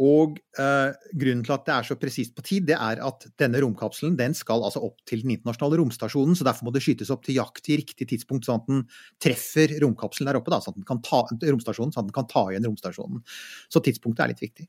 Og 0.03 0.37
eh, 0.61 0.91
grunnen 1.17 1.43
til 1.45 1.55
at 1.55 1.63
det 1.65 1.73
er 1.73 1.87
så 1.89 1.97
presist 1.97 2.35
på 2.37 2.45
tid, 2.45 2.67
det 2.69 2.77
er 2.77 3.01
at 3.01 3.25
denne 3.41 3.63
romkapselen 3.65 4.19
den 4.19 4.35
skal 4.37 4.65
altså 4.67 4.83
opp 4.85 4.99
til 5.09 5.23
den 5.25 5.33
internasjonale 5.39 5.79
romstasjonen. 5.81 6.37
så 6.37 6.45
Derfor 6.45 6.69
må 6.69 6.75
det 6.75 6.83
skytes 6.85 7.13
opp 7.15 7.25
til 7.25 7.39
jakt 7.39 7.71
i 7.73 7.79
riktig 7.81 8.11
tidspunkt, 8.11 8.45
sånn 8.45 8.61
at 8.61 8.69
den 8.69 8.83
treffer 9.25 9.73
romkapselen 9.81 10.29
der 10.29 10.41
oppe. 10.41 10.53
Da, 10.53 10.61
sånn 10.61 10.77
at 10.77 10.83
den 10.83 10.89
kan 10.91 11.01
ta, 11.05 11.23
romstasjonen, 11.33 11.95
sånn 11.97 12.05
at 12.05 12.11
den 12.11 12.19
kan 12.19 12.29
ta 12.29 12.45
igjen 12.51 12.69
romstasjonen. 12.69 13.25
Så 13.73 13.81
tidspunktet 13.89 14.27
er 14.27 14.35
litt 14.35 14.45
viktig. 14.45 14.69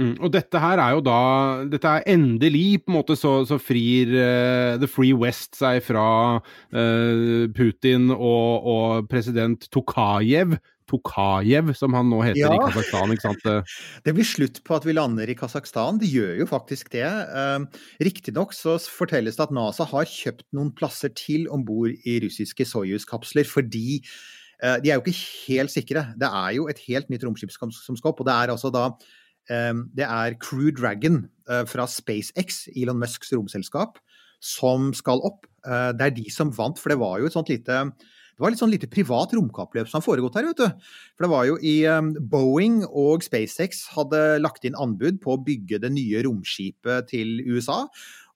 Mm, 0.00 0.14
og 0.24 0.30
dette 0.32 0.56
her 0.56 0.80
er 0.80 0.94
jo 0.96 1.02
da 1.04 1.16
Dette 1.68 1.90
er 1.98 2.06
endelig 2.14 2.80
på 2.80 2.88
en 2.88 2.94
måte 2.96 3.12
så, 3.18 3.42
så 3.44 3.58
frir 3.60 4.08
uh, 4.16 4.80
The 4.80 4.88
Free 4.88 5.12
West 5.12 5.58
seg 5.58 5.82
fra 5.84 6.04
uh, 6.40 7.42
Putin 7.52 8.08
og, 8.14 8.68
og 8.72 9.10
president 9.12 9.68
Tokajev 9.72 10.56
Tokajev, 10.88 11.70
som 11.76 11.94
han 11.96 12.08
nå 12.10 12.18
heter 12.24 12.42
ja. 12.42 12.50
i 12.56 12.64
Kasakhstan. 12.64 13.12
ikke 13.14 13.24
sant? 13.24 13.46
Det 14.04 14.12
blir 14.16 14.26
slutt 14.28 14.58
på 14.66 14.74
at 14.76 14.84
vi 14.84 14.96
lander 14.96 15.30
i 15.30 15.36
Kasakhstan. 15.38 16.00
Det 16.00 16.10
gjør 16.10 16.42
jo 16.42 16.48
faktisk 16.48 16.90
det. 16.92 17.06
Uh, 17.32 17.64
Riktignok 18.02 18.52
så 18.56 18.78
fortelles 18.80 19.38
det 19.38 19.46
at 19.46 19.54
NASA 19.56 19.86
har 19.88 20.08
kjøpt 20.08 20.48
noen 20.56 20.72
plasser 20.76 21.12
til 21.16 21.46
om 21.52 21.64
bord 21.68 21.92
i 21.92 22.18
russiske 22.24 22.66
Soyuz-kapsler, 22.68 23.48
fordi 23.48 24.00
de 24.62 24.92
er 24.92 24.94
jo 24.94 25.02
ikke 25.02 25.24
helt 25.48 25.72
sikre. 25.74 26.04
Det 26.14 26.28
er 26.28 26.52
jo 26.54 26.68
et 26.70 26.78
helt 26.84 27.08
nytt 27.10 27.24
romskip 27.26 27.50
som 27.50 27.72
skal 27.98 28.12
opp, 28.12 28.20
og 28.22 28.28
det 28.28 28.34
er 28.36 28.52
altså 28.52 28.70
da 28.70 28.84
det 29.48 30.06
er 30.06 30.36
Crew 30.38 30.70
Dragon 30.70 31.24
uh, 31.50 31.64
fra 31.68 31.88
SpaceX, 31.90 32.68
Elon 32.76 33.00
Musks 33.00 33.32
romselskap, 33.34 33.98
som 34.42 34.90
skal 34.94 35.22
opp. 35.22 35.46
det 35.62 36.02
er 36.02 36.14
de 36.16 36.24
som 36.34 36.48
vant, 36.50 36.78
for 36.78 36.90
det 36.90 36.98
var 36.98 37.20
jo 37.20 37.28
et 37.28 37.34
sånt 37.36 37.50
lite 37.52 37.76
det 38.32 38.42
var 38.42 38.50
litt 38.50 38.62
sånn 38.62 38.72
lite 38.72 38.88
privat 38.90 39.34
romkappløp 39.36 39.86
som 39.86 40.00
har 40.00 40.04
foregått 40.06 40.34
her, 40.38 40.48
vet 40.48 40.58
du. 40.58 40.88
For 41.14 41.26
det 41.26 41.30
var 41.30 41.44
jo 41.46 41.58
i 41.62 41.76
Boeing 42.32 42.80
og 42.88 43.22
SpaceX 43.22 43.84
hadde 43.94 44.40
lagt 44.40 44.64
inn 44.66 44.74
anbud 44.74 45.20
på 45.22 45.36
å 45.36 45.42
bygge 45.46 45.78
det 45.84 45.92
nye 45.92 46.24
romskipet 46.26 47.10
til 47.12 47.38
USA. 47.46 47.84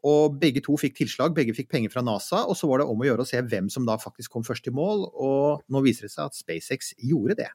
Og 0.06 0.36
begge 0.38 0.62
to 0.62 0.76
fikk 0.78 0.98
tilslag, 1.00 1.34
begge 1.34 1.56
fikk 1.56 1.72
penger 1.72 1.90
fra 1.94 2.04
NASA, 2.06 2.44
og 2.46 2.54
så 2.58 2.68
var 2.70 2.82
det 2.82 2.90
om 2.92 3.00
å 3.00 3.08
gjøre 3.08 3.24
å 3.24 3.28
se 3.28 3.40
hvem 3.42 3.70
som 3.72 3.88
da 3.88 3.96
faktisk 3.98 4.36
kom 4.36 4.44
først 4.46 4.68
i 4.70 4.74
mål, 4.74 5.08
og 5.10 5.64
nå 5.72 5.82
viser 5.82 6.06
det 6.06 6.12
seg 6.14 6.28
at 6.28 6.38
SpaceX 6.38 6.92
gjorde 7.00 7.40
det. 7.40 7.48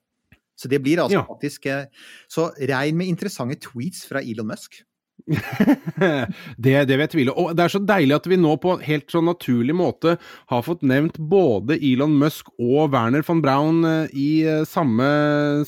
Så 0.62 0.69
det 0.69 0.82
blir 0.86 1.02
altså 1.02 1.21
ja. 1.21 1.26
faktisk 1.26 1.65
eh, 1.71 1.86
Så 2.30 2.52
regn 2.69 3.00
med 3.00 3.10
interessante 3.10 3.58
tweets 3.65 4.06
fra 4.10 4.21
Elon 4.21 4.52
Musk. 4.54 4.84
det, 6.63 6.73
det 6.88 6.95
vil 6.95 7.03
jeg 7.03 7.12
tvile. 7.13 7.36
Og 7.38 7.51
det 7.57 7.65
er 7.65 7.73
så 7.73 7.81
deilig 7.84 8.15
at 8.17 8.27
vi 8.29 8.39
nå 8.39 8.55
på 8.62 8.75
helt 8.84 9.12
sånn 9.12 9.27
naturlig 9.29 9.75
måte 9.77 10.15
har 10.51 10.63
fått 10.65 10.86
nevnt 10.88 11.19
både 11.31 11.77
Elon 11.77 12.13
Musk 12.21 12.51
og 12.57 12.91
Werner 12.93 13.25
von 13.27 13.43
Braun 13.43 13.84
eh, 13.88 14.15
i 14.17 14.29
eh, 14.47 14.63
samme, 14.67 15.07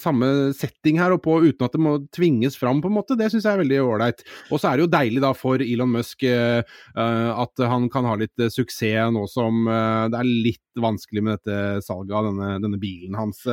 samme 0.01 0.31
setting 0.57 0.99
her, 1.01 1.15
og 1.15 1.23
på, 1.25 1.39
uten 1.45 1.67
at 1.67 1.75
det 1.75 1.83
må 1.83 1.97
tvinges 2.15 2.57
fram, 2.59 2.81
på 2.83 2.91
en 2.91 2.97
måte. 2.97 3.17
Det 3.19 3.29
syns 3.33 3.47
jeg 3.47 3.57
er 3.57 3.63
veldig 3.63 3.81
ålreit. 3.83 4.25
Og 4.49 4.61
så 4.61 4.71
er 4.71 4.77
det 4.77 4.87
jo 4.87 4.93
deilig 4.95 5.23
da 5.23 5.33
for 5.37 5.63
Elon 5.63 5.93
Musk 5.93 6.25
uh, 6.27 6.63
at 6.93 7.63
han 7.69 7.87
kan 7.93 8.07
ha 8.09 8.17
litt 8.19 8.45
suksess 8.51 9.13
nå 9.13 9.23
som 9.31 9.67
uh, 9.67 10.09
det 10.11 10.19
er 10.19 10.29
litt 10.47 10.81
vanskelig 10.81 11.23
med 11.23 11.39
dette 11.39 11.85
salget 11.85 12.15
av 12.17 12.27
denne, 12.29 12.57
denne 12.63 12.79
bilen 12.81 13.17
hans. 13.17 13.43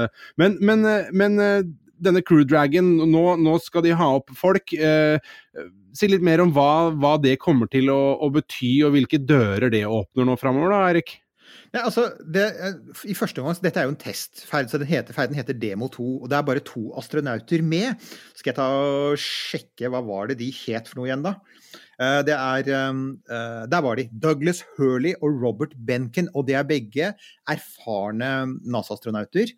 Men, 0.40 0.56
men, 0.64 0.86
men 1.12 1.36
denne 2.02 2.22
Crew 2.26 2.44
Dragon, 2.48 2.92
nå, 3.10 3.24
nå, 3.40 3.56
skal 3.64 3.84
de 3.86 3.94
ha 3.96 4.10
opp 4.18 4.32
folk. 4.36 4.74
Eh, 4.74 5.18
si 5.96 6.10
litt 6.10 6.24
mer 6.24 6.42
om 6.44 6.52
hva, 6.54 6.90
hva 6.96 7.16
det 7.22 7.38
kommer 7.42 7.70
til 7.70 7.90
å, 7.92 8.00
å, 8.20 8.30
bety, 8.34 8.78
og 8.86 8.94
hvilke 8.96 9.20
dører 9.22 9.72
det 9.72 9.86
åpner 9.88 10.28
nå 10.28 10.38
framover, 10.40 10.74
da, 10.74 10.84
Erik? 10.92 11.18
Ja, 11.70 11.84
altså, 11.84 12.08
det, 12.26 12.48
i 13.06 13.14
første 13.14 13.42
omgang, 13.42 13.58
Dette 13.62 13.82
er 13.82 13.86
jo 13.86 13.94
en 13.94 14.00
testferd, 14.00 14.70
så 14.70 14.78
den 14.82 14.90
heter, 14.90 15.14
ferden 15.14 15.38
heter 15.38 15.54
Demo 15.58 15.86
2. 15.92 16.08
og 16.22 16.30
Det 16.30 16.38
er 16.38 16.46
bare 16.46 16.64
to 16.66 16.88
astronauter 16.98 17.62
med. 17.62 18.10
Skal 18.34 18.52
jeg 18.52 18.58
ta 18.58 18.66
og 18.74 19.20
sjekke 19.22 19.90
hva 19.90 20.02
var 20.06 20.30
det 20.30 20.40
de 20.42 20.50
het 20.64 20.90
for 20.90 21.00
noe 21.00 21.10
igjen, 21.10 21.26
da? 21.26 21.36
Eh, 22.00 22.22
det 22.24 22.32
er 22.32 22.64
uh, 22.64 23.68
Der 23.68 23.82
var 23.84 23.98
de. 23.98 24.08
Douglas 24.22 24.64
Hurley 24.76 25.12
og 25.20 25.36
Robert 25.42 25.74
Benken. 25.86 26.30
Og 26.34 26.46
det 26.48 26.56
er 26.56 26.64
begge 26.68 27.12
erfarne 27.48 28.30
NASA-astronauter. 28.64 29.52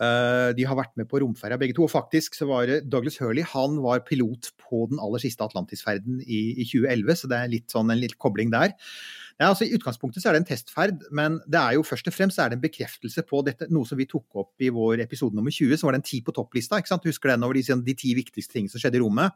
Uh, 0.00 0.54
de 0.56 0.64
har 0.64 0.78
vært 0.78 0.94
med 0.96 1.10
på 1.10 1.18
romferja 1.20 1.58
begge 1.58 1.74
to. 1.74 1.88
Og 1.88 1.90
faktisk 1.90 2.38
så 2.38 2.46
var 2.46 2.68
det 2.70 2.84
Douglas 2.92 3.18
Hurley 3.18 3.42
han 3.42 3.80
var 3.82 4.04
pilot 4.06 4.52
på 4.62 4.86
den 4.92 5.02
aller 5.02 5.18
siste 5.18 5.42
Atlantis-ferden 5.44 6.22
i, 6.22 6.60
i, 6.62 6.64
2011, 6.64 7.16
så 7.18 7.30
det 7.30 7.40
er 7.40 7.50
litt 7.56 7.74
sånn 7.74 7.90
en 7.90 7.98
liten 7.98 8.20
kobling 8.22 8.52
der. 8.54 8.76
Ja, 9.40 9.48
altså 9.48 9.64
I 9.64 9.72
utgangspunktet 9.74 10.22
så 10.22 10.30
er 10.30 10.36
det 10.36 10.42
en 10.42 10.50
testferd, 10.50 11.02
men 11.16 11.38
det 11.48 11.58
er 11.58 11.74
jo 11.78 11.84
først 11.84 12.08
og 12.10 12.14
fremst 12.14 12.38
er 12.38 12.52
det 12.52 12.58
en 12.58 12.64
bekreftelse 12.64 13.24
på 13.26 13.40
dette, 13.46 13.70
noe 13.72 13.88
som 13.88 13.98
vi 13.98 14.06
tok 14.08 14.42
opp 14.42 14.62
i 14.62 14.68
vår 14.72 15.00
episode 15.02 15.36
nummer 15.36 15.52
20, 15.52 15.80
så 15.80 15.88
var 15.88 15.96
det 15.96 16.02
en 16.02 16.10
ti 16.10 16.20
på 16.24 16.34
topplista. 16.36 16.78
ikke 16.78 16.92
sant? 16.92 17.08
Husker 17.08 17.32
den 17.32 17.48
over 17.48 17.56
de, 17.56 17.64
de 17.88 17.96
ti 17.96 18.12
viktigste 18.16 18.54
tingene 18.56 18.72
som 18.72 18.84
skjedde 18.84 19.00
i 19.00 19.02
rommet? 19.02 19.34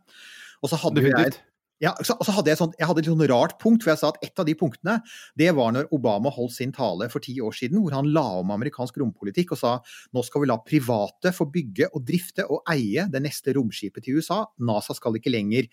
Og 0.62 0.70
så 0.70 0.78
hadde 0.80 1.02
vi 1.04 1.10
jeg 1.10 1.34
ja, 1.82 1.90
så, 2.06 2.14
så 2.22 2.32
hadde 2.36 2.52
jeg, 2.52 2.58
sånt, 2.60 2.76
jeg 2.78 2.86
hadde 2.86 3.02
et 3.02 3.08
sånt 3.10 3.26
rart 3.32 3.56
punkt, 3.60 3.82
for 3.82 3.90
jeg 3.90 4.00
sa 4.00 4.12
at 4.12 4.20
et 4.22 4.40
av 4.40 4.46
de 4.46 4.54
punktene 4.58 4.94
det 5.38 5.50
var 5.56 5.72
når 5.74 5.88
Obama 5.96 6.30
holdt 6.32 6.54
sin 6.54 6.72
tale 6.74 7.08
for 7.10 7.24
ti 7.24 7.34
år 7.42 7.56
siden, 7.56 7.80
hvor 7.82 7.96
han 7.96 8.12
la 8.14 8.24
om 8.38 8.52
amerikansk 8.54 9.00
rompolitikk 9.02 9.56
og 9.56 9.60
sa 9.60 9.72
nå 10.14 10.22
skal 10.26 10.44
vi 10.44 10.50
la 10.50 10.60
private 10.62 11.34
få 11.34 11.48
bygge 11.50 11.90
og 11.90 12.06
drifte 12.06 12.46
og 12.46 12.62
eie 12.70 13.08
det 13.10 13.24
neste 13.24 13.56
romskipet 13.58 14.06
til 14.06 14.20
USA. 14.20 14.44
NASA 14.62 14.94
skal 14.96 15.18
ikke 15.18 15.34
lenger 15.34 15.68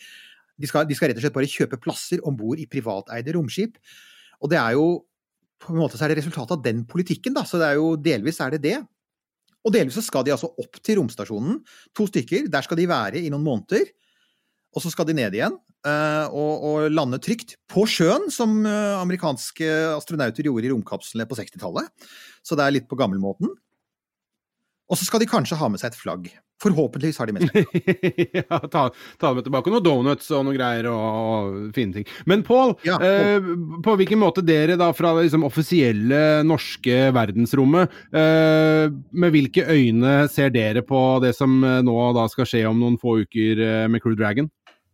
De 0.62 0.68
skal, 0.70 0.86
de 0.86 0.98
skal 0.98 1.10
rett 1.10 1.18
og 1.18 1.24
slett 1.24 1.38
bare 1.38 1.50
kjøpe 1.50 1.80
plasser 1.82 2.22
om 2.28 2.36
bord 2.38 2.60
i 2.62 2.68
privateide 2.70 3.34
romskip. 3.34 3.80
Og 4.42 4.52
det 4.52 4.60
er 4.60 4.76
jo 4.78 5.04
på 5.62 5.74
en 5.74 5.80
måte 5.82 5.98
så 5.98 6.06
er 6.06 6.12
det 6.12 6.22
resultatet 6.22 6.58
av 6.58 6.62
den 6.66 6.84
politikken, 6.90 7.34
da. 7.38 7.46
Så 7.46 7.60
det 7.62 7.70
er 7.70 7.78
jo 7.78 7.96
delvis 7.98 8.42
er 8.42 8.54
det 8.56 8.62
det. 8.66 8.78
Og 9.62 9.74
delvis 9.74 9.98
så 10.00 10.04
skal 10.06 10.26
de 10.26 10.34
altså 10.34 10.50
opp 10.62 10.80
til 10.82 10.98
romstasjonen, 10.98 11.60
to 11.98 12.08
stykker. 12.10 12.48
Der 12.50 12.66
skal 12.66 12.80
de 12.80 12.88
være 12.90 13.22
i 13.22 13.30
noen 13.30 13.46
måneder. 13.46 13.92
Og 14.74 14.82
så 14.82 14.92
skal 14.94 15.06
de 15.10 15.18
ned 15.18 15.38
igjen. 15.38 15.58
Uh, 15.82 16.28
og, 16.30 16.52
og, 16.62 16.84
lande 16.94 17.18
trygt 17.18 17.56
på 17.72 17.88
sjøen, 17.90 18.28
som 18.30 18.60
uh, 18.68 19.00
amerikanske 19.00 19.66
astronauter 19.96 20.46
gjorde 20.46 20.70
i 20.70 20.74
romkapslene 20.74 21.26
på 21.26 21.40
60-tallet. 21.40 21.90
Så 22.46 22.58
det 22.58 22.68
er 22.68 22.76
litt 22.76 22.90
på 22.92 23.00
gammelmåten. 23.00 23.50
Og 24.92 25.00
så 25.00 25.08
skal 25.08 25.24
de 25.24 25.30
kanskje 25.32 25.58
ha 25.58 25.70
med 25.72 25.80
seg 25.82 25.94
et 25.94 25.98
flagg. 26.00 26.28
Forhåpentligvis 26.62 27.18
har 27.18 27.30
de 27.30 27.34
med 27.34 27.48
seg 27.48 27.64
ja, 28.38 28.58
ta, 28.70 28.84
ta 29.18 29.32
med 29.34 29.46
tilbake 29.48 29.72
noen 29.74 29.86
donuts 29.86 30.28
og 30.30 30.44
noen 30.46 30.58
greier 30.60 30.90
og, 30.92 31.00
og 31.02 31.72
fine 31.74 31.96
ting. 31.96 32.10
Men 32.30 32.44
Pål, 32.46 32.76
Ja, 32.86 33.00
eh, 33.02 33.48
på 33.82 33.96
hvilken 33.98 34.22
måte 34.22 34.44
dere 34.46 34.78
da 34.78 34.92
fra 34.94 35.16
det 35.18 35.26
liksom, 35.30 35.48
offisielle 35.48 36.42
norske 36.46 37.08
verdensrommet, 37.16 37.96
eh, 38.14 38.92
med 38.92 39.34
hvilke 39.34 39.66
øyne 39.72 40.28
ser 40.30 40.54
dere 40.54 40.86
på 40.86 41.02
det 41.24 41.34
som 41.40 41.56
eh, 41.66 41.80
nå 41.86 41.98
da 42.18 42.28
skal 42.30 42.50
skje 42.52 42.66
om 42.70 42.84
noen 42.84 43.00
få 43.02 43.22
uker 43.24 43.64
eh, 43.66 43.88
med 43.90 44.04
Crew 44.04 44.20
Dragon? 44.20 44.52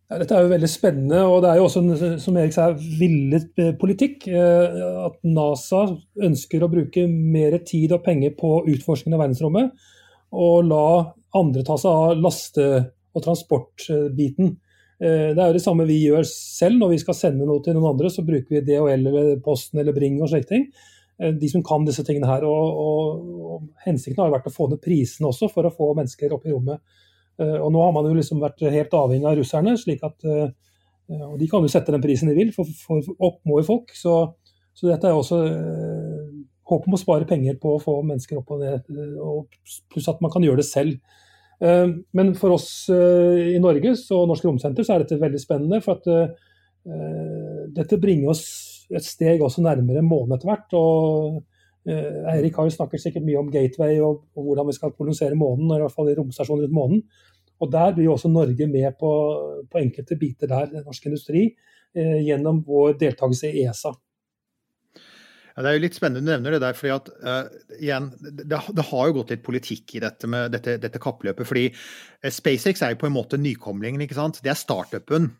Ja, 0.08 0.16
dette 0.22 0.32
er 0.38 0.46
jo 0.46 0.52
veldig 0.54 0.68
spennende, 0.72 1.18
og 1.28 1.42
det 1.44 1.50
er 1.50 1.58
jo 1.60 1.66
også, 1.66 1.80
som 2.22 2.36
Erik 2.40 2.54
sa, 2.54 2.70
villet 2.72 3.58
politikk. 3.80 4.24
eh, 4.28 4.78
At 5.04 5.18
NASA 5.22 5.82
ønsker 6.24 6.64
å 6.64 6.70
bruke 6.72 7.04
mer 7.08 7.58
tid 7.58 7.92
og 7.92 8.04
penger 8.06 8.32
på 8.38 8.64
utforskning 8.72 9.12
av 9.12 9.20
verdensrommet, 9.26 9.74
og 10.32 10.64
la 10.64 11.12
andre 11.36 11.62
ta 11.62 11.76
seg 11.76 11.90
av 11.92 12.16
laste- 12.24 12.86
og 13.14 13.22
transportbiten. 13.22 14.56
Eh, 15.00 15.34
Det 15.34 15.38
er 15.38 15.46
jo 15.52 15.58
det 15.58 15.62
samme 15.62 15.86
vi 15.86 16.06
gjør 16.08 16.24
selv 16.24 16.78
når 16.78 16.88
vi 16.90 16.98
skal 16.98 17.14
sende 17.14 17.44
noe 17.46 17.62
til 17.62 17.74
noen 17.74 17.92
andre. 17.92 18.08
Så 18.08 18.24
bruker 18.24 18.48
vi 18.48 18.60
DHL 18.60 19.06
eller 19.06 19.36
Posten 19.40 19.78
eller 19.78 19.92
Bring 19.92 20.20
og 20.22 20.28
slike 20.30 20.48
ting. 20.48 20.66
Eh, 21.20 21.32
De 21.32 21.48
som 21.48 21.62
kan 21.62 21.84
disse 21.84 22.02
tingene 22.02 22.26
her. 22.26 22.44
Og, 22.44 22.76
og, 22.78 23.52
og 23.52 23.68
Hensikten 23.84 24.24
har 24.24 24.30
vært 24.32 24.46
å 24.46 24.54
få 24.56 24.70
ned 24.70 24.80
prisene 24.80 25.28
også, 25.28 25.50
for 25.52 25.64
å 25.64 25.70
få 25.74 25.94
mennesker 25.94 26.32
opp 26.32 26.46
i 26.46 26.50
rommet. 26.52 26.80
Eh, 27.38 27.58
Og 27.62 27.70
nå 27.72 27.82
har 27.82 27.94
man 27.94 28.08
jo 28.08 28.16
liksom 28.18 28.42
vært 28.42 28.64
helt 28.66 28.94
avhengig 28.98 29.28
av 29.28 29.38
russerne, 29.38 29.76
slik 29.78 30.02
at 30.06 30.26
eh, 30.28 30.48
og 31.08 31.38
de 31.40 31.46
kan 31.48 31.64
jo 31.64 31.70
sette 31.72 31.92
den 31.94 32.02
prisen 32.04 32.28
de 32.28 32.34
vil, 32.36 32.50
for, 32.52 32.68
for 32.84 33.00
jo 33.00 33.62
folk. 33.64 33.94
Så, 33.96 34.16
så 34.76 34.90
dette 34.90 35.08
er 35.08 35.16
også 35.16 35.38
eh, 35.46 36.26
håp 36.68 36.84
om 36.84 36.96
å 36.98 37.00
spare 37.00 37.28
penger 37.28 37.56
på 37.62 37.76
å 37.76 37.80
få 37.80 37.94
mennesker 38.02 38.42
opp 38.42 38.52
og 38.52 38.60
ned, 38.60 38.90
og 39.24 39.46
pluss 39.88 40.10
at 40.12 40.20
man 40.20 40.34
kan 40.34 40.44
gjøre 40.44 40.60
det 40.60 40.68
selv. 40.68 40.98
Men 42.14 42.34
for 42.38 42.54
oss 42.54 42.68
i 42.92 43.56
Norge 43.58 43.94
og 44.14 44.28
Norsk 44.28 44.44
Romsenter 44.46 44.84
så 44.86 44.94
er 44.94 45.02
dette 45.02 45.16
veldig 45.18 45.40
spennende. 45.42 45.80
For 45.82 45.96
at 45.96 47.64
dette 47.74 47.98
bringer 47.98 48.30
oss 48.30 48.44
et 48.92 49.02
steg 49.02 49.40
også 49.42 49.64
nærmere 49.64 50.04
månen 50.04 50.36
etter 50.36 50.52
hvert. 50.52 50.76
og 50.78 51.40
Eirik 51.88 52.56
har 52.58 52.68
jo 52.68 52.74
snakket 52.74 53.02
sikkert 53.02 53.24
mye 53.26 53.40
om 53.40 53.48
Gateway 53.52 54.00
og, 54.04 54.26
og 54.36 54.44
hvordan 54.46 54.68
vi 54.68 54.76
skal 54.76 54.94
kolonisere 54.96 55.38
månen, 55.38 55.70
i 55.72 55.80
hvert 55.82 55.94
fall 55.94 56.10
i 56.12 56.16
romstasjonen 56.18 56.66
rundt 56.66 56.76
månen. 56.76 57.02
Og 57.58 57.72
Der 57.72 57.94
blir 57.94 58.06
jo 58.06 58.14
også 58.14 58.30
Norge 58.30 58.66
med 58.70 58.92
på, 59.00 59.12
på 59.70 59.80
enkelte 59.80 60.18
biter 60.18 60.50
der, 60.50 60.82
norsk 60.84 61.08
industri, 61.10 61.48
eh, 61.94 62.20
gjennom 62.26 62.62
vår 62.66 62.98
deltakelse 63.00 63.50
i 63.50 63.64
ESA. 63.66 63.94
Ja, 65.58 65.64
det 65.64 65.70
er 65.72 65.74
jo 65.74 65.82
litt 65.82 65.96
spennende 65.98 66.22
du 66.22 66.30
nevner 66.30 66.54
det 66.54 66.60
der, 66.62 66.76
fordi 66.78 66.92
at 66.94 67.08
uh, 67.18 67.48
igjen, 67.80 68.12
det, 68.22 68.46
det, 68.46 68.84
har 68.92 69.08
jo 69.08 69.16
gått 69.16 69.32
litt 69.34 69.42
politikk 69.42 69.96
i 69.98 70.02
dette 70.04 70.30
med 70.30 70.52
dette, 70.54 70.76
dette 70.78 71.00
kappløpet. 71.02 71.48
fordi 71.50 71.64
uh, 71.72 72.30
SpaceX 72.30 72.84
er 72.86 72.94
jo 72.94 73.00
på 73.00 73.08
en 73.08 73.16
måte 73.16 73.40
nykomlingen, 73.42 74.04
ikke 74.04 74.20
sant. 74.20 74.38
Det 74.44 74.52
er 74.52 74.60
startupen. 74.60 75.32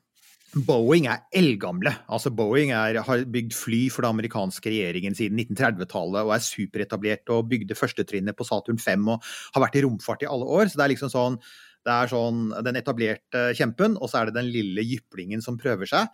Boeing 0.56 1.06
er 1.10 1.26
eldgamle. 1.36 1.92
Altså 2.08 2.30
Boeing 2.32 2.72
er, 2.72 3.02
har 3.04 3.24
bygd 3.28 3.52
fly 3.52 3.80
for 3.92 4.04
den 4.04 4.16
amerikanske 4.16 4.70
regjeringen 4.72 5.16
siden 5.16 5.40
1930-tallet 5.42 6.24
og 6.24 6.32
er 6.34 6.44
superetablert 6.44 7.32
og 7.34 7.50
bygde 7.50 7.76
førstetrinnet 7.76 8.36
på 8.36 8.46
Saturn 8.48 8.80
5 8.80 9.10
og 9.12 9.26
har 9.54 9.64
vært 9.66 9.76
i 9.76 9.82
romfart 9.84 10.24
i 10.24 10.30
alle 10.30 10.48
år. 10.48 10.70
Så 10.70 10.80
det 10.80 10.86
er 10.86 10.94
liksom 10.94 11.12
sånn 11.12 11.40
det 11.86 11.94
er 11.94 12.10
sånn 12.10 12.40
den 12.66 12.76
etablerte 12.76 13.42
kjempen, 13.56 13.94
og 13.96 14.10
så 14.10 14.18
er 14.20 14.28
det 14.28 14.36
den 14.36 14.48
lille 14.52 14.82
jyplingen 14.84 15.40
som 15.44 15.56
prøver 15.60 15.88
seg. 15.88 16.10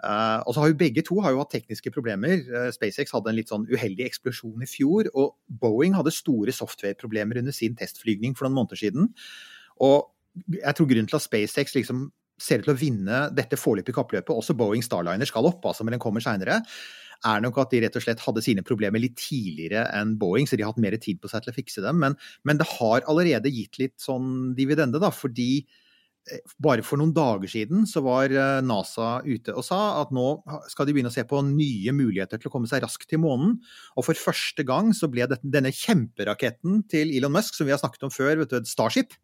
Uh, 0.00 0.40
og 0.46 0.54
så 0.54 0.62
har 0.62 0.70
jo 0.70 0.78
begge 0.80 1.02
to 1.04 1.18
har 1.24 1.34
jo 1.34 1.42
hatt 1.42 1.50
tekniske 1.52 1.92
problemer. 1.92 2.38
Uh, 2.48 2.68
SpaceX 2.72 3.12
hadde 3.12 3.32
en 3.32 3.36
litt 3.36 3.50
sånn 3.52 3.66
uheldig 3.68 4.06
eksplosjon 4.06 4.64
i 4.64 4.70
fjor, 4.70 5.10
og 5.18 5.34
Boeing 5.60 5.98
hadde 5.98 6.14
store 6.14 6.54
software-problemer 6.54 7.42
under 7.42 7.56
sin 7.56 7.76
testflygning 7.76 8.38
for 8.38 8.46
noen 8.46 8.60
måneder 8.62 8.80
siden. 8.80 9.10
Og 9.84 10.08
jeg 10.54 10.78
tror 10.78 10.88
grunnen 10.88 11.10
til 11.10 11.18
at 11.18 11.26
SpaceX 11.26 11.76
liksom 11.76 12.08
ser 12.40 12.62
ut 12.62 12.68
til 12.68 12.74
å 12.74 12.78
vinne 12.78 13.24
dette 13.34 13.58
foreløpige 13.58 13.96
kappløpet, 13.98 14.34
også 14.34 14.56
Boeing 14.58 14.84
Starliner 14.84 15.28
skal 15.28 15.48
opp, 15.48 15.64
altså, 15.66 15.86
men 15.86 15.96
den 15.96 16.02
kommer 16.02 16.24
seinere, 16.24 16.60
er 17.26 17.42
nok 17.42 17.58
at 17.58 17.72
de 17.74 17.80
rett 17.82 17.96
og 17.98 18.04
slett 18.04 18.22
hadde 18.22 18.44
sine 18.44 18.62
problemer 18.66 19.02
litt 19.02 19.16
tidligere 19.18 19.88
enn 19.98 20.14
Boeing, 20.20 20.46
så 20.46 20.54
de 20.54 20.62
har 20.62 20.70
hatt 20.70 20.82
mer 20.82 20.94
tid 21.02 21.18
på 21.18 21.30
seg 21.30 21.42
til 21.42 21.50
å 21.50 21.56
fikse 21.56 21.82
dem. 21.82 21.98
Men, 22.04 22.14
men 22.46 22.60
det 22.60 22.68
har 22.78 23.02
allerede 23.10 23.50
gitt 23.50 23.80
litt 23.82 23.96
sånn 24.02 24.54
dividende, 24.58 25.02
da, 25.02 25.10
fordi 25.14 25.64
bare 26.62 26.84
for 26.84 27.00
noen 27.00 27.14
dager 27.16 27.48
siden 27.50 27.86
så 27.88 28.02
var 28.04 28.32
NASA 28.64 29.18
ute 29.24 29.54
og 29.54 29.64
sa 29.66 29.78
at 30.02 30.12
nå 30.14 30.26
skal 30.70 30.88
de 30.88 30.94
begynne 30.94 31.12
å 31.12 31.14
se 31.14 31.24
på 31.28 31.40
nye 31.46 31.94
muligheter 31.96 32.40
til 32.40 32.50
å 32.50 32.54
komme 32.54 32.68
seg 32.70 32.82
raskt 32.84 33.08
til 33.10 33.22
månen. 33.22 33.56
Og 33.96 34.06
for 34.08 34.18
første 34.18 34.64
gang 34.68 34.92
så 34.96 35.10
ble 35.10 35.28
denne 35.40 35.72
kjemperaketten 35.74 36.82
til 36.92 37.14
Elon 37.16 37.34
Musk, 37.34 37.56
som 37.56 37.68
vi 37.68 37.74
har 37.74 37.80
snakket 37.80 38.08
om 38.08 38.14
før, 38.14 38.42
vet 38.42 38.52
du, 38.52 38.68
Starship, 38.68 39.16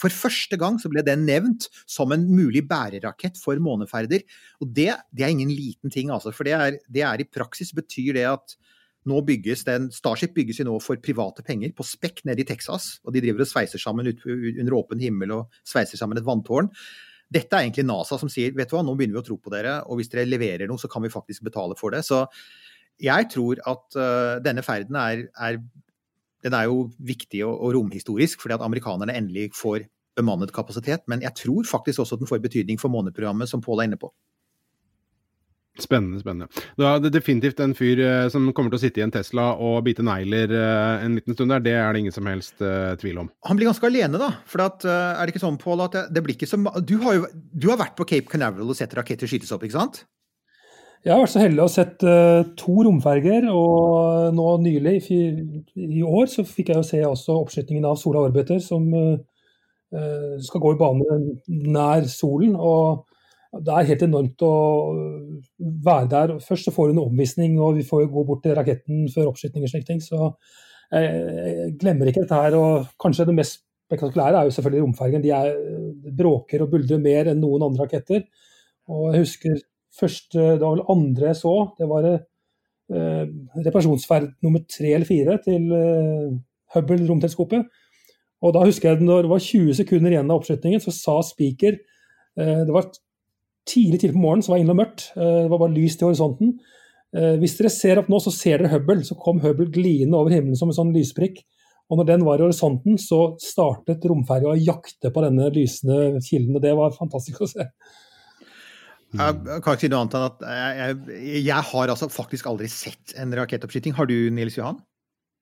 for 0.00 0.14
første 0.14 0.56
gang 0.60 0.78
så 0.80 0.90
ble 0.92 1.04
den 1.06 1.26
nevnt 1.28 1.68
som 1.84 2.14
en 2.14 2.24
mulig 2.30 2.64
bærerakett 2.68 3.38
for 3.40 3.60
måneferder. 3.60 4.24
Og 4.64 4.72
det, 4.76 4.94
det 5.12 5.26
er 5.26 5.34
ingen 5.34 5.52
liten 5.52 5.92
ting, 5.92 6.12
altså. 6.14 6.32
For 6.34 6.48
det 6.48 6.56
er, 6.56 6.78
det 6.88 7.04
er, 7.06 7.20
i 7.20 7.28
praksis 7.28 7.74
betyr 7.76 8.16
det 8.16 8.26
at 8.30 8.56
nå 9.08 9.20
bygges 9.24 9.64
den, 9.64 9.88
Starship 9.92 10.34
bygges 10.36 10.60
jo 10.60 10.66
nå 10.68 10.78
for 10.84 11.00
private 11.00 11.44
penger 11.44 11.72
på 11.76 11.86
spekk 11.86 12.24
nede 12.28 12.44
i 12.44 12.48
Texas. 12.48 12.98
Og 13.04 13.14
de 13.14 13.22
driver 13.24 13.44
og 13.44 13.52
sveiser 13.52 13.80
sammen 13.80 14.10
ut, 14.10 14.24
under 14.26 14.76
åpen 14.76 15.00
himmel 15.00 15.36
og 15.38 15.62
sveiser 15.68 16.00
sammen 16.00 16.20
et 16.20 16.26
vanntårn. 16.26 16.68
Dette 17.30 17.54
er 17.54 17.68
egentlig 17.68 17.86
NASA 17.86 18.18
som 18.18 18.30
sier 18.32 18.56
vet 18.56 18.70
du 18.70 18.74
hva, 18.74 18.82
nå 18.84 18.96
begynner 18.98 19.20
vi 19.20 19.22
å 19.22 19.28
tro 19.28 19.36
på 19.38 19.52
dere, 19.52 19.78
og 19.86 20.00
hvis 20.00 20.10
dere 20.10 20.26
leverer 20.26 20.68
noe, 20.68 20.80
så 20.82 20.90
kan 20.90 21.04
vi 21.04 21.12
faktisk 21.12 21.44
betale 21.46 21.76
for 21.78 21.94
det. 21.94 22.02
Så 22.06 22.24
jeg 23.00 23.28
tror 23.32 23.60
at 23.70 23.96
uh, 23.96 24.40
denne 24.44 24.64
ferden 24.66 24.98
er, 24.98 25.28
er 25.38 25.60
den 26.44 26.56
er 26.56 26.68
jo 26.70 26.88
viktig 26.98 27.44
og, 27.46 27.54
og 27.56 27.74
romhistorisk, 27.76 28.42
fordi 28.42 28.56
at 28.56 28.64
amerikanerne 28.64 29.16
endelig 29.16 29.50
får 29.58 29.86
bemannet 30.18 30.52
kapasitet. 30.54 31.06
Men 31.10 31.22
jeg 31.24 31.36
tror 31.38 31.68
faktisk 31.68 32.02
også 32.02 32.16
at 32.16 32.24
den 32.24 32.30
får 32.30 32.42
betydning 32.44 32.80
for 32.80 32.92
måneprogrammet, 32.92 33.50
som 33.50 33.62
Pål 33.64 33.84
er 33.84 33.90
inne 33.90 34.00
på. 34.00 34.12
Spennende, 35.80 36.18
spennende. 36.20 36.62
Da 36.76 36.96
er 36.98 37.12
definitivt 37.14 37.60
en 37.62 37.72
fyr 37.78 38.00
eh, 38.04 38.26
som 38.32 38.48
kommer 38.56 38.72
til 38.72 38.80
å 38.80 38.82
sitte 38.82 39.00
i 39.00 39.04
en 39.04 39.12
Tesla 39.14 39.52
og 39.54 39.84
bite 39.86 40.04
negler 40.04 40.52
eh, 40.52 41.04
en 41.06 41.16
liten 41.16 41.36
stund 41.36 41.54
der. 41.54 41.62
Det 41.64 41.74
er 41.78 41.94
det 41.94 42.02
ingen 42.02 42.14
som 42.14 42.26
helst 42.28 42.60
eh, 42.64 42.92
tvil 43.00 43.22
om. 43.22 43.30
Han 43.48 43.60
blir 43.60 43.70
ganske 43.70 43.86
alene, 43.88 44.20
da. 44.20 44.32
For 44.50 44.64
at, 44.66 44.84
er 44.84 45.22
det 45.22 45.34
ikke 45.34 45.44
sånn, 45.46 45.60
Pål, 45.62 45.86
at 45.86 45.96
det, 45.96 46.04
det, 46.16 46.24
blir 46.26 46.36
ikke 46.36 46.50
så 46.50 46.58
du 46.84 46.96
har 47.04 47.20
jo 47.20 47.28
du 47.30 47.70
har 47.70 47.80
vært 47.80 47.96
på 47.98 48.08
Cape 48.08 48.32
Canaveral 48.32 48.74
og 48.74 48.76
sett 48.76 48.96
raketter 48.98 49.30
skytes 49.30 49.54
opp, 49.54 49.64
ikke 49.64 49.78
sant? 49.78 50.02
Jeg 51.00 51.14
har 51.14 51.22
vært 51.22 51.32
så 51.32 51.40
heldig 51.40 51.62
å 51.62 51.64
ha 51.64 51.72
sett 51.72 52.02
uh, 52.04 52.42
to 52.60 52.74
romferger, 52.84 53.46
og 53.48 54.34
nå 54.36 54.48
nylig, 54.60 54.96
i, 55.14 55.20
i, 55.80 56.02
år, 56.04 56.26
så 56.28 56.44
fikk 56.44 56.74
jeg 56.74 56.82
jo 56.82 56.84
se 56.84 57.00
også 57.08 57.38
oppskytingen 57.40 57.86
av 57.88 57.96
Sola 57.96 58.26
Orbiter, 58.26 58.60
som 58.60 58.84
uh, 58.92 59.16
skal 60.44 60.60
gå 60.60 60.74
i 60.74 60.80
bane 60.80 61.20
nær 61.48 62.04
solen. 62.10 62.52
og 62.56 63.06
det 63.50 63.72
er 63.74 63.88
helt 63.88 64.02
enormt 64.06 64.42
å 64.46 64.52
være 65.58 66.10
der. 66.12 66.34
Først 66.44 66.68
så 66.68 66.74
får 66.74 66.90
du 66.90 66.92
en 66.94 67.06
omvisning, 67.08 67.56
og 67.58 67.80
vi 67.80 67.86
får 67.86 68.04
jo 68.04 68.12
gå 68.12 68.26
bort 68.28 68.44
til 68.44 68.54
raketten 68.54 69.08
før 69.10 69.32
oppskyting 69.32 69.64
og 69.66 69.72
slike 69.72 69.88
ting. 69.88 70.02
Så 70.04 70.28
jeg, 70.92 71.72
glemmer 71.80 72.10
ikke 72.10 72.22
dette 72.22 72.38
her. 72.44 72.54
Og 72.60 72.92
kanskje 73.02 73.26
det 73.26 73.34
mest 73.40 73.58
spektakulære 73.88 74.38
er 74.38 74.46
jo 74.46 74.54
selvfølgelig 74.54 74.84
romfergen. 74.84 75.24
De 75.24 75.34
er, 75.34 75.50
bråker 76.20 76.62
og 76.62 76.70
buldrer 76.76 77.02
mer 77.02 77.32
enn 77.32 77.42
noen 77.42 77.66
andre 77.66 77.88
raketter. 77.88 78.22
Og 78.90 79.10
jeg 79.10 79.24
husker 79.24 79.58
første, 79.98 80.38
det 80.38 80.62
var 80.62 80.76
vel 80.76 80.86
andre 80.92 81.30
jeg 81.30 81.38
så, 81.40 81.54
det 81.78 81.88
var 81.90 82.08
eh, 82.10 83.26
reparasjonsferd 83.66 84.32
nummer 84.44 84.64
tre 84.70 84.94
eller 84.96 85.08
fire 85.08 85.38
til 85.44 85.70
eh, 85.76 86.32
Hubble 86.74 87.06
romteleskopet. 87.08 87.68
Og 88.40 88.54
da 88.56 88.64
husker 88.64 88.92
jeg 88.92 89.04
når 89.04 89.26
det 89.26 89.32
var 89.32 89.44
20 89.44 89.78
sekunder 89.82 90.14
igjen 90.14 90.30
av 90.30 90.40
oppskytingen, 90.40 90.82
så 90.82 90.94
sa 90.94 91.16
speaker 91.26 91.76
eh, 91.76 92.60
Det 92.66 92.74
var 92.74 92.88
tidlig 93.68 94.00
tidlig 94.00 94.16
på 94.16 94.22
morgenen, 94.22 94.44
så 94.46 94.54
var 94.54 94.62
det 94.62 94.72
og 94.72 94.78
mørkt. 94.78 95.10
Det 95.14 95.50
var 95.52 95.60
bare 95.60 95.74
lyst 95.76 96.00
i 96.00 96.06
horisonten. 96.06 96.54
Hvis 97.38 97.56
dere 97.58 97.70
ser 97.70 98.00
opp 98.00 98.08
nå, 98.10 98.18
så 98.22 98.32
ser 98.34 98.62
dere 98.62 98.70
Hubble. 98.72 99.04
Så 99.06 99.14
kom 99.20 99.38
Hubble 99.44 99.68
gliende 99.70 100.16
over 100.18 100.32
himmelen 100.32 100.58
som 100.58 100.72
en 100.72 100.78
sånn 100.78 100.94
lysprikk. 100.94 101.42
Og 101.90 101.98
når 101.98 102.08
den 102.08 102.24
var 102.26 102.40
i 102.40 102.46
horisonten, 102.46 102.96
så 102.98 103.34
startet 103.42 104.06
romferja 104.08 104.52
å 104.52 104.58
jakte 104.58 105.10
på 105.12 105.22
denne 105.26 105.50
lysende 105.54 106.22
kilden. 106.22 106.56
Og 106.56 106.64
det 106.64 106.72
var 106.78 106.96
fantastisk 106.96 107.44
å 107.44 107.50
se. 107.50 107.66
Jeg 109.10 109.62
kan 109.64 109.74
ikke 109.74 109.80
si 109.82 109.90
noe 109.90 110.04
annet 110.04 110.18
enn 110.18 110.28
at 110.28 110.44
jeg, 110.46 110.76
jeg, 111.10 111.42
jeg 111.48 111.68
har 111.72 111.94
altså 111.96 112.10
faktisk 112.12 112.46
aldri 112.50 112.70
sett 112.70 113.16
en 113.18 113.34
rakettoppskyting. 113.34 113.96
Har 113.96 114.10
du, 114.10 114.16
Nils 114.34 114.58
Johan? 114.58 114.78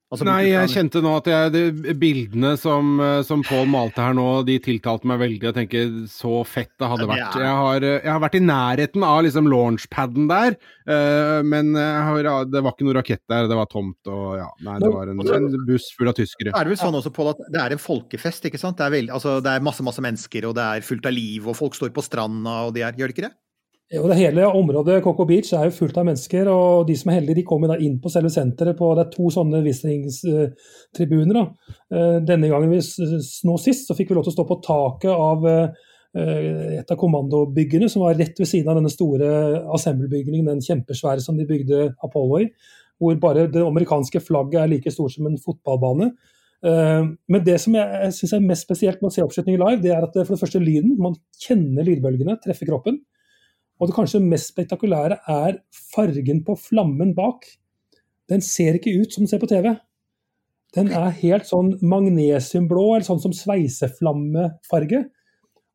Altså, 0.09 0.25
Nei, 0.25 0.47
jeg 0.49 0.71
kjente 0.73 1.03
nå 1.05 1.11
at 1.19 1.27
jeg, 1.29 1.51
de 1.53 1.93
bildene 2.01 2.55
som, 2.57 2.95
som 3.29 3.43
Pål 3.45 3.67
malte 3.69 4.01
her 4.01 4.15
nå, 4.17 4.25
de 4.49 4.55
tiltalte 4.65 5.05
meg 5.09 5.19
veldig. 5.21 5.51
Jeg 5.51 5.57
tenker 5.59 5.91
så 6.09 6.39
fett 6.49 6.71
det 6.81 6.89
hadde 6.89 7.09
vært. 7.11 7.37
Jeg 7.37 7.59
har, 7.59 7.85
jeg 7.85 8.09
har 8.09 8.23
vært 8.23 8.39
i 8.39 8.41
nærheten 8.41 9.05
av 9.05 9.19
liksom 9.27 9.51
launchpaden 9.53 10.31
der, 10.31 10.57
uh, 10.89 11.45
men 11.45 11.77
har, 11.77 12.25
det 12.49 12.63
var 12.65 12.73
ikke 12.73 12.87
noe 12.89 12.97
rakett 12.97 13.21
der. 13.29 13.51
Det 13.53 13.59
var 13.59 13.69
tomt 13.69 14.09
og 14.09 14.39
ja, 14.41 14.49
nei, 14.65 14.79
det 14.81 14.91
var 14.95 15.13
en, 15.13 15.21
en 15.21 15.59
buss 15.69 15.91
full 15.99 16.09
av 16.09 16.17
tyskere. 16.17 16.55
Er 16.57 16.65
det 16.65 16.73
vel 16.73 16.81
sånn 16.81 16.97
også, 16.97 17.13
Pål, 17.13 17.35
at 17.35 17.45
det 17.53 17.61
er 17.67 17.77
en 17.77 17.83
folkefest, 17.83 18.49
ikke 18.49 18.63
sant? 18.63 18.81
Det 18.81 18.89
er, 18.89 18.95
veldig, 18.97 19.13
altså, 19.19 19.37
det 19.45 19.59
er 19.59 19.69
masse, 19.69 19.85
masse 19.85 20.07
mennesker, 20.09 20.49
og 20.49 20.57
det 20.57 20.71
er 20.71 20.89
fullt 20.89 21.13
av 21.13 21.17
liv, 21.19 21.53
og 21.53 21.61
folk 21.61 21.77
står 21.77 21.93
på 21.93 22.09
stranda, 22.09 22.63
og 22.65 22.73
de 22.79 22.87
er 22.89 22.97
Gjør 22.97 23.13
det 23.13 23.19
ikke 23.19 23.29
det? 23.29 23.35
Jo, 23.89 24.03
det 24.05 24.19
Hele 24.19 24.45
området 24.53 24.99
Coco 25.01 25.25
Beach 25.25 25.55
er 25.57 25.65
jo 25.65 25.73
fullt 25.73 25.97
av 25.97 26.05
mennesker, 26.05 26.49
og 26.53 26.83
de 26.91 26.93
som 26.99 27.09
er 27.09 27.23
heldige, 27.23 27.39
de 27.39 27.45
kommer 27.49 27.71
da 27.73 27.79
inn 27.81 27.95
på 28.03 28.11
selve 28.13 28.29
senteret. 28.29 28.77
på 28.77 28.91
Det 28.93 29.07
er 29.07 29.15
to 29.15 29.31
sånne 29.33 29.63
visningstribuner. 29.65 31.39
Da. 31.39 32.03
denne 32.21 32.51
gangen, 32.53 32.75
nå 32.77 33.57
sist, 33.63 33.89
så 33.89 33.97
fikk 33.97 34.13
vi 34.13 34.19
lov 34.19 34.29
til 34.29 34.35
å 34.35 34.37
stå 34.37 34.47
på 34.51 34.61
taket 34.67 35.09
av 35.15 35.49
eh, 35.49 36.77
et 36.83 36.93
av 36.93 37.01
kommandobyggene, 37.01 37.89
som 37.89 38.05
var 38.05 38.21
rett 38.21 38.37
ved 38.37 38.53
siden 38.53 38.69
av 38.69 38.77
denne 38.77 38.93
store 38.93 39.33
Assemble-bygningen, 39.73 40.53
den 40.53 40.65
kjempesvære 40.69 41.25
som 41.25 41.41
de 41.41 41.49
bygde 41.49 41.95
Apollo 42.05 42.45
i. 42.45 42.53
Hvor 43.01 43.17
bare 43.23 43.49
det 43.49 43.65
amerikanske 43.65 44.21
flagget 44.21 44.67
er 44.67 44.73
like 44.75 44.93
stort 44.93 45.17
som 45.17 45.33
en 45.33 45.41
fotballbane. 45.41 46.13
Eh, 46.61 47.05
men 47.09 47.47
det 47.47 47.57
som 47.65 47.81
jeg 47.81 48.17
syns 48.21 48.37
er 48.37 48.51
mest 48.53 48.69
spesielt 48.69 49.01
med 49.01 49.15
å 49.15 49.17
se 49.17 49.25
oppskyting 49.25 49.57
live, 49.57 49.81
det 49.81 49.97
er 49.97 50.05
at 50.05 50.13
for 50.27 50.37
det 50.37 50.45
første 50.45 50.61
lyden. 50.61 50.99
Man 51.01 51.17
kjenner 51.41 51.89
lydbølgene 51.89 52.37
treffe 52.45 52.69
kroppen. 52.69 53.01
Og 53.79 53.89
det 53.89 53.97
kanskje 53.97 54.23
mest 54.25 54.53
spektakulære 54.53 55.21
er 55.31 55.61
fargen 55.95 56.43
på 56.47 56.57
flammen 56.59 57.15
bak. 57.15 57.47
Den 58.29 58.43
ser 58.45 58.77
ikke 58.77 58.97
ut 58.99 59.15
som 59.15 59.23
den 59.25 59.31
ser 59.31 59.43
på 59.43 59.51
TV. 59.51 59.71
Den 60.77 60.91
er 60.93 61.15
helt 61.23 61.47
sånn 61.49 61.77
magnesiumblå, 61.81 62.89
eller 62.95 63.07
sånn 63.07 63.23
som 63.23 63.35
sveiseflammefarge. 63.37 65.05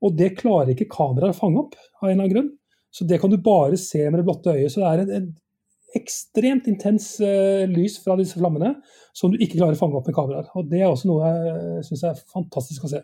Og 0.04 0.18
det 0.20 0.36
klarer 0.38 0.74
ikke 0.74 0.92
kameraet 0.92 1.34
å 1.34 1.40
fange 1.40 1.64
opp, 1.64 1.80
av 2.02 2.10
en 2.10 2.12
eller 2.12 2.20
annen 2.20 2.36
grunn. 2.36 2.52
Så 2.94 3.08
det 3.10 3.18
kan 3.22 3.32
du 3.32 3.40
bare 3.42 3.80
se 3.82 4.04
med 4.04 4.20
det 4.20 4.28
blotte 4.28 4.54
øyet. 4.54 4.70
Så 4.74 4.84
det 4.84 4.92
er 4.92 5.02
en, 5.06 5.16
en 5.18 5.98
ekstremt 5.98 6.68
intens 6.70 7.16
uh, 7.24 7.64
lys 7.70 7.98
fra 8.04 8.18
disse 8.20 8.38
flammene 8.38 8.76
som 9.18 9.32
du 9.32 9.40
ikke 9.40 9.58
klarer 9.60 9.78
å 9.78 9.80
fange 9.80 9.98
opp 9.98 10.10
med 10.10 10.18
kameraer. 10.18 10.52
Og 10.58 10.70
Det 10.70 10.82
er 10.82 10.92
også 10.92 11.10
noe 11.10 11.32
jeg 11.32 11.88
syns 11.90 12.06
er 12.12 12.22
fantastisk 12.34 12.86
å 12.86 12.94
se. 12.94 13.02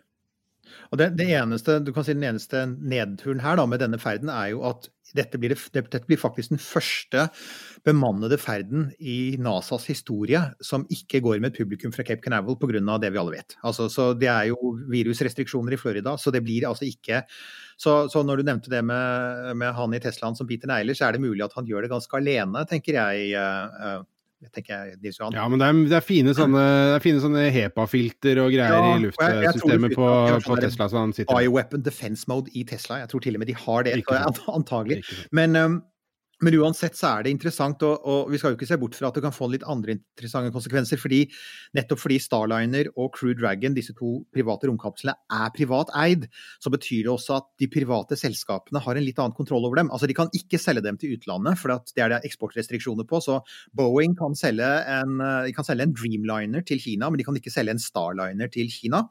Og 0.90 1.00
det, 1.00 1.12
det, 1.18 1.28
eneste, 1.38 1.78
du 1.84 1.92
kan 1.94 2.06
si 2.06 2.16
Den 2.16 2.26
eneste 2.32 2.64
nedturen 2.78 3.42
her 3.44 3.60
da, 3.60 3.66
med 3.68 3.82
denne 3.82 4.00
ferden 4.02 4.32
er 4.32 4.52
jo 4.54 4.64
at 4.68 4.90
dette 5.16 5.40
blir, 5.42 5.54
det, 5.54 5.82
dette 5.90 6.06
blir, 6.06 6.20
faktisk 6.20 6.52
den 6.52 6.60
første 6.62 7.24
bemannede 7.86 8.38
ferden 8.38 8.90
i 9.00 9.34
NASAs 9.42 9.88
historie 9.90 10.42
som 10.62 10.84
ikke 10.92 11.22
går 11.24 11.40
med 11.42 11.56
publikum 11.56 11.90
fra 11.94 12.04
Cape 12.06 12.22
Canaveral 12.22 12.58
pga. 12.60 12.98
det 13.02 13.10
vi 13.10 13.18
alle 13.18 13.34
vet. 13.38 13.56
Altså, 13.66 13.88
så 13.90 14.12
Det 14.14 14.28
er 14.30 14.50
jo 14.52 14.76
virusrestriksjoner 14.90 15.74
i 15.74 15.80
Florida, 15.80 16.16
så 16.16 16.30
det 16.30 16.44
blir 16.44 16.68
altså 16.68 16.86
ikke 16.86 17.24
så, 17.80 18.06
så 18.12 18.22
når 18.22 18.36
du 18.36 18.42
nevnte 18.44 18.70
det 18.70 18.84
med, 18.84 19.56
med 19.56 19.72
han 19.72 19.94
i 19.94 20.00
Teslaen 20.00 20.36
som 20.36 20.46
Peter 20.46 20.68
negler, 20.68 20.94
så 20.94 21.08
er 21.08 21.16
det 21.16 21.24
mulig 21.24 21.42
at 21.46 21.54
han 21.56 21.66
gjør 21.66 21.86
det 21.86 21.94
ganske 21.94 22.18
alene, 22.18 22.66
tenker 22.68 22.98
jeg. 22.98 23.30
Uh, 24.40 24.48
tenker 24.54 24.72
jeg, 24.72 24.96
Nils 25.04 25.18
Johan. 25.20 25.36
Ja, 25.36 25.44
men 25.52 25.60
det 25.60 25.68
er, 25.68 25.80
det 25.90 25.96
er 25.98 26.04
fine 26.04 26.32
sånne, 26.36 26.64
sånne 27.20 27.46
HEPA-filter 27.52 28.40
og 28.40 28.54
greier 28.54 28.76
ja, 28.76 28.94
i 28.96 29.04
luftsystemet 29.04 29.96
på, 29.98 30.08
på 30.46 30.58
Tesla. 30.62 30.88
Sånn 30.92 31.12
Bioweapon 31.28 31.84
defense 31.84 32.24
mode 32.30 32.52
i 32.56 32.64
Tesla. 32.68 33.02
Jeg 33.02 33.12
tror 33.12 33.24
til 33.26 33.36
og 33.36 33.44
med 33.44 33.52
de 33.52 33.58
har 33.66 33.86
det, 33.88 33.98
antagelig. 34.48 35.02
Men 35.36 35.58
um, 35.60 35.80
men 36.40 36.56
uansett 36.56 36.96
så 36.96 37.10
er 37.10 37.26
det 37.26 37.32
interessant, 37.34 37.82
og, 37.84 38.06
og, 38.08 38.30
vi 38.32 38.38
skal 38.40 38.54
jo 38.54 38.58
ikke 38.58 38.68
se 38.70 38.78
bort 38.80 38.96
fra 38.96 39.10
at 39.10 39.16
det 39.18 39.24
kan 39.26 39.34
få 39.34 39.50
litt 39.52 39.66
andre 39.68 39.96
interessante 39.98 40.52
konsekvenser. 40.54 41.00
fordi 41.00 41.20
Nettopp 41.76 42.00
fordi 42.00 42.16
Starliner 42.22 42.88
og 42.96 43.12
Crew 43.16 43.34
Dragon, 43.36 43.76
disse 43.76 43.92
to 43.98 44.20
private 44.32 44.70
romkapslene, 44.70 45.16
er 45.36 45.52
privat 45.56 45.92
eid, 46.00 46.24
så 46.62 46.72
betyr 46.72 47.04
det 47.04 47.12
også 47.12 47.36
at 47.40 47.50
de 47.60 47.68
private 47.72 48.16
selskapene 48.16 48.80
har 48.80 48.96
en 48.96 49.04
litt 49.04 49.20
annen 49.20 49.36
kontroll 49.36 49.68
over 49.68 49.82
dem. 49.82 49.92
Altså 49.92 50.08
De 50.08 50.16
kan 50.16 50.32
ikke 50.36 50.60
selge 50.60 50.84
dem 50.86 50.96
til 51.00 51.18
utlandet, 51.18 51.60
for 51.60 51.76
det 51.76 52.04
er 52.06 52.14
det 52.14 52.22
eksportrestriksjoner 52.30 53.08
på. 53.10 53.20
Så 53.20 53.42
Boeing 53.76 54.16
kan 54.18 54.36
selge 54.38 54.72
en, 54.96 55.20
kan 55.54 55.68
selge 55.68 55.88
en 55.88 55.94
Dreamliner 55.94 56.64
til 56.64 56.80
Kina, 56.80 57.10
men 57.10 57.20
de 57.20 57.28
kan 57.28 57.36
ikke 57.36 57.52
selge 57.52 57.76
en 57.76 57.84
Starliner 57.84 58.48
til 58.52 58.72
Kina. 58.72 59.04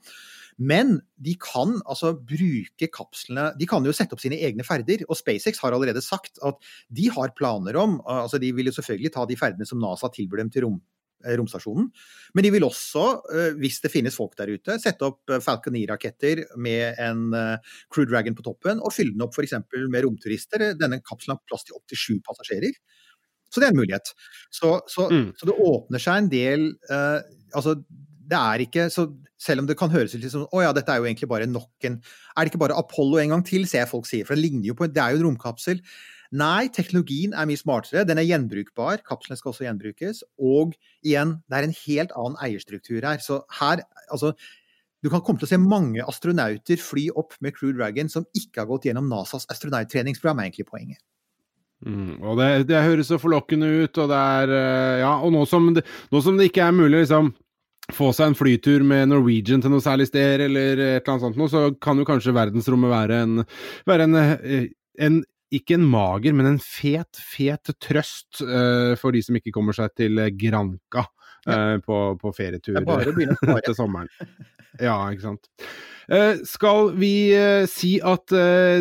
Men 0.59 0.97
de 1.15 1.33
kan 1.39 1.77
altså 1.87 2.11
bruke 2.17 2.89
kapslene 2.91 3.53
De 3.59 3.67
kan 3.69 3.85
jo 3.85 3.93
sette 3.95 4.15
opp 4.15 4.21
sine 4.23 4.39
egne 4.43 4.65
ferder. 4.67 5.05
Og 5.07 5.17
SpaceX 5.17 5.61
har 5.63 5.75
allerede 5.75 6.03
sagt 6.03 6.41
at 6.45 6.59
de 6.91 7.07
har 7.15 7.33
planer 7.37 7.79
om 7.79 7.99
altså 8.03 8.41
De 8.41 8.51
vil 8.55 8.67
jo 8.67 8.75
selvfølgelig 8.75 9.13
ta 9.15 9.25
de 9.29 9.39
ferdene 9.39 9.67
som 9.67 9.79
NASA 9.81 10.11
tilbyr 10.11 10.43
dem 10.43 10.51
til 10.51 10.65
rom, 10.67 10.77
eh, 11.23 11.35
romstasjonen. 11.39 11.87
Men 12.35 12.45
de 12.45 12.51
vil 12.51 12.67
også, 12.67 13.05
eh, 13.31 13.51
hvis 13.61 13.79
det 13.83 13.91
finnes 13.93 14.15
folk 14.15 14.35
der 14.39 14.51
ute, 14.51 14.77
sette 14.83 15.07
opp 15.07 15.31
eh, 15.31 15.39
Falcon 15.43 15.77
9-raketter 15.77 16.43
med 16.57 16.99
en 16.99 17.29
Crew 17.93 18.07
Dragon 18.09 18.35
på 18.35 18.45
toppen, 18.45 18.83
og 18.83 18.93
fylle 18.95 19.15
den 19.15 19.23
opp 19.23 19.35
f.eks. 19.37 19.55
med 19.87 20.03
romturister. 20.03 20.73
Denne 20.79 20.99
kapselen 20.99 21.37
har 21.37 21.43
plass 21.47 21.67
til 21.67 21.79
opptil 21.79 22.03
sju 22.03 22.19
passasjerer. 22.25 22.75
Så 23.49 23.61
det 23.61 23.69
er 23.69 23.73
en 23.73 23.79
mulighet. 23.79 24.11
Så, 24.53 24.75
så, 24.91 25.07
mm. 25.09 25.31
så 25.39 25.49
det 25.49 25.57
åpner 25.65 26.03
seg 26.03 26.21
en 26.21 26.29
del 26.29 26.67
uh, 26.91 27.21
Altså, 27.57 27.79
det 28.29 28.37
er 28.37 28.61
ikke 28.61 28.83
så 28.93 29.07
Selv 29.39 29.63
om 29.63 29.67
det 29.69 29.77
kan 29.79 29.91
høres 29.93 30.13
ut 30.15 30.25
som 30.27 30.45
å 30.51 30.61
ja, 30.63 30.73
dette 30.75 30.91
er 30.91 30.99
jo 30.99 31.07
egentlig 31.07 31.29
bare 31.31 31.47
nok 31.47 31.87
en 31.87 31.99
Er 32.01 32.43
det 32.43 32.51
ikke 32.51 32.63
bare 32.65 32.77
Apollo 32.79 33.21
en 33.21 33.35
gang 33.35 33.43
til, 33.47 33.67
ser 33.69 33.85
jeg 33.85 33.91
folk 33.91 34.07
sier, 34.09 34.27
for 34.27 34.35
det 34.35 34.43
ligner 34.43 34.71
jo 34.71 34.77
på 34.79 34.89
Det 34.91 35.01
er 35.01 35.15
jo 35.15 35.21
en 35.21 35.29
romkapsel. 35.29 35.79
Nei, 36.29 36.69
teknologien 36.69 37.33
er 37.33 37.47
mye 37.49 37.57
smartere. 37.57 38.03
Den 38.05 38.19
er 38.21 38.27
gjenbrukbar. 38.27 39.01
Kapslene 39.07 39.39
skal 39.39 39.49
også 39.53 39.65
gjenbrukes. 39.65 40.21
Og 40.37 40.75
igjen, 41.01 41.39
det 41.49 41.57
er 41.57 41.65
en 41.65 41.77
helt 41.79 42.13
annen 42.13 42.37
eierstruktur 42.45 43.01
her. 43.01 43.23
Så 43.23 43.41
her, 43.61 43.81
altså 44.13 44.35
du 44.99 45.07
kan 45.11 45.23
komme 45.23 45.39
til 45.39 45.47
å 45.47 45.53
se 45.53 45.59
mange 45.61 46.03
astronauter 46.03 46.81
fly 46.83 47.07
opp 47.17 47.37
med 47.43 47.55
Crew 47.55 47.71
Dragon 47.71 48.11
som 48.11 48.27
ikke 48.35 48.61
har 48.61 48.69
gått 48.69 48.89
gjennom 48.89 49.07
NASAs 49.09 49.47
astronauttreningsprogram, 49.53 50.41
er 50.41 50.49
egentlig 50.49 50.67
poenget. 50.67 50.99
Mm, 51.87 52.17
og 52.19 52.35
det, 52.41 52.49
det, 52.67 52.81
høres 52.83 53.07
så 53.07 53.15
forlokkende 53.21 53.69
ut, 53.85 53.99
og 54.03 54.09
det 54.11 54.17
er 54.19 54.51
eh, 54.51 54.95
Ja, 54.99 55.13
og 55.23 55.31
nå 55.31 55.45
som 55.47 55.69
det, 55.77 55.85
nå 56.11 56.19
som 56.25 56.35
det 56.35 56.49
ikke 56.49 56.65
er 56.65 56.75
mulig, 56.75 57.05
liksom 57.05 57.31
få 57.95 58.11
seg 58.15 58.31
en 58.31 58.37
flytur 58.37 58.83
med 58.87 59.09
Norwegian 59.11 59.63
til 59.63 59.73
noe 59.73 59.83
særlig 59.83 60.09
sted, 60.09 60.45
eller 60.47 60.77
et 60.77 61.01
eller 61.01 61.13
annet 61.13 61.25
sånt 61.25 61.39
noe, 61.39 61.51
så 61.51 61.65
kan 61.81 61.99
jo 61.99 62.07
kanskje 62.07 62.35
verdensrommet 62.35 62.91
være 62.91 63.19
en, 63.25 63.43
være 63.89 64.07
en, 64.09 64.19
eh, 64.19 64.67
en 65.05 65.21
ikke 65.55 65.79
en 65.79 65.87
mager, 65.89 66.35
men 66.37 66.45
en 66.45 66.59
fet, 66.61 67.17
fet 67.25 67.71
trøst 67.81 68.43
uh, 68.45 68.93
for 69.01 69.15
de 69.15 69.23
som 69.25 69.39
ikke 69.39 69.53
kommer 69.55 69.73
seg 69.73 69.95
til 69.97 70.21
Granca 70.37 71.07
uh, 71.49 71.77
på, 71.81 71.97
på, 72.21 72.33
ferietur 72.37 72.77
til 73.65 73.77
sommeren. 73.77 74.11
Ja, 74.87 74.97
ikke 75.09 75.31
sant. 75.31 75.49
Uh, 76.09 76.41
skal 76.47 76.93
vi 76.97 77.13
si 77.69 77.95
at 78.01 78.31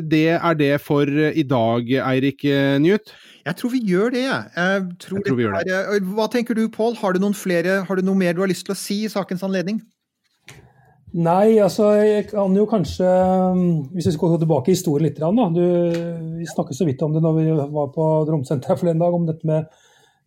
det 0.09 0.27
er 0.37 0.55
det 0.57 0.75
for 0.81 1.09
i 1.09 1.45
dag, 1.45 1.91
Eirik 2.13 2.45
Newt? 2.81 3.13
Jeg 3.49 3.57
tror 3.57 3.73
vi 3.73 3.83
gjør 3.89 4.13
det. 4.13 4.25
Jeg 4.25 4.81
tror, 5.01 5.21
jeg 5.21 5.27
tror 5.27 5.37
vi 5.37 5.47
gjør 5.47 5.61
det. 5.61 5.77
Er, 5.77 6.09
hva 6.17 6.29
tenker 6.33 6.57
du, 6.57 6.67
Pål? 6.73 6.99
Har 7.01 7.17
du 7.17 7.23
noen 7.23 7.37
flere, 7.37 7.83
har 7.89 7.97
du 7.97 8.05
noe 8.05 8.17
mer 8.19 8.37
du 8.37 8.43
har 8.45 8.51
lyst 8.51 8.67
til 8.69 8.77
å 8.77 8.81
si 8.81 9.03
i 9.07 9.13
sakens 9.13 9.45
anledning? 9.47 9.81
Nei, 11.17 11.57
altså 11.65 11.89
jeg 11.97 12.27
kan 12.29 12.53
jo 12.53 12.67
kanskje 12.69 13.09
Hvis 13.95 14.11
vi 14.11 14.13
skal 14.13 14.35
gå 14.35 14.39
tilbake 14.43 14.69
i 14.69 14.75
historien 14.77 15.09
litt. 15.09 15.21
Da. 15.21 15.31
Du, 15.55 15.63
vi 16.37 16.49
snakket 16.49 16.77
så 16.77 16.89
vidt 16.89 17.03
om 17.03 17.15
det 17.17 17.23
når 17.25 17.39
vi 17.39 17.47
var 17.57 17.93
på 17.95 18.09
Romsenteret 18.29 18.81
forleden 18.81 19.01
dag, 19.01 19.17
om 19.17 19.25
dette 19.29 19.49
med, 19.49 19.71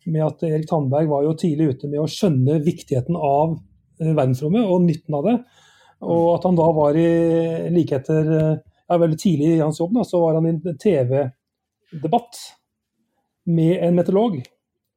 med, 0.08 0.22
at 0.26 0.42
Erik 0.48 0.66
Tandberg 0.70 1.10
var 1.12 1.26
jo 1.26 1.36
tidlig 1.38 1.76
ute 1.76 1.90
med 1.92 2.02
å 2.02 2.08
skjønne 2.10 2.58
viktigheten 2.66 3.14
av 3.14 3.54
eh, 3.54 3.60
verdensrommet 4.00 4.64
og 4.68 4.86
nytten 4.86 5.18
av 5.18 5.28
det. 5.28 5.36
Og 6.02 6.26
at 6.36 6.46
han 6.48 6.58
da 6.58 6.68
var 6.74 6.98
i 6.98 7.08
like 7.74 8.00
etter 8.00 8.30
ja, 8.92 8.98
Veldig 8.98 9.18
tidlig 9.18 9.52
i 9.54 9.60
hans 9.62 9.78
jobb 9.80 9.94
da, 9.96 10.02
så 10.04 10.18
var 10.20 10.36
han 10.36 10.48
i 10.48 10.50
en 10.52 10.80
TV-debatt 10.80 12.40
med 13.48 13.78
en 13.86 13.96
meteorolog 13.96 14.40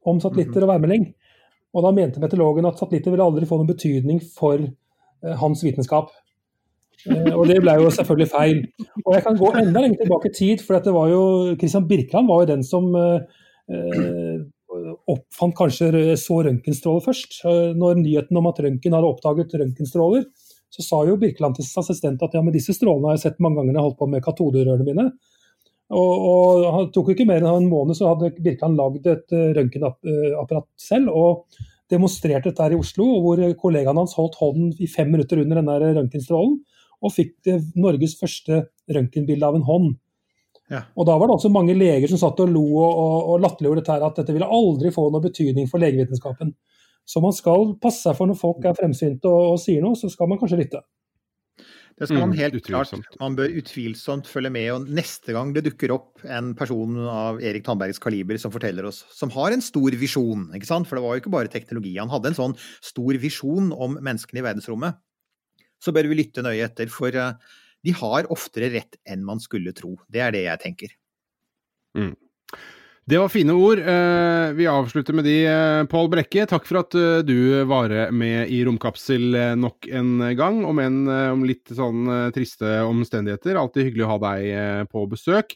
om 0.06 0.20
satellitter 0.22 0.66
og 0.66 0.72
værmelding. 0.74 1.06
Og 1.76 1.84
da 1.84 1.94
mente 1.96 2.22
meteorologen 2.24 2.68
at 2.70 2.80
satellitter 2.80 3.14
ville 3.14 3.26
aldri 3.26 3.48
få 3.50 3.60
noen 3.60 3.72
betydning 3.72 4.22
for 4.36 4.60
eh, 4.62 5.36
hans 5.42 5.64
vitenskap. 5.66 6.12
Eh, 7.06 7.32
og 7.34 7.46
det 7.50 7.60
ble 7.64 7.78
jo 7.82 7.92
selvfølgelig 7.94 8.30
feil. 8.32 8.62
Og 9.04 9.16
jeg 9.16 9.26
kan 9.26 9.40
gå 9.40 9.52
enda 9.60 9.84
lenger 9.84 10.04
tilbake 10.04 10.32
i 10.32 10.36
tid, 10.38 10.64
for 10.66 10.80
det 10.80 10.94
var 10.96 11.12
jo 11.12 11.24
Christian 11.60 11.88
Birkeland 11.90 12.32
var 12.32 12.44
jo 12.44 12.52
den 12.54 12.64
som 12.68 12.92
eh, 13.00 14.44
oppfant 15.12 15.56
kanskje 15.58 16.16
så 16.20 16.40
røntgenstråler 16.48 17.06
først. 17.06 17.40
Når 17.78 18.02
nyheten 18.02 18.40
om 18.40 18.50
at 18.50 18.60
røntgen 18.66 18.98
hadde 18.98 19.12
oppdaget 19.12 19.56
røntgenstråler, 19.62 20.26
så 20.76 20.84
sa 20.84 21.04
jo 21.08 21.20
Birkeland 21.20 21.56
til 21.58 21.68
assistent 21.80 22.24
at 22.26 22.36
ja, 22.36 22.42
men 22.44 22.56
disse 22.56 22.76
strålene 22.76 23.12
har 23.12 23.18
jeg 23.18 23.28
sett 23.28 23.44
mange 23.44 23.60
ganger 23.60 23.72
når 23.72 23.78
jeg 23.78 23.84
har 23.84 23.90
holdt 23.90 24.02
på 24.02 24.10
med 24.12 24.26
katoderørene 24.26 24.88
mine. 24.88 25.06
Og, 25.94 26.14
og 26.26 26.66
Han 26.74 26.90
tok 26.94 27.14
ikke 27.14 27.28
mer 27.30 27.44
enn 27.44 27.62
en 27.62 27.72
måned, 27.72 27.98
så 27.98 28.10
hadde 28.12 28.34
Birkeland 28.40 28.80
lagd 28.80 29.08
et 29.08 29.36
eh, 29.36 29.54
røntgenapparat 29.56 30.68
selv. 30.82 31.14
og 31.14 31.64
demonstrerte 31.92 32.50
dette 32.50 32.64
her 32.64 32.74
i 32.74 32.80
Oslo, 32.82 33.06
hvor 33.22 33.42
kollegaen 33.62 34.00
hans 34.00 34.16
holdt 34.18 34.40
hånden 34.40 34.72
i 34.82 34.88
fem 34.90 35.12
minutter 35.14 35.38
under 35.44 35.60
denne 35.60 35.92
røntgenstrålen, 36.00 36.56
og 37.06 37.14
fikk 37.14 37.52
Norges 37.78 38.16
første 38.18 38.64
røntgenbilde 38.90 39.46
av 39.46 39.60
en 39.60 39.68
hånd. 39.68 39.92
Ja. 40.72 40.82
Og 40.98 41.06
Da 41.06 41.18
var 41.20 41.30
det 41.30 41.36
også 41.38 41.52
mange 41.54 41.76
leger 41.78 42.10
som 42.10 42.22
satt 42.22 42.40
og 42.42 42.50
lo 42.50 42.64
og, 42.66 42.90
og, 42.90 43.18
og 43.34 43.44
latterliggjorde 43.44 43.84
dette 43.84 43.94
her, 43.94 44.06
at 44.08 44.22
dette 44.22 44.34
ville 44.34 44.50
aldri 44.50 44.92
få 44.94 45.10
noe 45.14 45.24
betydning 45.24 45.70
for 45.70 45.84
legevitenskapen. 45.84 46.56
Så 47.06 47.22
man 47.22 47.36
skal 47.38 47.76
passe 47.82 48.02
seg 48.02 48.18
for 48.18 48.30
når 48.30 48.40
folk 48.40 48.66
er 48.66 48.78
fremsynte 48.78 49.30
og, 49.30 49.56
og 49.56 49.60
sier 49.62 49.84
noe, 49.86 49.98
så 50.00 50.10
skal 50.10 50.32
man 50.32 50.42
kanskje 50.42 50.64
lytte. 50.64 50.82
Det 51.96 52.10
skal 52.10 52.26
man 52.26 52.34
mm, 52.34 52.40
helt 52.42 52.66
klart. 52.66 52.92
Man 53.22 53.38
bør 53.38 53.54
utvilsomt 53.62 54.28
følge 54.28 54.50
med. 54.52 54.66
og 54.74 54.90
Neste 54.92 55.32
gang 55.32 55.54
det 55.56 55.64
dukker 55.70 55.94
opp 55.96 56.26
en 56.28 56.52
person 56.58 56.98
av 57.08 57.40
Erik 57.40 57.64
Tandbergs 57.64 58.02
kaliber 58.04 58.40
som 58.42 58.52
forteller 58.52 58.90
oss, 58.90 59.06
som 59.16 59.32
har 59.32 59.56
en 59.56 59.64
stor 59.64 59.96
visjon, 59.96 60.50
ikke 60.58 60.68
sant? 60.68 60.90
for 60.90 61.00
det 61.00 61.06
var 61.06 61.16
jo 61.16 61.24
ikke 61.24 61.36
bare 61.38 61.52
teknologi, 61.54 61.94
han 61.96 62.12
hadde 62.12 62.34
en 62.34 62.40
sånn 62.42 62.58
stor 62.84 63.22
visjon 63.22 63.72
om 63.72 63.96
menneskene 63.96 64.44
i 64.44 64.48
verdensrommet, 64.50 65.00
så 65.80 65.96
bør 65.96 66.10
vi 66.12 66.20
lytte 66.20 66.44
nøye 66.44 66.68
etter. 66.68 66.92
For 66.92 67.16
eh, 67.16 67.56
de 67.86 67.94
har 67.96 68.28
oftere 68.34 68.72
rett 68.74 68.98
enn 69.06 69.26
man 69.26 69.42
skulle 69.44 69.74
tro. 69.78 69.96
Det 70.12 70.24
er 70.26 70.34
det 70.36 70.46
jeg 70.48 70.64
tenker. 70.64 70.96
Det 73.06 73.20
var 73.22 73.30
fine 73.30 73.54
ord. 73.54 73.78
Eh, 73.80 74.54
Vi 74.58 74.66
avslutter 74.66 75.14
med 75.14 75.28
de. 75.28 75.36
eh, 75.46 75.84
Pål 75.86 76.10
Brekke, 76.10 76.48
takk 76.50 76.66
for 76.66 76.80
at 76.82 76.96
eh, 76.98 77.22
du 77.22 77.64
var 77.70 77.94
med 78.12 78.50
i 78.50 78.64
Romkapsel 78.66 79.38
nok 79.62 79.86
en 79.94 80.26
gang, 80.36 80.64
om 80.66 80.80
enn 80.82 81.04
om 81.08 81.44
litt 81.46 81.70
sånn 81.70 82.32
triste 82.34 82.80
omstendigheter. 82.82 83.60
Alltid 83.62 83.92
hyggelig 83.92 84.08
å 84.08 84.14
ha 84.16 84.22
deg 84.26 84.90
på 84.90 85.06
besøk. 85.12 85.54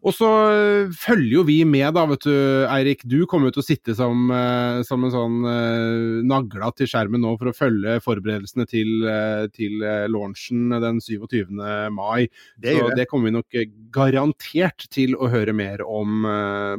Og 0.00 0.14
så 0.16 0.28
eh, 0.48 0.92
følger 0.96 1.34
jo 1.34 1.42
vi 1.44 1.58
med, 1.68 1.90
da, 1.96 2.06
vet 2.08 2.24
du, 2.24 2.32
Eirik. 2.72 3.02
Du 3.04 3.18
kommer 3.28 3.50
jo 3.50 3.58
til 3.58 3.64
å 3.64 3.66
sitte 3.66 3.96
som, 3.98 4.30
eh, 4.32 4.80
som 4.88 5.04
en 5.04 5.12
sånn 5.12 5.36
uh, 5.44 6.20
nagla 6.24 6.70
til 6.76 6.88
skjermen 6.88 7.20
nå 7.20 7.34
for 7.40 7.50
å 7.50 7.56
følge 7.56 7.98
forberedelsene 8.04 8.64
til, 8.70 9.04
til 9.52 9.84
launchen 10.08 10.72
den 10.72 11.00
27. 11.04 11.52
mai. 11.92 12.30
Det 12.60 12.78
så 12.78 12.88
det 12.96 13.06
kommer 13.10 13.28
vi 13.28 13.36
nok 13.36 13.58
garantert 13.92 14.88
til 14.92 15.16
å 15.18 15.28
høre 15.32 15.52
mer 15.56 15.84
om 15.84 16.24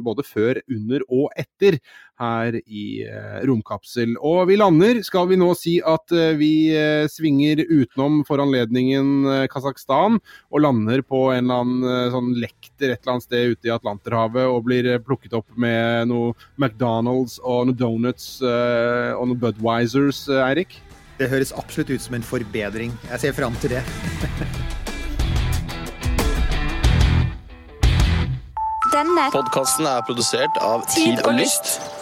både 0.02 0.24
før, 0.26 0.58
under 0.72 1.04
og 1.08 1.30
etter 1.38 1.78
her 2.20 2.56
i 2.60 3.02
eh, 3.06 3.40
Romkapsel. 3.48 4.16
Og 4.20 4.46
vi 4.50 4.56
lander, 4.60 5.02
skal 5.06 5.28
vi 5.30 5.38
nå 5.40 5.52
si 5.58 5.78
at 5.80 6.12
eh, 6.14 6.34
vi 6.38 6.52
eh, 6.76 7.08
svinger 7.10 7.64
utenom 7.68 8.22
for 8.28 8.42
anledningen 8.42 9.26
eh, 9.26 9.46
Kasakhstan, 9.52 10.20
og 10.52 10.64
lander 10.64 11.02
på 11.06 11.30
en 11.32 11.44
eller 11.44 11.62
annen 11.64 11.88
eh, 11.88 12.10
sånn 12.14 12.32
lekter 12.42 12.92
et 12.92 13.00
eller 13.02 13.16
annet 13.16 13.28
sted 13.28 13.56
ute 13.56 13.70
i 13.70 13.74
Atlanterhavet 13.74 14.46
og 14.48 14.64
blir 14.68 14.88
eh, 14.94 15.02
plukket 15.02 15.36
opp 15.38 15.48
med 15.56 16.10
noe 16.12 16.32
McDonald's 16.60 17.38
og 17.42 17.68
noe 17.70 17.78
donuts 17.78 18.40
eh, 18.44 19.12
og 19.16 19.30
noe 19.30 19.42
Budwisers, 19.42 20.26
eh, 20.30 20.44
Eirik? 20.46 20.78
Det 21.18 21.30
høres 21.30 21.52
absolutt 21.54 21.92
ut 21.92 22.02
som 22.02 22.16
en 22.18 22.24
forbedring. 22.26 22.94
Jeg 23.12 23.26
ser 23.26 23.36
fram 23.36 23.54
til 23.62 23.76
det. 23.76 23.82
Denne 28.92 29.30
Podkasten 29.32 29.86
er 29.88 30.02
produsert 30.04 30.58
av 30.60 30.84
Tid 30.92 31.22
og 31.24 31.32
Lyst. 31.38 32.01